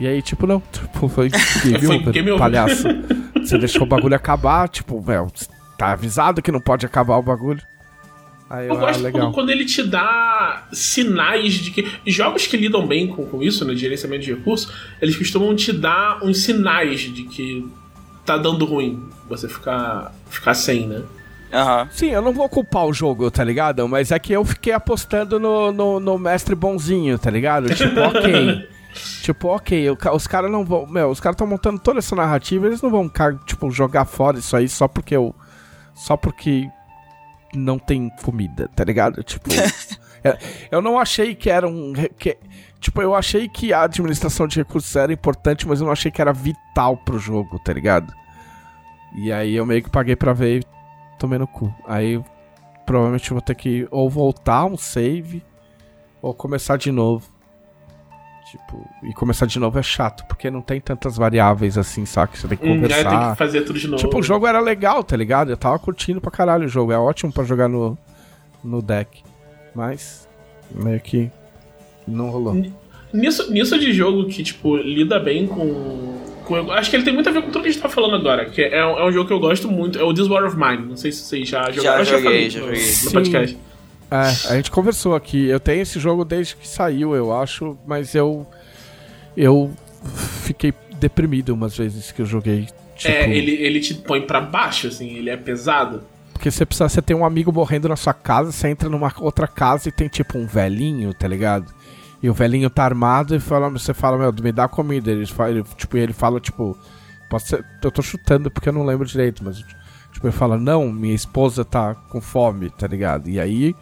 [0.00, 1.28] E aí, tipo, não, tipo, foi
[1.62, 2.38] game Foi over, game over.
[2.38, 2.88] palhaço.
[3.34, 5.30] Você deixou o bagulho acabar, tipo, velho,
[5.76, 7.60] tá avisado que não pode acabar o bagulho.
[8.48, 9.20] Aí Eu ah, gosto legal.
[9.20, 11.86] quando, quando ele te dá sinais de que.
[12.06, 14.72] Jogos que lidam bem com, com isso, no gerenciamento de recursos,
[15.02, 17.68] eles costumam te dar uns sinais de que
[18.24, 19.06] tá dando ruim.
[19.28, 21.02] Você ficar, ficar sem, né?
[21.52, 21.88] Aham.
[21.92, 23.86] Sim, eu não vou culpar o jogo, tá ligado?
[23.86, 27.68] Mas é que eu fiquei apostando no, no, no mestre bonzinho, tá ligado?
[27.74, 28.66] Tipo, ok.
[29.22, 30.86] tipo, ok, os caras não vão.
[30.86, 33.10] Meu, os caras estão montando toda essa narrativa, eles não vão,
[33.46, 35.34] tipo, jogar fora isso aí só porque eu.
[35.94, 36.68] Só porque
[37.54, 39.22] não tem comida, tá ligado?
[39.22, 39.50] Tipo.
[40.24, 40.38] é,
[40.70, 41.92] eu não achei que era um.
[42.18, 42.38] Que,
[42.78, 46.20] tipo, eu achei que a administração de recursos era importante, mas eu não achei que
[46.20, 48.12] era vital pro jogo, tá ligado?
[49.14, 50.64] E aí eu meio que paguei pra ver e
[51.18, 51.74] tomei no cu.
[51.86, 52.22] Aí
[52.86, 55.44] provavelmente eu vou ter que ou voltar um save
[56.22, 57.28] ou começar de novo.
[58.50, 62.36] Tipo, e começar de novo é chato, porque não tem tantas variáveis assim, saca?
[62.36, 63.30] Você tem que Hum, aí tem conversar.
[63.32, 64.02] que fazer tudo de novo.
[64.02, 65.50] Tipo, o jogo era legal, tá ligado?
[65.52, 66.90] Eu tava curtindo pra caralho o jogo.
[66.90, 67.96] É ótimo pra jogar no,
[68.64, 69.22] no deck.
[69.74, 70.28] Mas,
[70.74, 71.30] meio que
[72.08, 72.54] não rolou.
[73.12, 76.18] Nisso, nisso de jogo que, tipo, lida bem com.
[76.44, 78.16] com- acho que ele tem muito a ver com tudo que a gente tá falando
[78.16, 78.46] agora.
[78.46, 79.96] Que é, um- é um jogo que eu gosto muito.
[79.98, 80.88] É o This War of Mine.
[80.88, 82.04] Não sei se vocês já jogaram.
[82.04, 82.82] Que eu joguei, já no- joguei.
[83.04, 83.58] No podcast.
[84.10, 85.46] É, a gente conversou aqui.
[85.46, 88.46] Eu tenho esse jogo desde que saiu, eu acho, mas eu.
[89.36, 89.72] Eu
[90.42, 92.68] fiquei deprimido umas vezes que eu joguei.
[92.96, 96.02] Tipo, É, ele, ele te põe pra baixo, assim, ele é pesado.
[96.32, 99.46] Porque você precisa, você tem um amigo morrendo na sua casa, você entra numa outra
[99.46, 101.72] casa e tem tipo um velhinho, tá ligado?
[102.22, 105.10] E o velhinho tá armado e fala, você fala, meu, me dá comida.
[105.10, 106.76] Ele fala, ele, tipo, ele fala, tipo,
[107.38, 109.58] ser, eu tô chutando porque eu não lembro direito, mas
[110.12, 113.28] tipo, ele fala, não, minha esposa tá com fome, tá ligado?
[113.28, 113.74] E aí,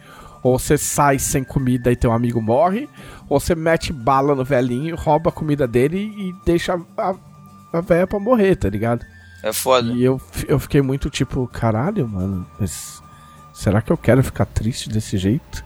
[0.43, 2.87] ou você sai sem comida e teu amigo morre,
[3.27, 7.15] ou você mete bala no velhinho, rouba a comida dele e deixa a,
[7.73, 9.05] a velha pra morrer, tá ligado?
[9.43, 9.91] É foda.
[9.93, 13.01] E eu, eu fiquei muito tipo, caralho, mano, mas
[13.53, 15.63] será que eu quero ficar triste desse jeito?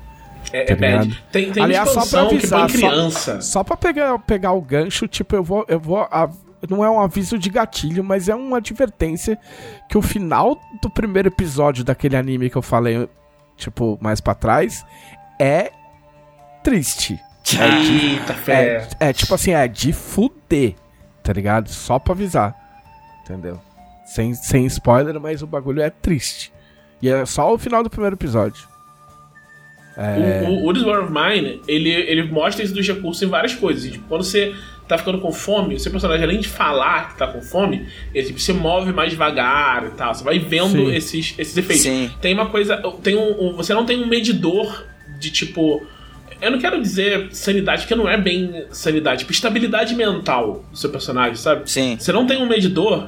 [0.52, 1.24] É, Tá é bad.
[1.32, 3.42] Tem, tem Aliás, só pra expansão que avisar, só- criança.
[3.42, 5.66] Só pra pegar, pegar o gancho, tipo, eu vou.
[5.68, 6.30] Eu vou a-
[6.70, 9.38] não é um aviso de gatilho, mas é uma advertência
[9.90, 13.10] que o final do primeiro episódio daquele anime que eu falei,
[13.58, 14.86] tipo, mais pra trás,
[15.40, 15.72] é
[16.64, 17.20] triste.
[17.52, 18.88] Eita, fé.
[19.00, 20.76] É, é tipo assim, é de fuder,
[21.22, 21.70] tá ligado?
[21.70, 22.56] Só pra avisar.
[23.22, 23.60] Entendeu?
[24.06, 26.54] Sem, sem spoiler, mas o bagulho é triste.
[27.02, 28.68] E é só o final do primeiro episódio.
[29.98, 30.44] É.
[30.48, 33.54] O, o, o This War of Mine, ele, ele mostra isso dos recursos em várias
[33.54, 33.92] coisas.
[33.92, 34.56] Tipo, quando você
[34.88, 38.28] tá ficando com fome, o seu personagem, além de falar que tá com fome, ele
[38.28, 40.14] tipo, se move mais devagar e tal.
[40.14, 40.94] Você vai vendo Sim.
[40.94, 41.84] esses, esses efeitos.
[41.84, 42.12] Sim.
[42.22, 42.78] Tem uma coisa.
[43.02, 44.86] Tem um, um- você não tem um medidor
[45.20, 45.82] de tipo.
[46.42, 50.90] Eu não quero dizer sanidade, porque não é bem sanidade, tipo, estabilidade mental do seu
[50.90, 51.70] personagem, sabe?
[51.72, 51.96] Sim.
[51.98, 53.08] Você não tem um medidor,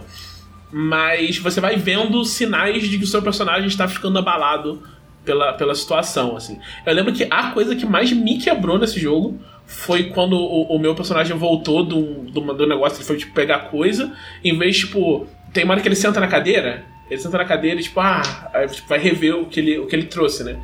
[0.72, 4.82] mas você vai vendo sinais de que o seu personagem está ficando abalado
[5.24, 6.60] pela, pela situação, assim.
[6.86, 10.80] Eu lembro que a coisa que mais me quebrou nesse jogo foi quando o, o
[10.80, 14.12] meu personagem voltou do, do, do negócio, ele foi tipo, pegar coisa,
[14.44, 17.80] em vez, tipo, tem uma hora que ele senta na cadeira, ele senta na cadeira
[17.80, 18.22] e, tipo, ah,
[18.54, 20.58] aí, tipo, vai rever o que ele, o que ele trouxe, né?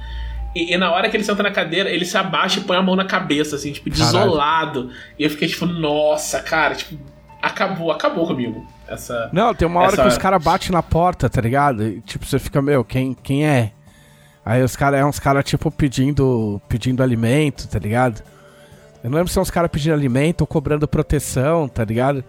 [0.55, 2.81] E, e na hora que ele senta na cadeira, ele se abaixa e põe a
[2.81, 4.05] mão na cabeça, assim, tipo, Caralho.
[4.11, 4.89] desolado.
[5.17, 6.97] E eu fiquei, tipo, nossa, cara, tipo,
[7.41, 8.65] acabou, acabou comigo.
[8.87, 9.29] Essa.
[9.31, 11.83] Não, tem uma hora Essa- que os caras batem na porta, tá ligado?
[11.87, 13.71] E, tipo, você fica, meu, quem, quem é?
[14.43, 18.21] Aí os caras é uns caras, tipo, pedindo, pedindo alimento, tá ligado?
[19.03, 22.23] Eu não lembro se são os caras pedindo alimento ou cobrando proteção, tá ligado?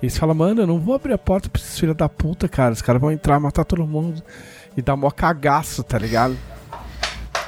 [0.00, 2.48] E eles falam, mano, eu não vou abrir a porta pra esses filhos da puta,
[2.48, 2.72] cara.
[2.72, 4.22] Os caras vão entrar, matar todo mundo.
[4.76, 6.36] E dar mó cagaço, tá ligado?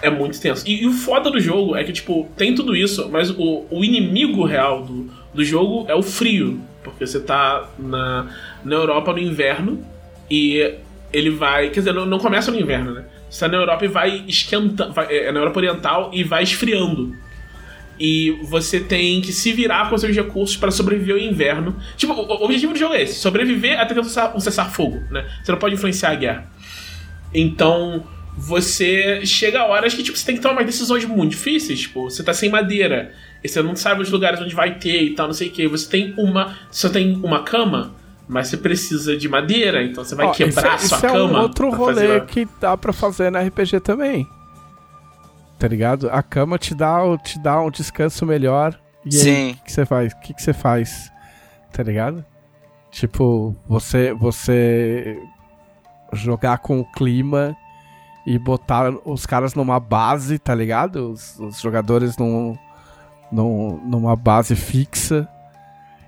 [0.00, 0.62] É muito tenso.
[0.66, 3.84] E, e o foda do jogo é que, tipo, tem tudo isso, mas o, o
[3.84, 6.60] inimigo real do, do jogo é o frio.
[6.84, 8.28] Porque você tá na,
[8.64, 9.84] na Europa no inverno
[10.30, 10.74] e
[11.12, 11.70] ele vai.
[11.70, 13.04] Quer dizer, não, não começa no inverno, né?
[13.28, 14.92] Você tá na Europa e vai esquentando.
[14.92, 17.16] Vai, é na Europa Oriental e vai esfriando.
[17.98, 21.74] E você tem que se virar com seus recursos para sobreviver ao inverno.
[21.96, 25.26] Tipo, o, objetivo do jogo é esse: sobreviver até ter um cessar- cessar-fogo, né?
[25.42, 26.50] Você não pode influenciar a guerra.
[27.32, 28.04] Então,
[28.36, 31.80] você chega a horas que tipo, você tem que tomar decisões muito difíceis.
[31.80, 33.12] Tipo, você tá sem madeira,
[33.42, 35.66] e você não sabe os lugares onde vai ter e tal, não sei o que.
[35.66, 36.54] Você tem uma.
[36.70, 37.94] Você tem uma cama,
[38.28, 41.38] mas você precisa de madeira, então você vai Ó, quebrar isso, sua isso é cama.
[41.38, 44.26] um outro rolê fazer- que dá pra fazer na RPG também.
[45.58, 46.10] Tá ligado?
[46.10, 48.78] A cama te dá, te dá um descanso melhor.
[49.04, 49.50] E Sim.
[49.50, 50.12] o que que você faz?
[50.12, 51.10] O que que você faz?
[51.76, 52.24] tá ligado?
[52.90, 55.22] Tipo, você, você
[56.12, 57.54] jogar com o clima
[58.26, 61.12] e botar os caras numa base, tá ligado?
[61.12, 62.56] Os, os jogadores num,
[63.30, 65.28] num, numa base fixa.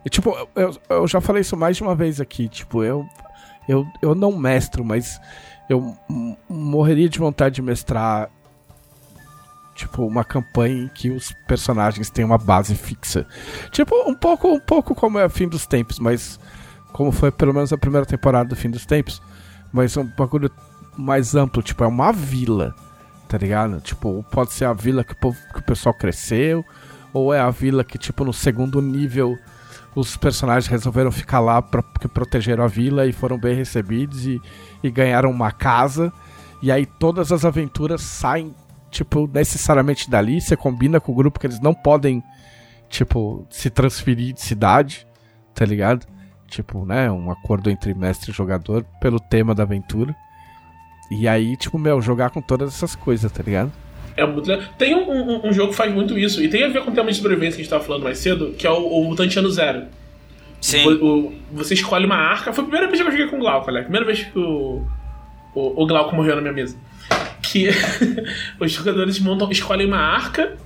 [0.05, 2.49] E, tipo, eu, eu já falei isso mais de uma vez aqui.
[2.49, 3.07] Tipo, eu,
[3.69, 5.21] eu, eu não mestro, mas
[5.69, 5.95] eu
[6.49, 8.31] morreria de vontade de mestrar
[9.79, 13.27] tipo uma campanha em que os personagens têm uma base fixa.
[13.71, 16.39] Tipo, um pouco, um pouco como é o Fim dos Tempos, mas
[16.93, 19.23] como foi pelo menos a primeira temporada do Fim dos Tempos,
[19.73, 20.51] mas um bagulho
[20.97, 22.75] mais amplo, tipo, é uma vila,
[23.29, 23.81] tá ligado?
[23.81, 26.65] Tipo, pode ser a vila que o, povo, que o pessoal cresceu,
[27.13, 29.39] ou é a vila que, tipo, no segundo nível
[29.95, 34.41] os personagens resolveram ficar lá pra, porque protegeram a vila e foram bem recebidos e,
[34.83, 36.13] e ganharam uma casa.
[36.61, 38.55] E aí todas as aventuras saem,
[38.91, 40.41] tipo, necessariamente dali.
[40.41, 42.23] Você combina com o grupo que eles não podem,
[42.89, 45.07] tipo, se transferir de cidade,
[45.55, 46.07] tá ligado?
[46.47, 50.15] Tipo, né, um acordo entre mestre e jogador pelo tema da aventura.
[51.11, 53.73] E aí, tipo, meu, jogar com todas essas coisas, tá ligado?
[54.17, 54.67] É muito legal.
[54.77, 56.95] Tem um, um, um, jogo que faz muito isso, e tem a ver com o
[56.95, 59.51] tema de sobrevivência que a gente tava falando mais cedo, que é o, o Mutantiano
[59.51, 59.87] Zero.
[60.61, 60.87] Sim.
[60.87, 62.53] O, o, você escolhe uma arca.
[62.53, 63.83] Foi a primeira vez que eu joguei com o Glauco, né?
[63.83, 64.85] Primeira vez que o,
[65.55, 66.77] o, o Glauco morreu na minha mesa.
[67.43, 67.69] Que
[68.61, 70.57] os jogadores montam, escolhem uma arca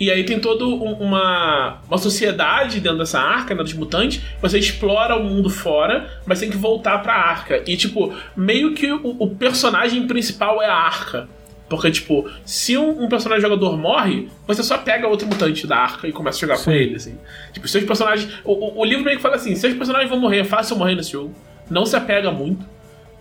[0.00, 4.22] e aí tem toda uma, uma sociedade dentro dessa arca, né, dos mutantes.
[4.40, 7.62] Você explora o mundo fora, mas tem que voltar pra arca.
[7.66, 11.28] E, tipo, meio que o, o personagem principal é a arca.
[11.68, 16.08] Porque, tipo, se um, um, personagem jogador morre, você só pega outro mutante da arca
[16.08, 16.64] e começa a jogar Sim.
[16.64, 17.18] com ele, assim.
[17.52, 18.32] Tipo, seus personagens.
[18.42, 20.94] O, o, o, livro meio que fala assim: seus personagens vão morrer, é fácil morrer
[20.94, 21.34] nesse jogo.
[21.68, 22.64] Não se apega muito.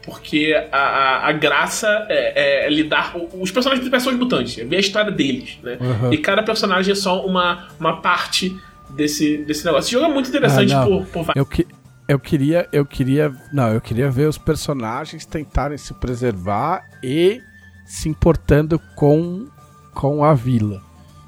[0.03, 3.15] Porque a, a, a graça é, é, lidar.
[3.33, 5.77] Os personagens são os mutantes, é ver a história deles, né?
[5.79, 6.13] Uhum.
[6.13, 8.57] E cada personagem é só uma, uma parte
[8.89, 9.87] desse, desse negócio.
[9.87, 11.67] Esse jogo é muito interessante ah, por, por eu, que,
[12.07, 12.67] eu queria.
[12.71, 13.33] Eu queria.
[13.53, 17.41] Não, eu queria ver os personagens tentarem se preservar e
[17.85, 19.47] se importando com,
[19.93, 20.81] com a vila.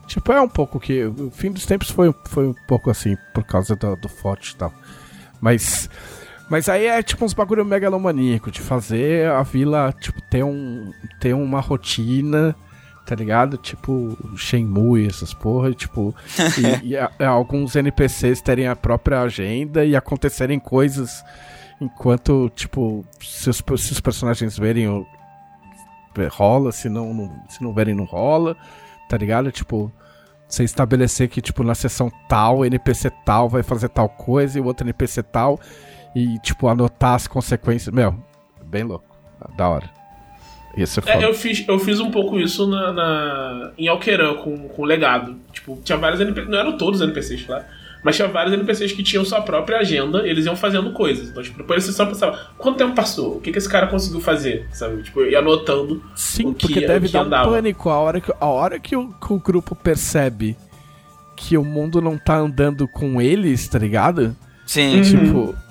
[0.08, 1.06] Tipo, é um pouco que.
[1.06, 4.56] O fim dos tempos foi, foi um pouco assim, por causa do, do forte e
[4.56, 4.74] tal.
[5.40, 5.90] Mas.
[6.52, 11.34] Mas aí é tipo uns bagulho megalomaníaco de fazer a vila, tipo, ter, um, ter
[11.34, 12.54] uma rotina,
[13.06, 13.56] tá ligado?
[13.56, 16.14] Tipo, Shenmue, essas porra, tipo,
[16.84, 21.24] e, e a, alguns NPCs terem a própria agenda e acontecerem coisas
[21.80, 25.08] enquanto, tipo, se os, se os personagens verem o,
[26.30, 28.58] rola, se não, não, se não verem, não rola,
[29.08, 29.54] tá ligado?
[29.54, 29.90] Tipo,
[30.50, 34.66] você estabelecer que, tipo, na sessão tal, NPC tal vai fazer tal coisa e o
[34.66, 35.58] outro NPC tal
[36.16, 37.94] e, tipo, anotar as consequências.
[37.94, 38.16] Meu,
[38.66, 39.06] bem louco.
[39.58, 39.90] Da hora.
[40.76, 44.70] Isso é, é eu, fiz, eu fiz um pouco isso na, na em Alqueran com,
[44.70, 45.38] com o legado.
[45.52, 46.50] Tipo, tinha vários NPCs.
[46.50, 47.66] Não eram todos NPCs, claro.
[48.04, 51.30] Mas tinha vários NPCs que tinham sua própria agenda, eles iam fazendo coisas.
[51.30, 53.38] Então, tipo, depois você só pensava, quanto tempo passou?
[53.38, 54.68] O que, que esse cara conseguiu fazer?
[54.72, 55.04] Sabe?
[55.04, 56.02] Tipo, e anotando.
[56.16, 57.50] Sim, que, porque deve dar andava.
[57.50, 60.58] um pânico a hora, que, a hora que, o, que o grupo percebe
[61.36, 64.36] que o mundo não tá andando com eles, tá ligado?
[64.66, 65.02] Sim.
[65.02, 65.71] Tipo, uhum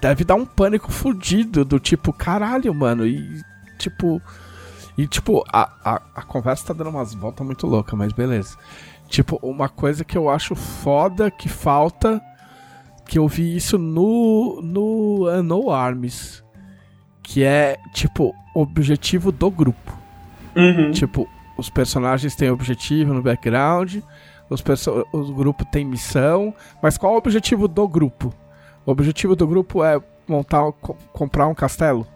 [0.00, 3.42] deve dar um pânico fudido do tipo, caralho, mano, e
[3.78, 4.20] tipo.
[4.96, 8.56] E tipo, a, a, a conversa tá dando umas voltas muito loucas, mas beleza.
[9.08, 12.20] Tipo, uma coisa que eu acho foda que falta,
[13.06, 16.42] que eu vi isso no, no No Arms,
[17.22, 19.96] que é, tipo, objetivo do grupo.
[20.56, 20.90] Uhum.
[20.90, 23.98] Tipo, os personagens têm objetivo no background,
[24.50, 24.62] os
[25.12, 28.34] o grupo tem missão, mas qual é o objetivo do grupo?
[28.88, 30.72] O objetivo do grupo é montar,
[31.12, 32.06] comprar um castelo.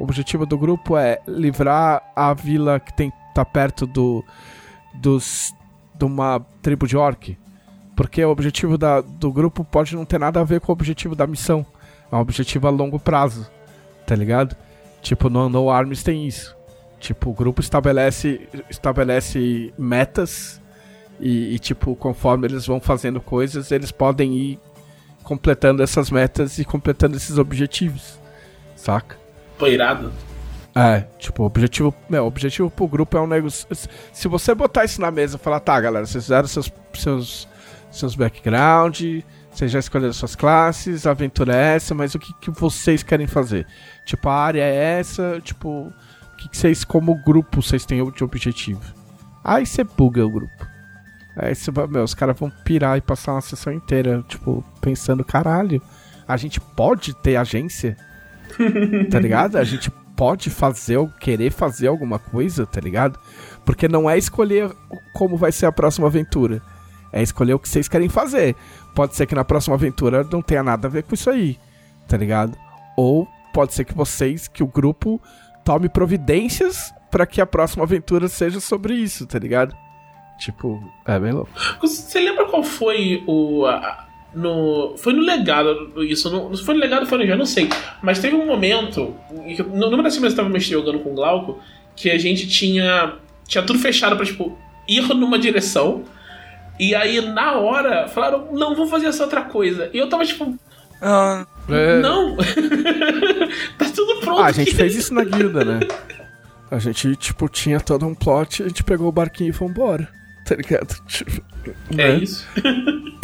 [0.00, 4.24] O objetivo do grupo é livrar a vila que tem tá perto do
[4.94, 5.52] dos
[5.94, 7.36] de uma tribo de orc.
[7.94, 11.14] Porque o objetivo da, do grupo pode não ter nada a ver com o objetivo
[11.14, 11.66] da missão.
[12.10, 13.46] É um objetivo a longo prazo.
[14.06, 14.56] Tá ligado?
[15.02, 16.56] Tipo, no No Arms tem isso.
[16.98, 20.58] Tipo, o grupo estabelece, estabelece metas
[21.20, 24.60] e, e, tipo, conforme eles vão fazendo coisas, eles podem ir
[25.24, 28.20] completando essas metas e completando esses objetivos.
[28.76, 29.16] Saca?
[29.58, 30.12] Pô, irado.
[30.74, 33.66] É, tipo, o objetivo, meu, objetivo pro grupo é um negócio.
[34.12, 37.48] Se você botar isso na mesa e falar, tá, galera, vocês fizeram seus, seus,
[37.90, 39.00] seus background,
[39.50, 43.26] vocês já escolheram suas classes, a aventura é essa, mas o que, que vocês querem
[43.26, 43.66] fazer?
[44.04, 48.24] Tipo, a área é essa, tipo, o que, que vocês, como grupo, vocês têm de
[48.24, 48.82] objetivo?
[49.44, 50.73] Aí você buga o grupo.
[51.36, 55.82] Aí você, meu, os caras vão pirar e passar uma sessão inteira, tipo, pensando, caralho,
[56.26, 57.96] a gente pode ter agência?
[59.10, 59.56] tá ligado?
[59.56, 63.18] A gente pode fazer, ou querer fazer alguma coisa, tá ligado?
[63.64, 64.70] Porque não é escolher
[65.12, 66.62] como vai ser a próxima aventura.
[67.12, 68.54] É escolher o que vocês querem fazer.
[68.94, 71.58] Pode ser que na próxima aventura não tenha nada a ver com isso aí,
[72.08, 72.56] tá ligado?
[72.96, 75.20] Ou pode ser que vocês, que o grupo
[75.64, 79.74] tome providências para que a próxima aventura seja sobre isso, tá ligado?
[80.44, 81.50] Tipo, é bem louco.
[81.80, 83.64] Você lembra qual foi o.
[83.66, 84.02] a-
[84.34, 87.68] no, foi no legado isso, não foi no legado, foi no já não sei.
[88.02, 89.14] Mas teve um momento,
[89.72, 91.58] no- numa das semanas que eu tava mexendo jogando com o Glauco,
[91.96, 93.14] que a gente tinha.
[93.46, 94.58] Tinha tudo fechado pra, tipo,
[94.88, 96.02] ir numa direção.
[96.80, 99.88] E aí, na hora, falaram, não, vamos fazer essa outra coisa.
[99.94, 100.58] E eu tava tipo,
[101.00, 102.00] Ah, É.
[102.00, 102.36] não!
[103.78, 104.40] tá tudo pronto.
[104.42, 105.80] Ah, a gente fez isso na guilda, né?
[106.70, 110.08] A gente, tipo, tinha todo um plot, a gente pegou o barquinho e foi embora.
[110.46, 110.94] Tá ligado?
[111.06, 111.42] Tipo,
[111.90, 112.14] É né?
[112.16, 112.46] isso.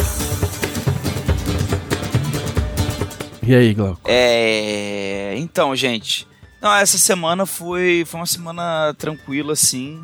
[3.43, 4.01] E aí, Glauco?
[4.05, 5.33] É.
[5.37, 6.27] Então, gente.
[6.61, 10.01] Não, essa semana foi, foi uma semana tranquila, assim.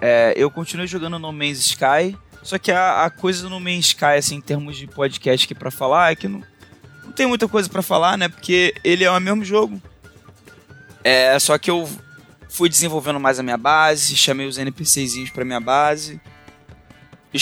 [0.00, 2.16] É, eu continuei jogando No Man's Sky.
[2.42, 5.54] Só que a, a coisa do No Man's Sky, assim, em termos de podcast aqui
[5.54, 6.42] pra falar, é que não,
[7.04, 8.28] não tem muita coisa pra falar, né?
[8.28, 9.80] Porque ele é o mesmo jogo.
[11.02, 11.88] É, só que eu
[12.50, 16.20] fui desenvolvendo mais a minha base, chamei os NPCzinhos pra minha base.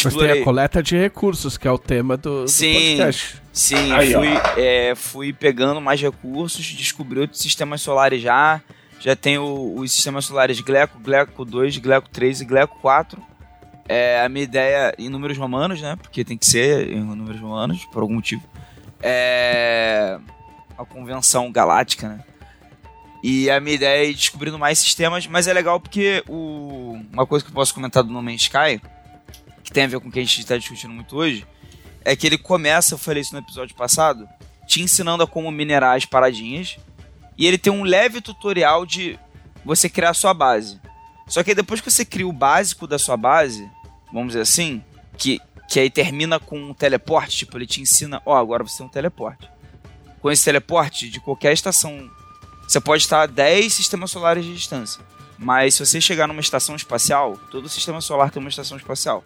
[0.05, 0.43] Mas tem Explorei.
[0.43, 2.75] a coleta de recursos, que é o tema do, do Sim.
[2.75, 3.43] podcast.
[3.53, 8.61] Sim, Aí, fui, é, fui pegando mais recursos, descobri outros sistemas solares já.
[9.01, 13.23] Já tenho os sistemas solares Gleco, Gleco 2, Gleco 3 e Gleco 4.
[13.89, 15.97] É, a minha ideia em números romanos, né?
[16.01, 18.43] Porque tem que ser em números romanos, por algum motivo.
[19.01, 20.19] É
[20.79, 22.21] a convenção galáctica, né?
[23.23, 27.27] E a minha ideia é ir descobrindo mais sistemas, mas é legal porque o, uma
[27.27, 28.81] coisa que eu posso comentar do No Man's Sky,
[29.67, 31.45] que tem a ver com o que a gente está discutindo muito hoje,
[32.05, 34.29] é que ele começa, eu falei isso no episódio passado,
[34.65, 36.79] te ensinando a como minerar as paradinhas.
[37.37, 39.19] E ele tem um leve tutorial de
[39.65, 40.81] você criar a sua base.
[41.27, 43.69] Só que depois que você cria o básico da sua base,
[44.13, 44.85] vamos dizer assim,
[45.19, 48.87] que, que aí termina com um teleporte, tipo, ele te ensina, ó, agora você tem
[48.87, 49.51] um teleporte.
[50.21, 52.09] Com esse teleporte, de qualquer estação,
[52.69, 55.03] você pode estar a 10 sistemas solares de distância.
[55.37, 59.25] Mas se você chegar numa estação espacial, todo sistema solar tem uma estação espacial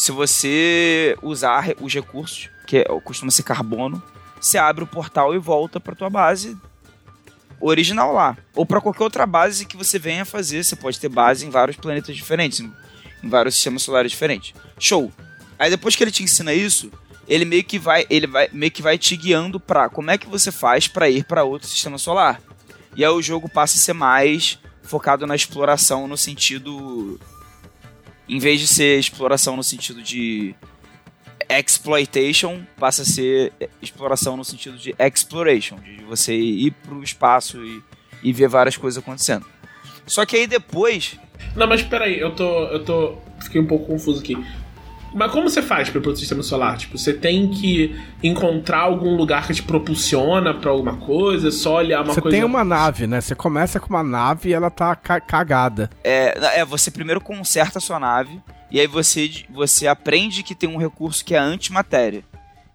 [0.00, 4.02] se você usar os recursos, que é- costuma ser carbono,
[4.40, 6.56] você abre o portal e volta para tua base
[7.60, 8.34] original lá.
[8.54, 10.64] Ou para qualquer outra base que você venha fazer.
[10.64, 12.72] Você pode ter base em vários planetas diferentes, em,
[13.22, 14.54] em vários sistemas solares diferentes.
[14.78, 15.12] Show.
[15.58, 16.90] Aí depois que ele te ensina isso,
[17.28, 20.26] ele meio que vai, ele vai meio que vai te guiando para como é que
[20.26, 22.40] você faz para ir para outro sistema solar.
[22.96, 27.20] E aí o jogo passa a ser mais focado na exploração no sentido
[28.30, 30.54] em vez de ser exploração no sentido de
[31.48, 33.52] exploitation, passa a ser
[33.82, 37.82] exploração no sentido de exploration, de você ir pro espaço e,
[38.22, 39.44] e ver várias coisas acontecendo.
[40.06, 41.18] Só que aí depois,
[41.56, 42.64] Não, mas peraí, eu tô.
[42.66, 43.18] Eu tô.
[43.42, 44.36] Fiquei um pouco confuso aqui.
[45.12, 46.78] Mas como você faz para ir pro sistema solar?
[46.78, 52.02] Tipo, você tem que encontrar algum lugar que te propulsiona pra alguma coisa, só olhar
[52.04, 52.36] uma Você coisa.
[52.36, 53.20] tem uma nave, né?
[53.20, 55.90] Você começa com uma nave e ela tá ca- cagada.
[56.04, 60.68] é, é, você primeiro conserta a sua nave e aí você, você aprende que tem
[60.68, 62.22] um recurso que é a antimatéria.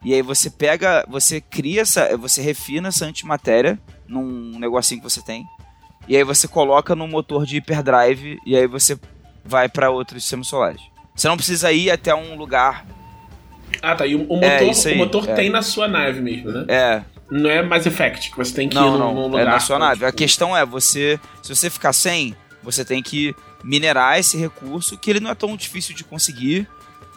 [0.03, 5.21] E aí você pega, você cria essa, você refina essa antimatéria num negocinho que você
[5.21, 5.45] tem.
[6.07, 8.99] E aí você coloca no motor de hyperdrive e aí você
[9.43, 10.81] vai para outros sistemas solares.
[11.15, 12.85] Você não precisa ir até um lugar.
[13.81, 14.05] Ah, tá.
[14.05, 15.33] E o, o É, motor, aí, o motor é.
[15.33, 16.65] tem na sua nave mesmo, né?
[16.67, 17.01] É,
[17.31, 19.41] Não é Mass Effect, que você tem que ir não, num, num não, lugar.
[19.41, 20.03] é na sua nave.
[20.05, 24.97] A tipo, questão é você, se você ficar sem, você tem que minerar esse recurso,
[24.97, 26.67] que ele não é tão difícil de conseguir.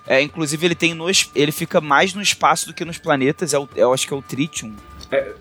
[0.07, 3.53] É, inclusive ele tem no, ele fica mais no espaço do que nos planetas.
[3.53, 4.75] É o, eu acho que é o Tritium.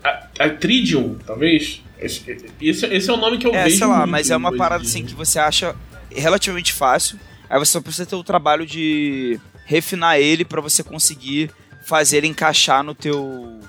[0.04, 1.82] A, a Tridium, talvez.
[1.98, 2.22] Esse,
[2.60, 3.78] esse, esse é o nome que eu É, vejo.
[3.78, 4.90] sei lá, mas é uma parada dia.
[4.90, 5.74] assim que você acha
[6.14, 7.18] relativamente fácil.
[7.48, 11.50] Aí você só precisa ter o trabalho de refinar ele pra você conseguir
[11.84, 13.60] fazer ele encaixar no teu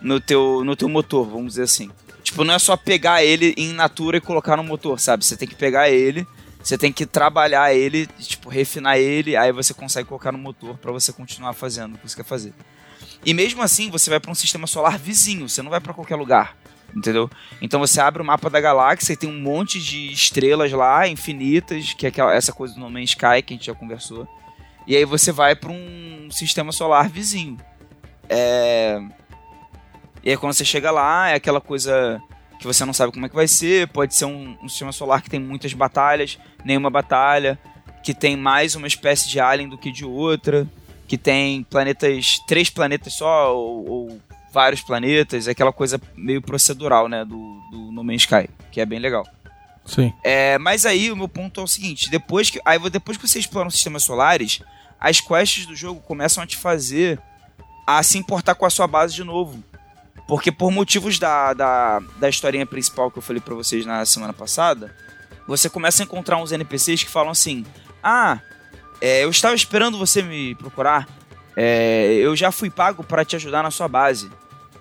[0.00, 1.90] no teu no teu motor, vamos dizer assim.
[2.22, 5.24] Tipo, não é só pegar ele em natura e colocar no motor, sabe?
[5.24, 6.26] Você tem que pegar ele,
[6.62, 10.90] você tem que trabalhar ele, tipo, refinar ele, aí você consegue colocar no motor pra
[10.90, 12.54] você continuar fazendo o que você quer fazer.
[13.26, 16.16] E mesmo assim, você vai pra um sistema solar vizinho, você não vai pra qualquer
[16.16, 16.56] lugar
[16.94, 17.28] entendeu?
[17.60, 21.92] Então você abre o mapa da galáxia e tem um monte de estrelas lá, infinitas,
[21.92, 24.28] que é aquela, essa coisa do No Man's Sky que a gente já conversou.
[24.86, 27.58] E aí você vai para um sistema solar vizinho.
[28.28, 29.00] É...
[30.22, 32.20] E aí quando você chega lá, é aquela coisa
[32.58, 35.20] que você não sabe como é que vai ser, pode ser um, um sistema solar
[35.22, 37.58] que tem muitas batalhas, nenhuma batalha,
[38.02, 40.66] que tem mais uma espécie de alien do que de outra,
[41.06, 44.20] que tem planetas, três planetas só, ou, ou
[44.54, 48.86] vários planetas, é aquela coisa meio procedural, né, do, do No Man's Sky, que é
[48.86, 49.26] bem legal.
[49.84, 50.14] Sim.
[50.22, 53.38] É, mas aí o meu ponto é o seguinte: depois que, aí, depois que você
[53.38, 54.62] explora os sistemas solares,
[54.98, 57.20] as quests do jogo começam a te fazer
[57.86, 59.62] a se importar com a sua base de novo.
[60.26, 64.32] Porque por motivos da, da, da historinha principal que eu falei pra vocês na semana
[64.32, 64.94] passada,
[65.46, 67.66] você começa a encontrar uns NPCs que falam assim:
[68.02, 68.40] Ah,
[69.00, 71.06] é, eu estava esperando você me procurar.
[71.56, 74.30] É, eu já fui pago para te ajudar na sua base.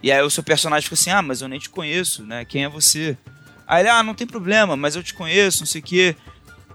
[0.04, 2.44] E aí o seu personagem fica assim: Ah, mas eu nem te conheço, né?
[2.44, 3.18] Quem é você?
[3.66, 6.16] Aí ele, ah, não tem problema, mas eu te conheço, não sei o quê.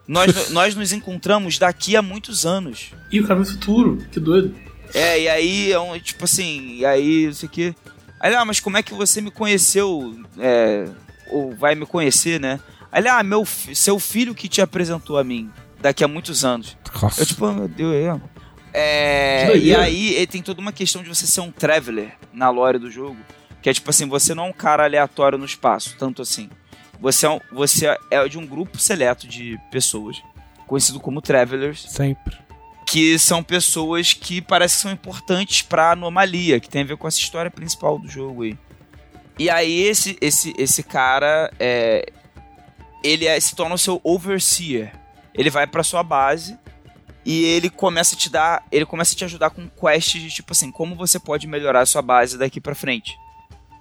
[0.06, 2.92] Nós, nós nos encontramos daqui a muitos anos.
[3.12, 4.54] Ih, o cara no futuro, que doido.
[4.94, 7.74] É, e aí é um, tipo assim, e aí, não sei o quê.
[8.18, 10.18] Aí, ah, mas como é que você me conheceu?
[10.38, 10.88] É,
[11.30, 12.58] ou vai me conhecer, né?
[12.90, 15.50] Aí, ah, meu, seu filho que te apresentou a mim
[15.80, 16.76] daqui a muitos anos.
[17.02, 17.20] Nossa.
[17.20, 18.20] Eu, tipo, oh, meu Deus, é.
[18.72, 22.90] É, e aí tem toda uma questão de você ser um traveler na lore do
[22.90, 23.16] jogo.
[23.60, 26.48] Que é tipo assim, você não é um cara aleatório no espaço, tanto assim.
[27.00, 30.22] Você é, um, você é de um grupo seleto de pessoas,
[30.66, 31.86] conhecido como travelers.
[31.88, 32.36] Sempre.
[32.86, 37.06] Que são pessoas que parecem que são importantes pra anomalia, que tem a ver com
[37.06, 38.56] essa história principal do jogo aí.
[39.38, 42.10] E aí esse, esse, esse cara, é,
[43.04, 44.92] ele é, se torna o seu overseer.
[45.34, 46.58] Ele vai pra sua base
[47.28, 50.50] e ele começa a te dar, ele começa a te ajudar com quests de tipo
[50.52, 53.18] assim, como você pode melhorar a sua base daqui para frente.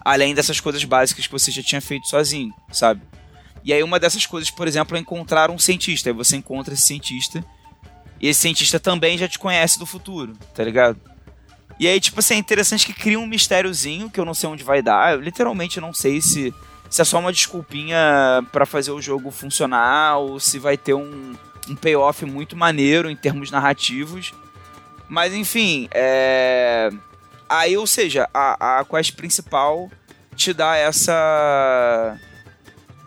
[0.04, 3.02] Além dessas coisas básicas que você já tinha feito sozinho, sabe?
[3.64, 6.10] E aí uma dessas coisas, por exemplo, é encontrar um cientista.
[6.10, 7.42] Aí você encontra esse cientista
[8.20, 11.00] e esse cientista também já te conhece do futuro, tá ligado?
[11.80, 14.64] E aí, tipo assim, é interessante que cria um mistériozinho que eu não sei onde
[14.64, 15.14] vai dar.
[15.14, 16.54] Eu literalmente não sei se,
[16.90, 17.98] se é só uma desculpinha
[18.52, 21.34] para fazer o jogo funcionar ou se vai ter um,
[21.70, 24.34] um payoff muito maneiro em termos narrativos.
[25.08, 26.90] Mas enfim, é.
[27.50, 29.90] Aí, ou seja, a, a quest principal
[30.36, 32.20] te dá essa.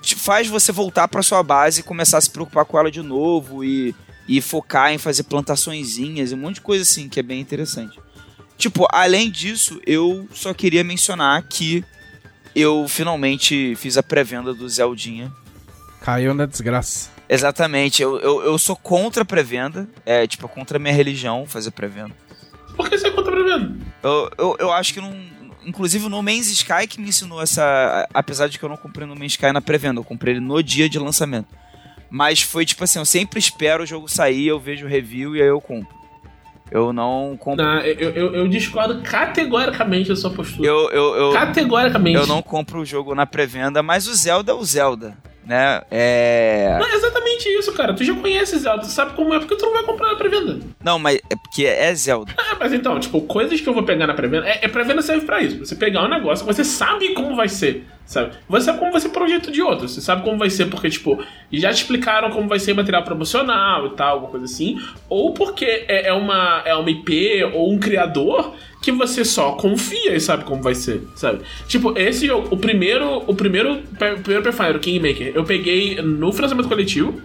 [0.01, 3.03] Te faz você voltar para sua base e começar a se preocupar com ela de
[3.03, 3.95] novo e,
[4.27, 7.99] e focar em fazer plantaçõezinhas e um monte de coisa assim que é bem interessante.
[8.57, 11.85] Tipo, além disso, eu só queria mencionar que
[12.55, 15.31] eu finalmente fiz a pré-venda do Zeldinha.
[16.01, 17.11] Caiu na desgraça.
[17.33, 21.71] Exatamente, eu, eu, eu sou contra a pré-venda, é tipo, contra a minha religião fazer
[21.71, 22.11] pré-venda.
[22.75, 23.77] Por que você é contra a pré-venda?
[24.03, 25.15] Eu, eu, eu acho que não.
[25.65, 28.09] Inclusive no Man's Sky que me ensinou essa.
[28.13, 30.61] Apesar de que eu não comprei no Man's Sky na pré-venda, eu comprei ele no
[30.61, 31.47] dia de lançamento.
[32.11, 35.41] Mas foi tipo assim, eu sempre espero o jogo sair, eu vejo o review e
[35.41, 35.95] aí eu compro.
[36.69, 37.65] Eu não compro.
[37.65, 40.67] Não, eu, eu, eu discordo categoricamente da sua postura.
[40.67, 42.17] Eu, eu, eu, categoricamente.
[42.17, 45.83] Eu não compro o jogo na pré-venda, mas o Zelda é o Zelda né?
[45.91, 46.77] É.
[46.79, 47.95] Não, é exatamente isso, cara.
[47.95, 50.61] Tu já conhece Zelda, tu sabe como é, porque tu não vai comprar na pré-venda.
[50.83, 52.33] Não, mas é porque é Zelda.
[52.39, 54.47] É, mas então, tipo, coisas que eu vou pegar na pré-venda.
[54.47, 55.59] É, é pré-venda serve pra isso.
[55.59, 58.33] Você pegar um negócio, você sabe como vai ser, sabe?
[58.49, 59.89] Você sabe como vai ser projeto de outro.
[59.89, 61.23] Você sabe como vai ser, porque, tipo,
[61.53, 64.81] já te explicaram como vai ser material promocional e tal, alguma coisa assim.
[65.09, 70.17] Ou porque é, é uma, é uma IP ou um criador que você só confia
[70.17, 71.43] e sabe como vai ser, sabe?
[71.69, 76.33] Tipo, esse jogo, o primeiro, o primeiro, o primeiro Pathfinder, o Kingmaker, eu peguei no
[76.33, 77.23] financiamento coletivo.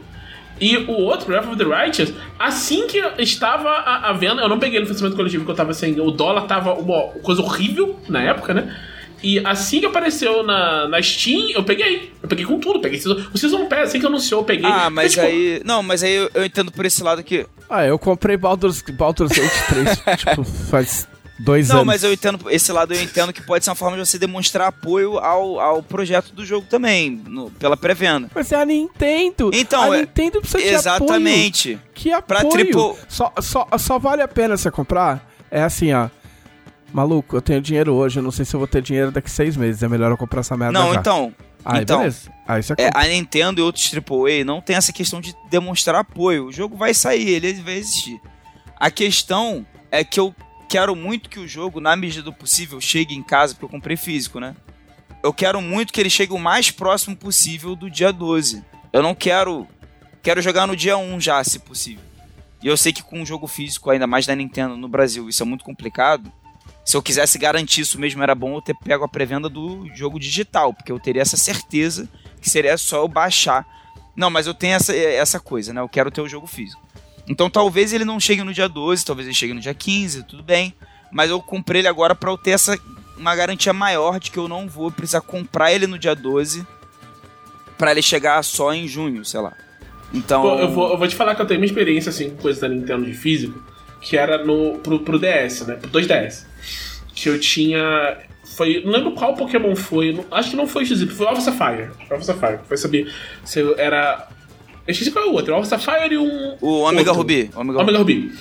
[0.62, 4.60] E o outro, Wrath of the Righteous, assim que estava a, a venda, eu não
[4.60, 6.00] peguei no financiamento coletivo porque eu tava sem.
[6.00, 8.74] O dólar tava uma coisa horrível na época, né?
[9.24, 12.12] E assim que apareceu na, na Steam, eu peguei.
[12.22, 12.80] Eu peguei com tudo.
[12.80, 13.00] Peguei
[13.34, 14.70] o Season Pass, assim que anunciou, eu peguei.
[14.70, 15.62] Ah, mas tipo, aí.
[15.66, 17.46] Não, mas aí eu, eu, entendo por esse lado aqui.
[17.70, 21.08] Ah, eu comprei Baldur's, Baldur's Gate 3, tipo, faz
[21.40, 21.86] dois não, anos.
[21.86, 24.18] Não, mas eu entendo, esse lado eu entendo que pode ser uma forma de você
[24.18, 28.30] demonstrar apoio ao, ao projeto do jogo também, no, pela pré-venda.
[28.34, 29.52] Mas é a Nintendo.
[29.54, 31.74] Então, a é, Nintendo precisa de exatamente.
[31.74, 31.92] apoio.
[31.94, 32.42] Que apoio.
[32.42, 32.94] Pra triple...
[33.08, 35.30] só, só, só vale a pena você comprar?
[35.52, 36.10] É assim, ó.
[36.94, 39.58] Maluco, eu tenho dinheiro hoje, eu não sei se eu vou ter dinheiro daqui seis
[39.58, 39.84] meses.
[39.84, 41.00] É melhor eu comprar essa merda Não, já.
[41.00, 41.34] então...
[41.66, 42.32] Aí, então, beleza.
[42.48, 46.46] Aí você é, a Nintendo e outros AAA não tem essa questão de demonstrar apoio.
[46.46, 48.22] O jogo vai sair, ele vai existir.
[48.80, 50.34] A questão é que eu
[50.70, 53.98] quero muito que o jogo, na medida do possível, chegue em casa, porque eu comprei
[53.98, 54.56] físico, né?
[55.24, 58.64] Eu quero muito que ele chegue o mais próximo possível do dia 12.
[58.94, 59.68] Eu não quero.
[60.22, 62.04] Quero jogar no dia 1 já, se possível.
[62.62, 65.42] E eu sei que com um jogo físico, ainda mais da Nintendo no Brasil, isso
[65.42, 66.32] é muito complicado.
[66.86, 70.20] Se eu quisesse garantir isso mesmo, era bom eu ter pego a pré-venda do jogo
[70.20, 72.08] digital, porque eu teria essa certeza
[72.40, 73.66] que seria só eu baixar.
[74.16, 75.82] Não, mas eu tenho essa, essa coisa, né?
[75.82, 76.82] Eu quero ter o jogo físico.
[77.28, 80.44] Então talvez ele não chegue no dia 12, talvez ele chegue no dia 15, tudo
[80.44, 80.76] bem.
[81.12, 82.80] Mas eu comprei ele agora para eu ter essa
[83.18, 86.68] uma garantia maior de que eu não vou precisar comprar ele no dia 12
[87.78, 89.54] para ele chegar só em junho, sei lá.
[90.14, 90.42] Então.
[90.42, 92.62] Pô, eu, vou, eu vou te falar que eu tenho uma experiência assim com coisa
[92.62, 93.60] da Nintendo de físico,
[94.02, 95.76] que era no pro, pro DS, né?
[95.76, 96.46] Pro 2DS.
[97.16, 98.18] Que eu tinha.
[98.44, 98.84] Foi.
[98.86, 100.20] Não lembro qual Pokémon foi.
[100.30, 101.90] Acho que não foi XY, foi Alpha Sapphire.
[102.12, 102.60] Alpha Sapphire.
[102.68, 103.12] Foi saber
[103.44, 104.28] se era
[104.88, 105.56] eu esqueci qual é o outro.
[105.56, 106.58] O Sapphire e um.
[106.62, 107.14] O Omega outro.
[107.16, 107.50] Ruby.
[107.56, 108.32] Omega, Omega Ruby.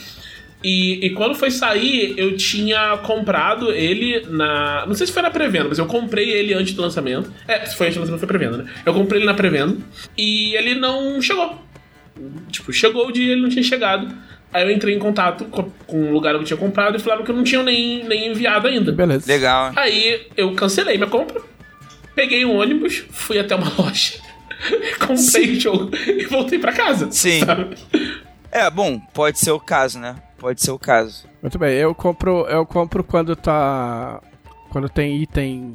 [0.62, 4.84] E, e quando foi sair, eu tinha comprado ele na.
[4.86, 7.32] Não sei se foi na pré-venda, mas eu comprei ele antes do lançamento.
[7.48, 8.70] É, se foi antes do lançamento, foi pré-venda, né?
[8.84, 9.78] Eu comprei ele na pré-venda
[10.16, 11.62] e ele não chegou.
[12.50, 14.14] Tipo, chegou o dia ele não tinha chegado.
[14.54, 17.24] Aí eu entrei em contato com, com o lugar onde eu tinha comprado e falaram
[17.24, 18.92] que eu não tinha nem, nem enviado ainda.
[18.92, 19.26] Beleza.
[19.26, 19.72] Legal.
[19.74, 21.42] Aí eu cancelei minha compra,
[22.14, 24.14] peguei um ônibus, fui até uma loja,
[25.04, 27.10] comprei o jogo e voltei pra casa.
[27.10, 27.44] Sim.
[27.44, 27.76] sabe?
[28.52, 30.14] É, bom, pode ser o caso, né?
[30.38, 31.24] Pode ser o caso.
[31.42, 34.20] Muito bem, eu compro, eu compro quando tá.
[34.70, 35.74] Quando tem item.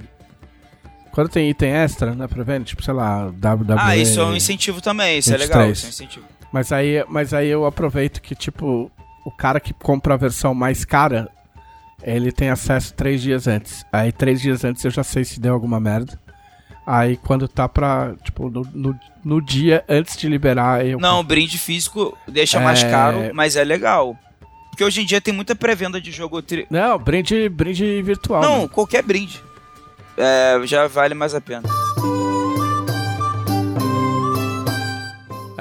[1.11, 3.75] Quando tem item extra, né, pra venda, tipo, sei lá, WWE.
[3.77, 5.49] Ah, isso é um incentivo também, isso é 23.
[5.49, 6.38] legal, isso é um incentivo.
[6.51, 8.91] Mas aí, mas aí eu aproveito que, tipo,
[9.25, 11.29] o cara que compra a versão mais cara,
[12.01, 13.85] ele tem acesso três dias antes.
[13.91, 16.19] Aí três dias antes eu já sei se deu alguma merda.
[16.85, 20.97] Aí quando tá pra, tipo, no, no, no dia antes de liberar, eu.
[20.99, 22.89] Não, brinde físico deixa mais É.
[22.89, 24.17] caro, mas é legal.
[24.71, 26.41] Porque hoje em dia tem muita pré-venda de jogo.
[26.41, 26.65] Tri...
[26.69, 28.41] Não, brinde, brinde virtual.
[28.41, 28.69] Não, né?
[28.69, 29.39] qualquer brinde.
[30.17, 31.63] É, já vale mais a pena.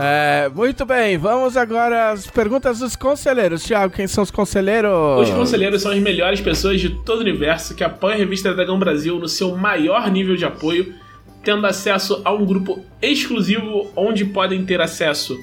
[0.00, 3.64] É, muito bem, vamos agora às perguntas dos conselheiros.
[3.64, 4.92] Thiago, quem são os conselheiros?
[5.22, 8.78] Os conselheiros são as melhores pessoas de todo o universo que apoiam a revista Dragão
[8.78, 10.94] Brasil no seu maior nível de apoio,
[11.42, 15.36] tendo acesso a um grupo exclusivo onde podem ter acesso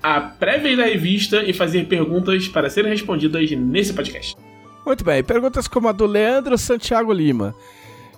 [0.00, 4.36] a prévias da revista e fazer perguntas para serem respondidas nesse podcast.
[4.86, 7.52] Muito bem, perguntas como a do Leandro Santiago Lima.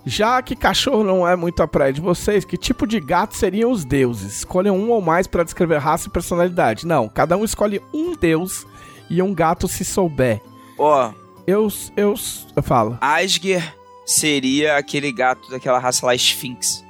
[0.05, 3.71] Já que cachorro não é muito a praia de vocês, que tipo de gato seriam
[3.71, 4.37] os deuses?
[4.37, 6.87] Escolham um ou mais para descrever raça e personalidade.
[6.87, 8.65] Não, cada um escolhe um deus
[9.09, 10.41] e um gato se souber.
[10.77, 11.11] Ó,
[11.45, 12.15] Eu, eu,
[12.55, 12.97] eu falo.
[12.99, 13.75] Asger
[14.05, 16.83] seria aquele gato daquela raça lá, Sphinx.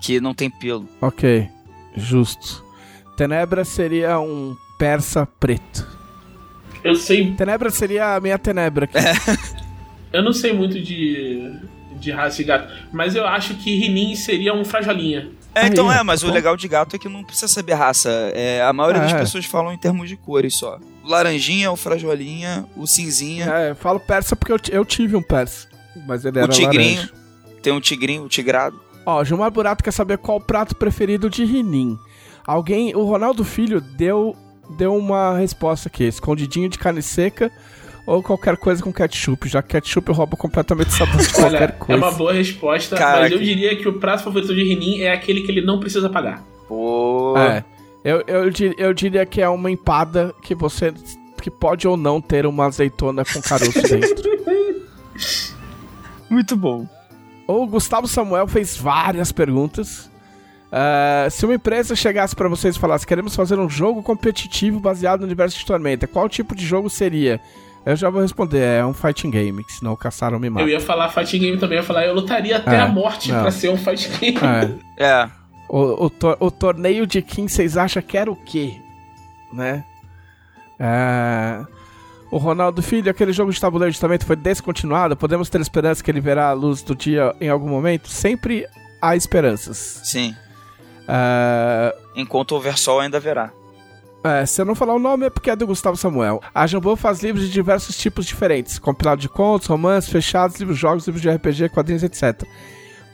[0.00, 0.86] Que não tem pelo.
[1.00, 1.48] Ok,
[1.96, 2.64] justo.
[3.16, 5.86] Tenebra seria um persa preto.
[6.82, 8.96] Eu sei, Tenebra seria a minha tenebra aqui.
[10.12, 11.52] eu não sei muito de,
[12.00, 15.28] de raça de gato, mas eu acho que Rinin seria um frajolinha.
[15.54, 18.08] É, então é, mas o legal de gato é que não precisa saber raça.
[18.34, 19.18] É, a maioria das É.
[19.18, 20.78] pessoas falam em termos de cores só.
[21.04, 25.22] O laranjinha, o frajolinha, o cinzinha, É, eu falo persa porque eu, eu tive um
[25.22, 25.68] persa.
[26.06, 26.96] Mas ele o era tigrinho.
[27.00, 27.12] laranja.
[27.62, 28.80] Tem um tigrinho, o tigrado.
[29.04, 31.98] Ó, Gilmar Burato quer saber qual o prato preferido de Rinin.
[32.46, 34.36] Alguém, o Ronaldo Filho deu,
[34.78, 37.50] deu uma resposta aqui: escondidinho de carne seca
[38.10, 41.68] ou qualquer coisa com ketchup, já que ketchup rouba completamente o sabor de Olha, qualquer
[41.68, 42.02] é coisa.
[42.04, 43.20] uma boa resposta, Caraca.
[43.20, 46.10] mas eu diria que o prato favorito de Rinin é aquele que ele não precisa
[46.10, 46.42] pagar.
[46.66, 47.38] Pô.
[47.38, 47.62] É,
[48.04, 50.92] eu, eu, eu diria que é uma empada que você
[51.40, 54.28] que pode ou não ter uma azeitona com caroço dentro.
[56.28, 56.88] Muito bom.
[57.46, 60.10] O Gustavo Samuel fez várias perguntas.
[60.72, 65.20] Ah, se uma empresa chegasse pra vocês e falasse queremos fazer um jogo competitivo baseado
[65.20, 67.40] no universo de Tormenta, qual tipo de jogo seria?
[67.86, 70.66] Eu já vou responder, é um fighting game, que senão caçaram me Eu mata.
[70.68, 73.40] ia falar fighting game também, eu ia falar, eu lutaria até É, a morte não.
[73.42, 74.38] pra ser um fighting game.
[74.98, 75.04] É.
[75.04, 75.30] É.
[75.68, 78.80] O, o, tor- o torneio de Kim, vocês acham que era o quê?
[79.52, 79.84] Né?
[80.78, 81.64] É,
[82.30, 85.16] O Ronaldo Filho, aquele jogo de tabuleiro de Tormenta foi descontinuado.
[85.16, 88.08] Podemos ter esperança que ele verá a luz do dia em algum momento?
[88.08, 88.66] Sempre
[89.00, 90.00] há esperanças.
[90.04, 90.34] Sim.
[91.08, 93.50] É, Enquanto houver sol, ainda haverá.
[94.22, 96.42] É, se eu não falar o nome é porque é do Gustavo Samuel.
[96.54, 100.82] A Jambô faz livros de diversos tipos diferentes: compilado de contos, romances, fechados, livros de
[100.82, 102.42] jogos, livros de RPG, quadrinhos, etc.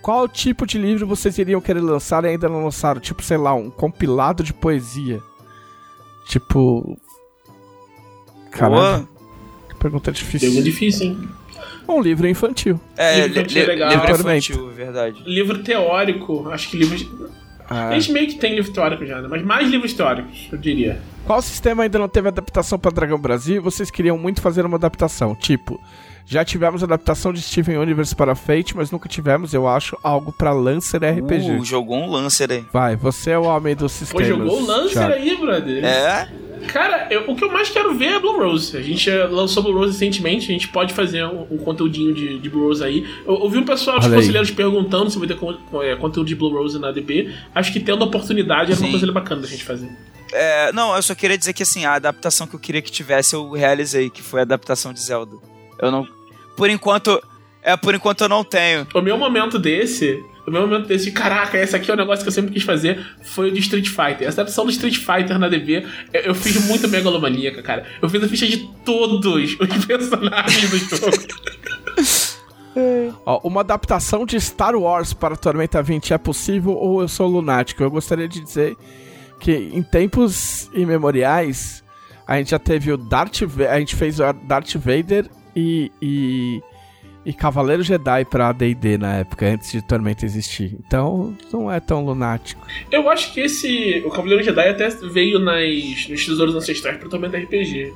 [0.03, 3.01] Qual tipo de livro vocês iriam querer lançar e ainda não lançaram?
[3.01, 5.21] Tipo, sei lá, um compilado de poesia.
[6.29, 6.99] Tipo.
[8.59, 9.07] Pô.
[9.69, 10.51] que pergunta difícil.
[10.51, 11.29] Jogo difícil, hein?
[11.89, 12.81] Um livro infantil.
[12.97, 15.23] É, Livro li- infantil é li- livro infantil, verdade.
[15.25, 17.07] Livro teórico, acho que livros.
[17.69, 19.29] Ah, A gente meio que tem livro teórico já, né?
[19.31, 21.01] Mas mais livros teóricos, eu diria.
[21.25, 23.57] Qual sistema ainda não teve adaptação para Dragão Brasil?
[23.57, 25.35] e Vocês queriam muito fazer uma adaptação?
[25.35, 25.81] Tipo,
[26.25, 30.53] já tivemos adaptação de Steven Universe para Fate, mas nunca tivemos, eu acho, algo para
[30.53, 31.51] Lancer RPG.
[31.61, 32.65] Uh, jogou um Lancer aí.
[32.73, 34.27] Vai, você é o homem dos Pô, sistemas.
[34.27, 35.13] jogou o Lancer Thiago.
[35.15, 35.85] aí, brother.
[35.85, 36.29] É?
[36.67, 38.77] Cara, eu- o que eu mais quero ver é Blue Rose.
[38.77, 42.49] A gente lançou Blue Rose recentemente, a gente pode fazer um, um conteúdinho de, de
[42.51, 43.07] Blue Rose aí.
[43.27, 46.51] Eu ouvi um pessoal, os conselheiros perguntando se vai ter con- eh, conteúdo de Blue
[46.53, 47.33] Rose na DB.
[47.55, 48.91] Acho que tendo oportunidade era uma Sim.
[48.99, 49.89] coisa bacana da gente fazer.
[50.33, 53.35] É, Não, eu só queria dizer que assim, a adaptação que eu queria que tivesse,
[53.35, 55.37] eu realizei, que foi a adaptação de Zelda.
[55.81, 56.07] Eu não.
[56.57, 57.23] Por enquanto.
[57.63, 58.87] É, por enquanto eu não tenho.
[58.95, 62.23] O meu momento desse, o meu momento desse, de, caraca, esse aqui é o negócio
[62.25, 64.29] que eu sempre quis fazer, foi o de Street Fighter.
[64.29, 67.85] Essa adaptação do Street Fighter na DB, eu, eu fiz muito megalomaníaca, cara.
[68.01, 69.55] Eu fiz a ficha de todos os
[69.87, 71.13] personagens do jogo.
[73.25, 77.83] Ó, uma adaptação de Star Wars para Tormenta 20 é possível ou eu sou lunático?
[77.83, 78.77] Eu gostaria de dizer
[79.41, 81.83] que em tempos imemoriais
[82.27, 85.91] A gente já teve o Darth Va- A gente fez o Darth Vader e.
[86.03, 86.61] e,
[87.27, 90.79] e Cavaleiro Jedi pra ADD na época, antes de Tormenta existir.
[90.87, 92.65] Então, não é tão lunático.
[92.89, 94.01] Eu acho que esse.
[94.07, 97.93] O Cavaleiro Jedi até veio nas, nos Tesouros Ancestrais pro Tormenta RPG.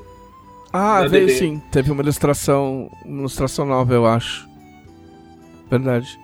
[0.72, 1.38] Ah, Na veio ADD.
[1.38, 1.62] sim.
[1.70, 2.90] Teve uma ilustração.
[3.04, 4.48] Uma ilustração nova, eu acho.
[5.70, 6.18] Verdade.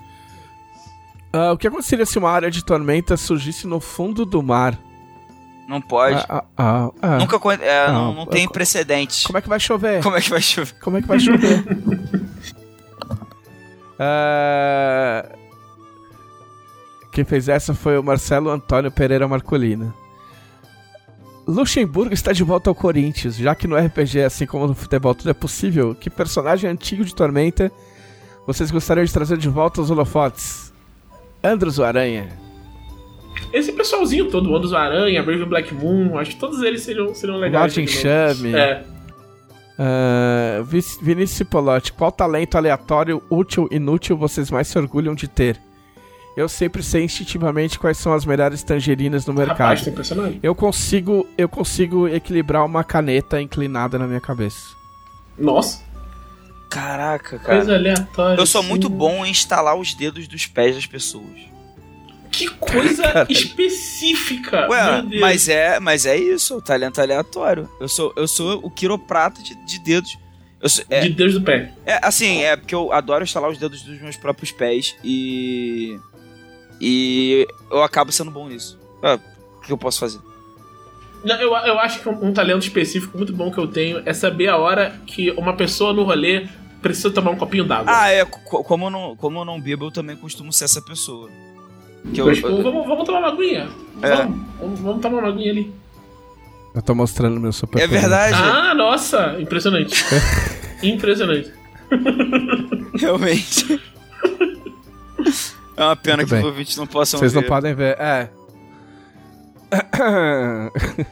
[1.32, 4.76] Ah, o que aconteceria se uma área de tormenta surgisse no fundo do mar?
[5.68, 6.16] Não pode.
[6.16, 7.18] Ah, ah, ah, ah.
[7.18, 9.24] Nunca é, não, Não, não tem precedentes.
[9.26, 10.02] Como é que vai chover?
[10.02, 10.74] Como é que vai chover?
[10.80, 11.64] Como é que vai chover?
[13.98, 15.26] Ah,
[17.12, 19.94] Quem fez essa foi o Marcelo Antônio Pereira Marcolina.
[21.46, 25.30] Luxemburgo está de volta ao Corinthians, já que no RPG, assim como no futebol, tudo
[25.30, 25.94] é possível.
[25.94, 27.70] Que personagem antigo de Tormenta
[28.46, 30.72] vocês gostariam de trazer de volta aos holofotes?
[31.42, 32.28] Andros o Aranha.
[33.52, 37.38] Esse pessoalzinho todo, o Ondos Aranha, Brave Black Moon, acho que todos eles seriam, seriam
[37.38, 37.76] legais.
[37.76, 38.54] Martin Chame.
[38.54, 38.84] É.
[40.64, 45.60] Vic- Vinícius Cipolotti, qual talento aleatório, útil, inútil vocês mais se orgulham de ter?
[46.36, 49.78] Eu sempre sei instintivamente quais são as melhores tangerinas no mercado.
[49.78, 50.38] Rapaz.
[50.42, 54.74] Eu consigo, eu consigo equilibrar uma caneta inclinada na minha cabeça.
[55.38, 55.82] Nossa,
[56.68, 57.56] Caraca, cara.
[57.58, 58.38] coisa aleatória.
[58.40, 58.68] Eu sou assim.
[58.68, 61.24] muito bom em instalar os dedos dos pés das pessoas.
[62.36, 64.68] Que coisa específica.
[64.68, 67.68] Ué, mas é, mas é isso, o talento aleatório.
[67.80, 70.18] Eu sou, eu sou o quiroprata de, de dedos.
[70.66, 71.72] Sou- é, De Deus do pé.
[71.84, 75.96] é, assim, é porque eu adoro instalar os dedos dos meus próprios pés e
[76.80, 78.78] e eu acabo sendo bom nisso.
[79.02, 79.18] Ah,
[79.58, 80.18] o que eu posso fazer?
[81.24, 84.12] Não, eu, eu acho que um, um talento específico muito bom que eu tenho é
[84.12, 86.46] saber a hora que uma pessoa no rolê
[86.82, 87.86] precisa tomar um copinho d'água.
[87.92, 90.80] Ah, é, co- como eu não, como eu não bebo, eu também costumo ser essa
[90.82, 91.30] pessoa.
[92.12, 93.68] Que eu, tipo, vamos, vamos tomar uma aguinha.
[94.02, 94.16] É.
[94.16, 95.74] Vamos, vamos, vamos tomar uma aguinha ali.
[96.74, 99.36] Eu tô mostrando meu super é verdade, Ah, nossa!
[99.40, 100.04] Impressionante.
[100.82, 101.50] Impressionante.
[102.98, 103.80] realmente.
[105.76, 106.40] É uma pena Muito que bem.
[106.42, 107.48] os ouvintes não possam Vocês não ver.
[107.48, 108.28] podem ver, é.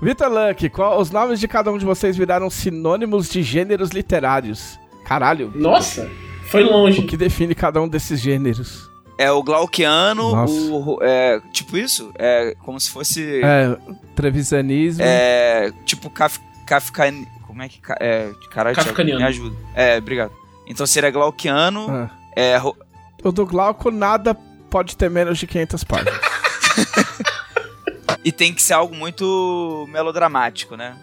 [0.00, 4.78] Vitor Luck, qual os nomes de cada um de vocês viraram sinônimos de gêneros literários?
[5.06, 5.52] Caralho.
[5.54, 6.10] Nossa!
[6.50, 7.00] Foi longe.
[7.00, 8.88] O que define cada um desses gêneros?
[9.18, 10.52] É o glauquiano, Nossa.
[10.52, 13.74] o é, tipo isso, é como se fosse É,
[14.14, 15.02] trevisanismo.
[15.02, 17.04] é, tipo Kaf, Kafka,
[17.46, 19.20] como é que é, caralho, Kafkaniano.
[19.20, 19.56] me ajuda.
[19.74, 20.32] É, obrigado.
[20.66, 22.10] Então seria glauquiano, Ah.
[22.34, 22.76] é, ro-
[23.24, 24.34] O do Glauco nada
[24.68, 26.20] pode ter menos de 500 páginas.
[28.22, 30.94] e tem que ser algo muito melodramático, né?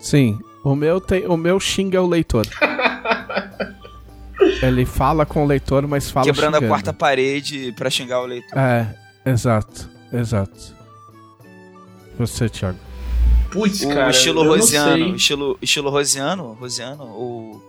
[0.00, 2.44] Sim, o meu tem, o meu xinga o leitor.
[4.62, 6.68] Ele fala com o leitor, mas fala Quebrando a xingando.
[6.72, 8.58] quarta parede pra xingar o leitor.
[8.58, 8.86] É,
[9.26, 10.74] exato, exato.
[12.18, 12.78] Você, Thiago.
[13.50, 14.10] Putz, o cara.
[14.10, 15.14] estilo eu não rosiano, sei.
[15.14, 17.62] estilo estilo rosiano, rosiano ou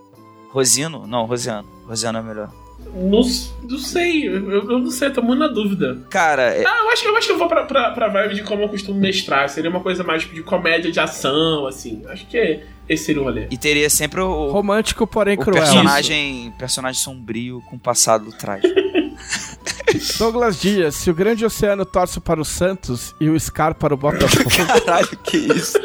[0.52, 1.06] rosino?
[1.08, 1.68] Não, rosiano.
[1.88, 2.52] Rosiano é melhor.
[2.96, 3.22] Não,
[3.70, 4.28] não sei.
[4.28, 6.00] Eu, eu não sei, tô muito na dúvida.
[6.10, 8.44] Cara, é- Ah, eu acho, eu acho que eu vou pra, pra, pra vibe de
[8.44, 9.48] como eu costumo mestrar.
[9.50, 12.02] Seria uma coisa mais tipo, de comédia de ação, assim.
[12.08, 13.48] Acho que esse seria o rolê.
[13.50, 15.62] e teria sempre o, Romântico, porém o cruel.
[15.64, 18.74] personagem, personagem sombrio com passado trágico.
[20.18, 23.98] Douglas Dias, se o grande oceano torce para o Santos e o Scar para o
[23.98, 24.50] Botafogo,
[24.86, 25.78] Caralho, que isso?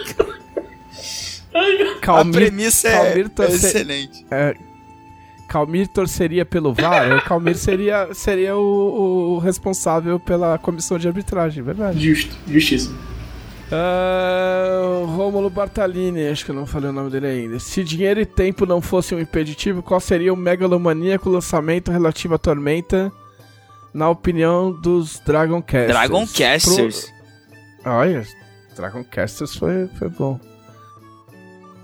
[1.55, 4.27] a Calmir, premissa é, Calmir é torce- excelente.
[5.49, 11.63] Calmir torceria pelo VAR, o Calmir seria, seria o, o responsável pela comissão de arbitragem,
[11.63, 11.99] verdade.
[12.09, 12.97] Justo, justíssimo.
[13.73, 17.59] Ah, Rômulo Bartalini, acho que eu não falei o nome dele ainda.
[17.61, 22.39] Se dinheiro e tempo não fossem um impeditivo, qual seria o megalomaníaco lançamento relativo à
[22.39, 23.13] Tormenta,
[23.95, 25.89] na opinião dos Dragon Casters?
[25.93, 27.13] Dragon Casters.
[27.83, 28.27] Pro- Olha,
[28.77, 30.39] Dragon Casters foi, foi bom.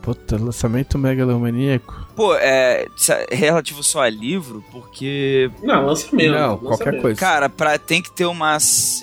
[0.07, 2.07] Puta, lançamento megalomaníaco.
[2.15, 2.87] Pô, é,
[3.29, 6.31] é relativo só a livro, porque, Não, lançamento.
[6.31, 6.61] não, lançamento.
[6.61, 7.21] qualquer coisa.
[7.21, 8.57] cara, pra, tem que ter uma,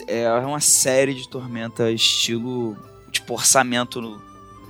[0.07, 2.77] é, uma série de tormenta estilo,
[3.11, 4.21] tipo, orçamento no,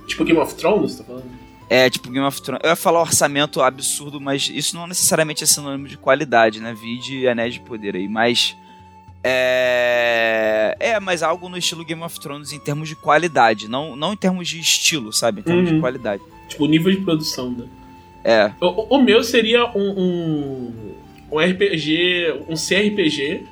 [0.08, 1.24] Tipo Game of Thrones, você tá falando?
[1.70, 2.60] É, tipo Game of Thrones.
[2.64, 6.74] Eu ia falar orçamento absurdo, mas isso não necessariamente é sinônimo de qualidade, né?
[6.74, 8.08] Vide Anéis de Poder aí.
[8.08, 8.56] Mas.
[9.24, 10.76] É.
[10.78, 13.68] É, mas algo no estilo Game of Thrones em termos de qualidade.
[13.68, 15.40] Não, não em termos de estilo, sabe?
[15.40, 15.74] Em termos Uhum.
[15.76, 16.22] de qualidade.
[16.48, 17.64] Tipo, nível de produção, né?
[18.22, 18.52] É.
[18.60, 20.94] O, o- meu seria um, um,
[21.32, 23.44] um RPG, um CRPG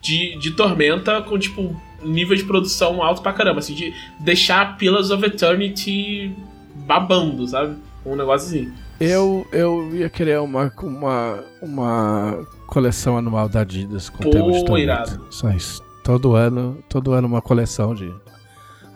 [0.00, 3.60] de, de Tormenta com, tipo, nível de produção alto pra caramba.
[3.60, 6.32] Assim, de deixar Pillars of Eternity
[6.74, 7.76] babando, sabe?
[8.04, 8.72] Um negócio assim.
[9.00, 14.64] Eu, eu ia querer uma, uma, uma coleção anual da Adidas com Pô, tema de
[14.64, 15.20] Tormenta.
[15.30, 15.80] Só isso.
[16.02, 18.12] Todo ano, todo ano uma coleção de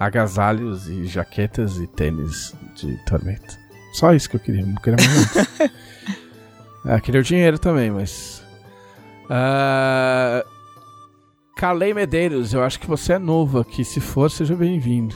[0.01, 3.57] agasalhos e jaquetas e tênis de tormenta.
[3.93, 5.71] Só isso que eu queria, não queria mais
[6.85, 8.43] ah, queria o dinheiro também, mas.
[9.27, 10.45] Uh...
[11.57, 13.85] Calei Medeiros, eu acho que você é novo aqui.
[13.85, 15.15] Se for, seja bem-vindo.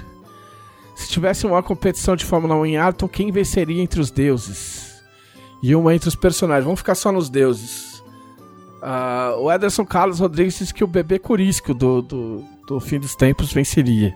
[0.94, 5.02] Se tivesse uma competição de Fórmula 1 em Arton, quem venceria entre os deuses?
[5.62, 6.64] E uma entre os personagens.
[6.64, 7.91] Vamos ficar só nos deuses.
[8.82, 13.14] Uh, o Ederson Carlos Rodrigues disse que o bebê Curisco do, do, do fim dos
[13.14, 14.12] tempos venceria.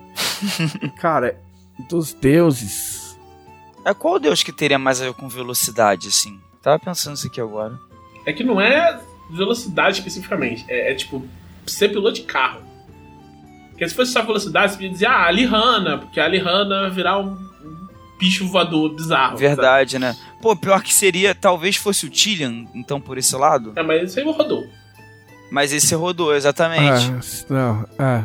[0.99, 1.41] Cara,
[1.89, 3.17] dos deuses.
[3.85, 6.41] É qual deus que teria mais a ver com velocidade, assim?
[6.61, 7.79] Tava pensando isso aqui agora.
[8.27, 10.65] É que não é velocidade especificamente.
[10.69, 11.25] É, é tipo,
[11.65, 12.61] ser piloto de carro.
[13.71, 17.19] Porque se fosse só velocidade, você podia dizer, ah, a Lihana, porque a Lihana virar
[17.21, 17.89] um, um
[18.19, 19.37] bicho voador bizarro.
[19.37, 20.05] Verdade, sabe?
[20.05, 20.17] né?
[20.47, 23.73] Pô, pior que seria, talvez fosse o Tillian, então, por esse lado.
[23.75, 24.65] É, mas esse aí rodou.
[25.51, 27.11] Mas esse rodou, exatamente.
[27.11, 28.25] É, não, é.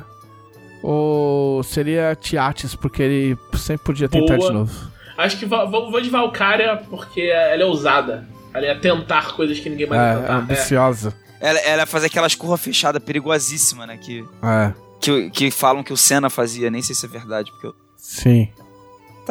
[0.83, 4.49] Ou seria Tiates, porque ele sempre podia tentar Boa.
[4.49, 4.91] de novo.
[5.17, 8.27] Acho que vou, vou de Valkyria, porque ela é ousada.
[8.53, 10.33] Ela ia tentar coisas que ninguém mais é, tentar.
[10.33, 11.15] É ambiciosa.
[11.39, 11.49] É.
[11.49, 13.97] Ela, ela ia fazer aquelas curvas fechadas perigosíssimas, né?
[13.97, 14.73] Que, é.
[14.99, 17.49] que, que falam que o Senna fazia, nem sei se é verdade.
[17.49, 17.75] Porque eu...
[17.97, 18.47] Sim.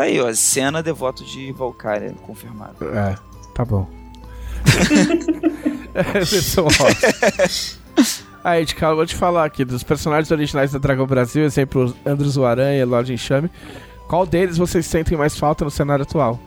[0.01, 0.33] Tá aí, ó.
[0.33, 2.77] Senna devoto de Valkyria, confirmado.
[2.89, 3.15] É,
[3.53, 3.87] tá bom.
[5.95, 7.79] Emerson Ross.
[8.43, 12.39] Aí, de cara, vou te falar aqui, dos personagens originais da Dragão Brasil, exemplo, Andros
[12.39, 13.51] o Aranha, Lorde Enxame,
[14.09, 16.41] qual deles vocês sentem mais falta no cenário atual?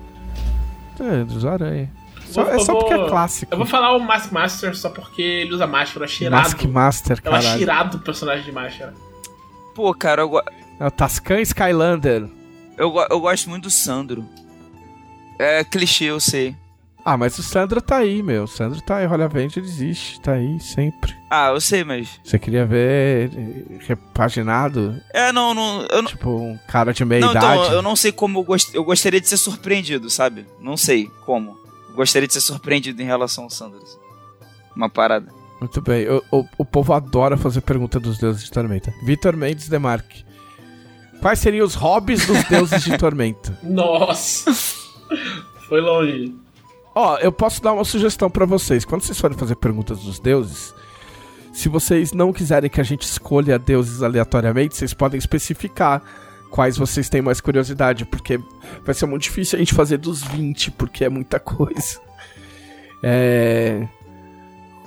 [0.99, 1.91] É, Andros o Aranha.
[2.25, 3.53] Só, é só porque é clássico.
[3.53, 6.41] Eu vou falar o Mask Master só porque ele usa máscara, é cheirado.
[6.41, 7.37] Mask Master, cara.
[7.37, 8.95] É cheirado o personagem de máscara.
[9.75, 10.41] Pô, cara, eu...
[10.79, 12.27] É o Tascan Skylander.
[12.77, 14.27] Eu, eu gosto muito do Sandro.
[15.39, 16.55] É clichê, eu sei.
[17.05, 18.43] Ah, mas o Sandro tá aí, meu.
[18.43, 21.13] O Sandro tá aí, Olha Vente ele existe, tá aí sempre.
[21.29, 22.19] Ah, eu sei, mas.
[22.23, 23.29] Você queria ver
[23.85, 25.01] repaginado?
[25.13, 25.85] É, não, não.
[25.91, 27.61] Eu Tipo, um cara de meia não, idade.
[27.61, 28.73] Então, eu não sei como eu, gost...
[28.73, 30.45] eu gostaria de ser surpreendido, sabe?
[30.61, 31.57] Não sei como.
[31.89, 33.79] Eu gostaria de ser surpreendido em relação ao Sandro.
[33.83, 33.97] Assim.
[34.73, 35.29] Uma parada.
[35.59, 36.07] Muito bem.
[36.07, 38.93] O, o, o povo adora fazer pergunta dos deuses de Tormenta.
[39.03, 40.23] Vitor Mendes Demarque.
[41.23, 43.57] Quais seriam os hobbies dos deuses de Tormenta?
[43.63, 44.53] Nossa!
[45.69, 46.35] Foi longe.
[46.93, 48.83] Ó, eu posso dar uma sugestão para vocês.
[48.83, 50.75] Quando vocês forem fazer perguntas dos deuses,
[51.53, 56.03] se vocês não quiserem que a gente escolha deuses aleatoriamente, vocês podem especificar
[56.51, 58.37] quais vocês têm mais curiosidade, porque
[58.83, 62.01] vai ser muito difícil a gente fazer dos 20, porque é muita coisa.
[63.01, 63.87] É...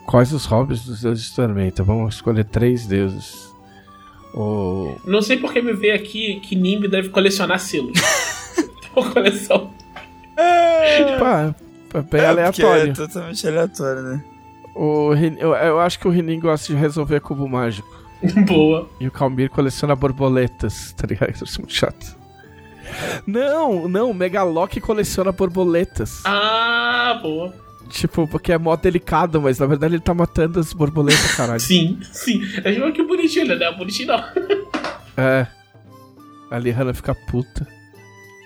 [0.04, 1.82] Quais os hobbies dos deuses de Tormenta?
[1.82, 3.45] Vamos escolher três deuses.
[4.36, 4.96] O...
[5.04, 7.98] Não sei porque me veio aqui que Nimb deve colecionar selos.
[8.94, 9.70] Uma coleção.
[11.18, 11.54] Pá,
[11.94, 12.90] é bem é, aleatório.
[12.92, 14.24] É totalmente aleatório, né?
[14.74, 17.88] O, eu, eu acho que o Rinin gosta de resolver cubo mágico.
[18.46, 18.88] Boa.
[19.00, 21.30] E o Calmir coleciona borboletas, tá ligado?
[21.30, 22.16] Isso é muito chato.
[23.26, 26.22] Não, não, o Megalock coleciona borboletas.
[26.24, 27.52] Ah, boa.
[27.88, 31.60] Tipo, porque é mó delicado, mas na verdade ele tá matando as borboletas, caralho.
[31.60, 32.42] sim, sim.
[32.64, 33.54] É tipo que bonitinho, né?
[33.56, 34.24] Não é bonitinho não.
[35.16, 35.46] é.
[36.50, 37.66] A Lihana fica puta.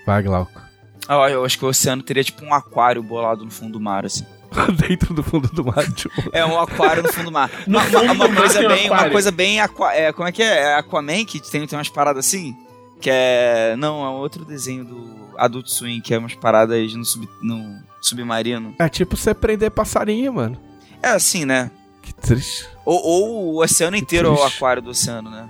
[0.05, 0.61] Vai, Glauco.
[1.07, 4.05] Ah, eu acho que o oceano teria tipo um aquário bolado no fundo do mar,
[4.05, 4.25] assim.
[4.87, 6.29] Dentro do fundo do mar, tipo.
[6.31, 7.49] É um aquário no fundo do mar.
[7.67, 10.59] uma, uma, uma coisa bem, uma coisa bem aqua, é, como é que é?
[10.59, 12.55] é Aquaman que tem, tem umas paradas assim,
[12.99, 17.05] que é não, é um outro desenho do Adult Swim, que é umas paradas no,
[17.05, 18.73] sub, no submarino.
[18.79, 20.57] É tipo você prender passarinho, mano.
[21.01, 21.71] É assim, né?
[22.01, 22.67] Que triste.
[22.83, 24.41] Ou, ou o oceano que inteiro triste.
[24.41, 25.49] é o aquário do oceano, né?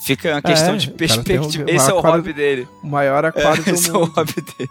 [0.00, 1.64] Fica uma questão é, de perspectiva.
[1.64, 2.68] Um, Esse é o hobby dele.
[2.82, 4.02] O maior aquário é, do esse mundo.
[4.02, 4.70] Esse é o hobby dele.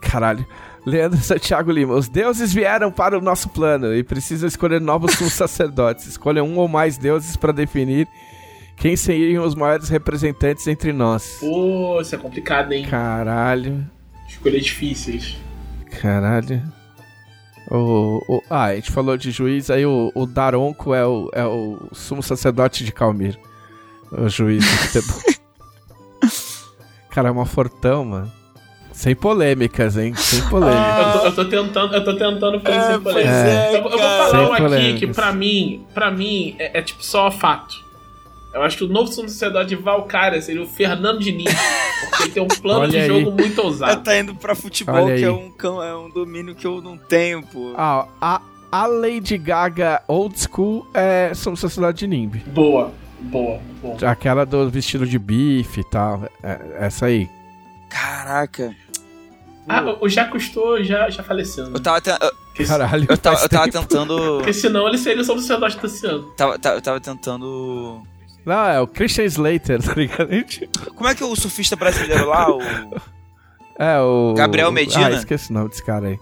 [0.00, 0.46] Caralho.
[0.84, 1.94] Leandro Santiago Lima.
[1.94, 6.06] Os deuses vieram para o nosso plano e precisam escolher novos sacerdotes.
[6.06, 8.06] Escolha um ou mais deuses para definir
[8.76, 11.38] quem seriam os maiores representantes entre nós.
[11.40, 12.84] Pô, isso é complicado, hein?
[12.84, 13.90] Caralho.
[14.28, 15.36] Escolher difíceis.
[16.00, 16.62] Caralho.
[17.70, 21.44] O, o, ah, a gente falou de juiz, aí o, o Daronco é o, é
[21.44, 23.36] o sumo sacerdote de Calmir.
[24.12, 24.64] O juiz.
[27.10, 28.32] Cara, é uma fortão, mano.
[28.92, 30.14] Sem polêmicas, hein?
[30.14, 30.80] Sem polêmicas.
[30.80, 33.34] Ah, eu, tô, eu, tô, tentando, eu tô tentando fazer é, sem polêmicas.
[33.34, 37.04] É, eu, eu, vou falar um aqui que pra mim, pra mim, é, é, tipo
[37.04, 37.74] só fato.
[38.56, 41.54] Eu acho que o novo sumo sacerdote de Valkyria seria o Fernando Diniz.
[42.08, 43.06] porque ele tem um plano Olha de aí.
[43.06, 44.02] jogo muito ousado.
[44.02, 47.74] tá indo pra futebol, que é um, é um domínio que eu não tenho, pô.
[47.76, 48.40] Ah, a,
[48.72, 52.36] a Lady Gaga Old School é sacerdote de Nimb.
[52.46, 52.94] Boa.
[53.20, 54.10] Boa, boa.
[54.10, 56.24] Aquela do vestido de bife e tal.
[56.42, 57.28] É, essa aí.
[57.90, 58.74] Caraca.
[59.68, 61.66] Ah, o já custou, já, já faleceu.
[61.66, 61.72] Né?
[61.74, 62.00] Eu tava.
[62.00, 62.08] Te...
[62.10, 62.66] Eu...
[62.66, 63.06] Caralho.
[63.08, 64.38] Eu tava, eu tava tentando.
[64.38, 66.24] Porque senão ele seria o sacerdote desse ano.
[66.36, 68.02] Tava, tava, eu tava tentando
[68.46, 70.28] Não, é o Christian Slater, tá ligado?
[70.94, 72.60] Como é que é o surfista brasileiro lá, o
[73.76, 74.34] É o.
[74.36, 75.08] Gabriel Medina?
[75.08, 76.18] Ah, esqueci o nome desse cara aí.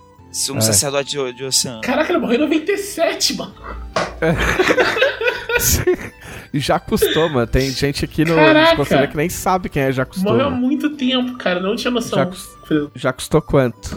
[0.51, 0.60] um É.
[0.62, 1.82] sacerdote de, de oceano?
[1.82, 3.55] Caraca, ele morreu em 97, mano.
[6.52, 7.46] E já custou, mano.
[7.46, 8.34] Tem gente aqui no.
[8.36, 10.32] Desconselho que nem sabe quem é já custou.
[10.32, 11.60] Morreu há muito tempo, cara.
[11.60, 12.18] Não tinha noção.
[12.18, 12.30] Já,
[12.94, 13.94] já custou quanto?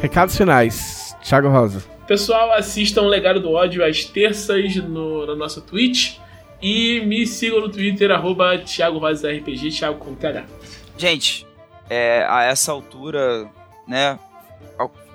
[0.00, 1.14] Recados finais.
[1.22, 1.84] Thiago Rosa.
[2.10, 6.16] Pessoal, assistam Legado do Ódio às terças no, na nossa Twitch.
[6.60, 10.44] E me sigam no Twitter, arroba Thiago RPG, Thiago com TH.
[10.98, 11.46] Gente,
[11.88, 13.48] é, a essa altura,
[13.86, 14.18] né?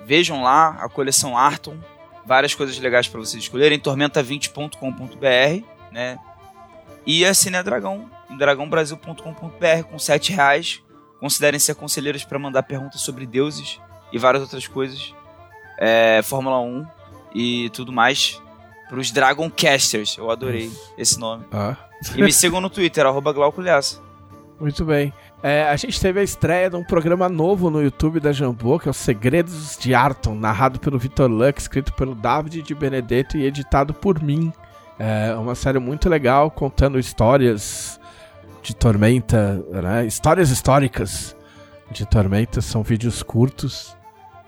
[0.06, 1.76] Vejam lá a coleção Arton.
[2.24, 3.78] Várias coisas legais para vocês escolherem.
[3.78, 6.18] Tormenta20.com.br, né?
[7.06, 7.32] E a
[7.62, 10.82] Dragão, em dragãobrasil.com.br com 7 reais.
[11.20, 13.78] Considerem ser conselheiros para mandar perguntas sobre deuses
[14.10, 15.14] e várias outras coisas.
[15.78, 16.86] É, Fórmula 1
[17.34, 18.40] e tudo mais.
[18.88, 20.16] Para os Dragoncasters.
[20.16, 21.44] Eu adorei esse nome.
[21.52, 21.76] Ah.
[22.14, 23.62] E me sigam no Twitter, arroba Glauco.
[24.60, 25.12] Muito bem.
[25.42, 28.88] É, a gente teve a estreia de um programa novo no YouTube da Jambô, que
[28.88, 33.44] é o Segredos de Arton, narrado pelo Vitor Luck, escrito pelo David de Benedetto e
[33.44, 34.52] editado por mim.
[34.98, 38.00] É uma série muito legal, contando histórias
[38.62, 40.06] de Tormenta, né?
[40.06, 41.36] Histórias históricas
[41.90, 43.95] de Tormenta, são vídeos curtos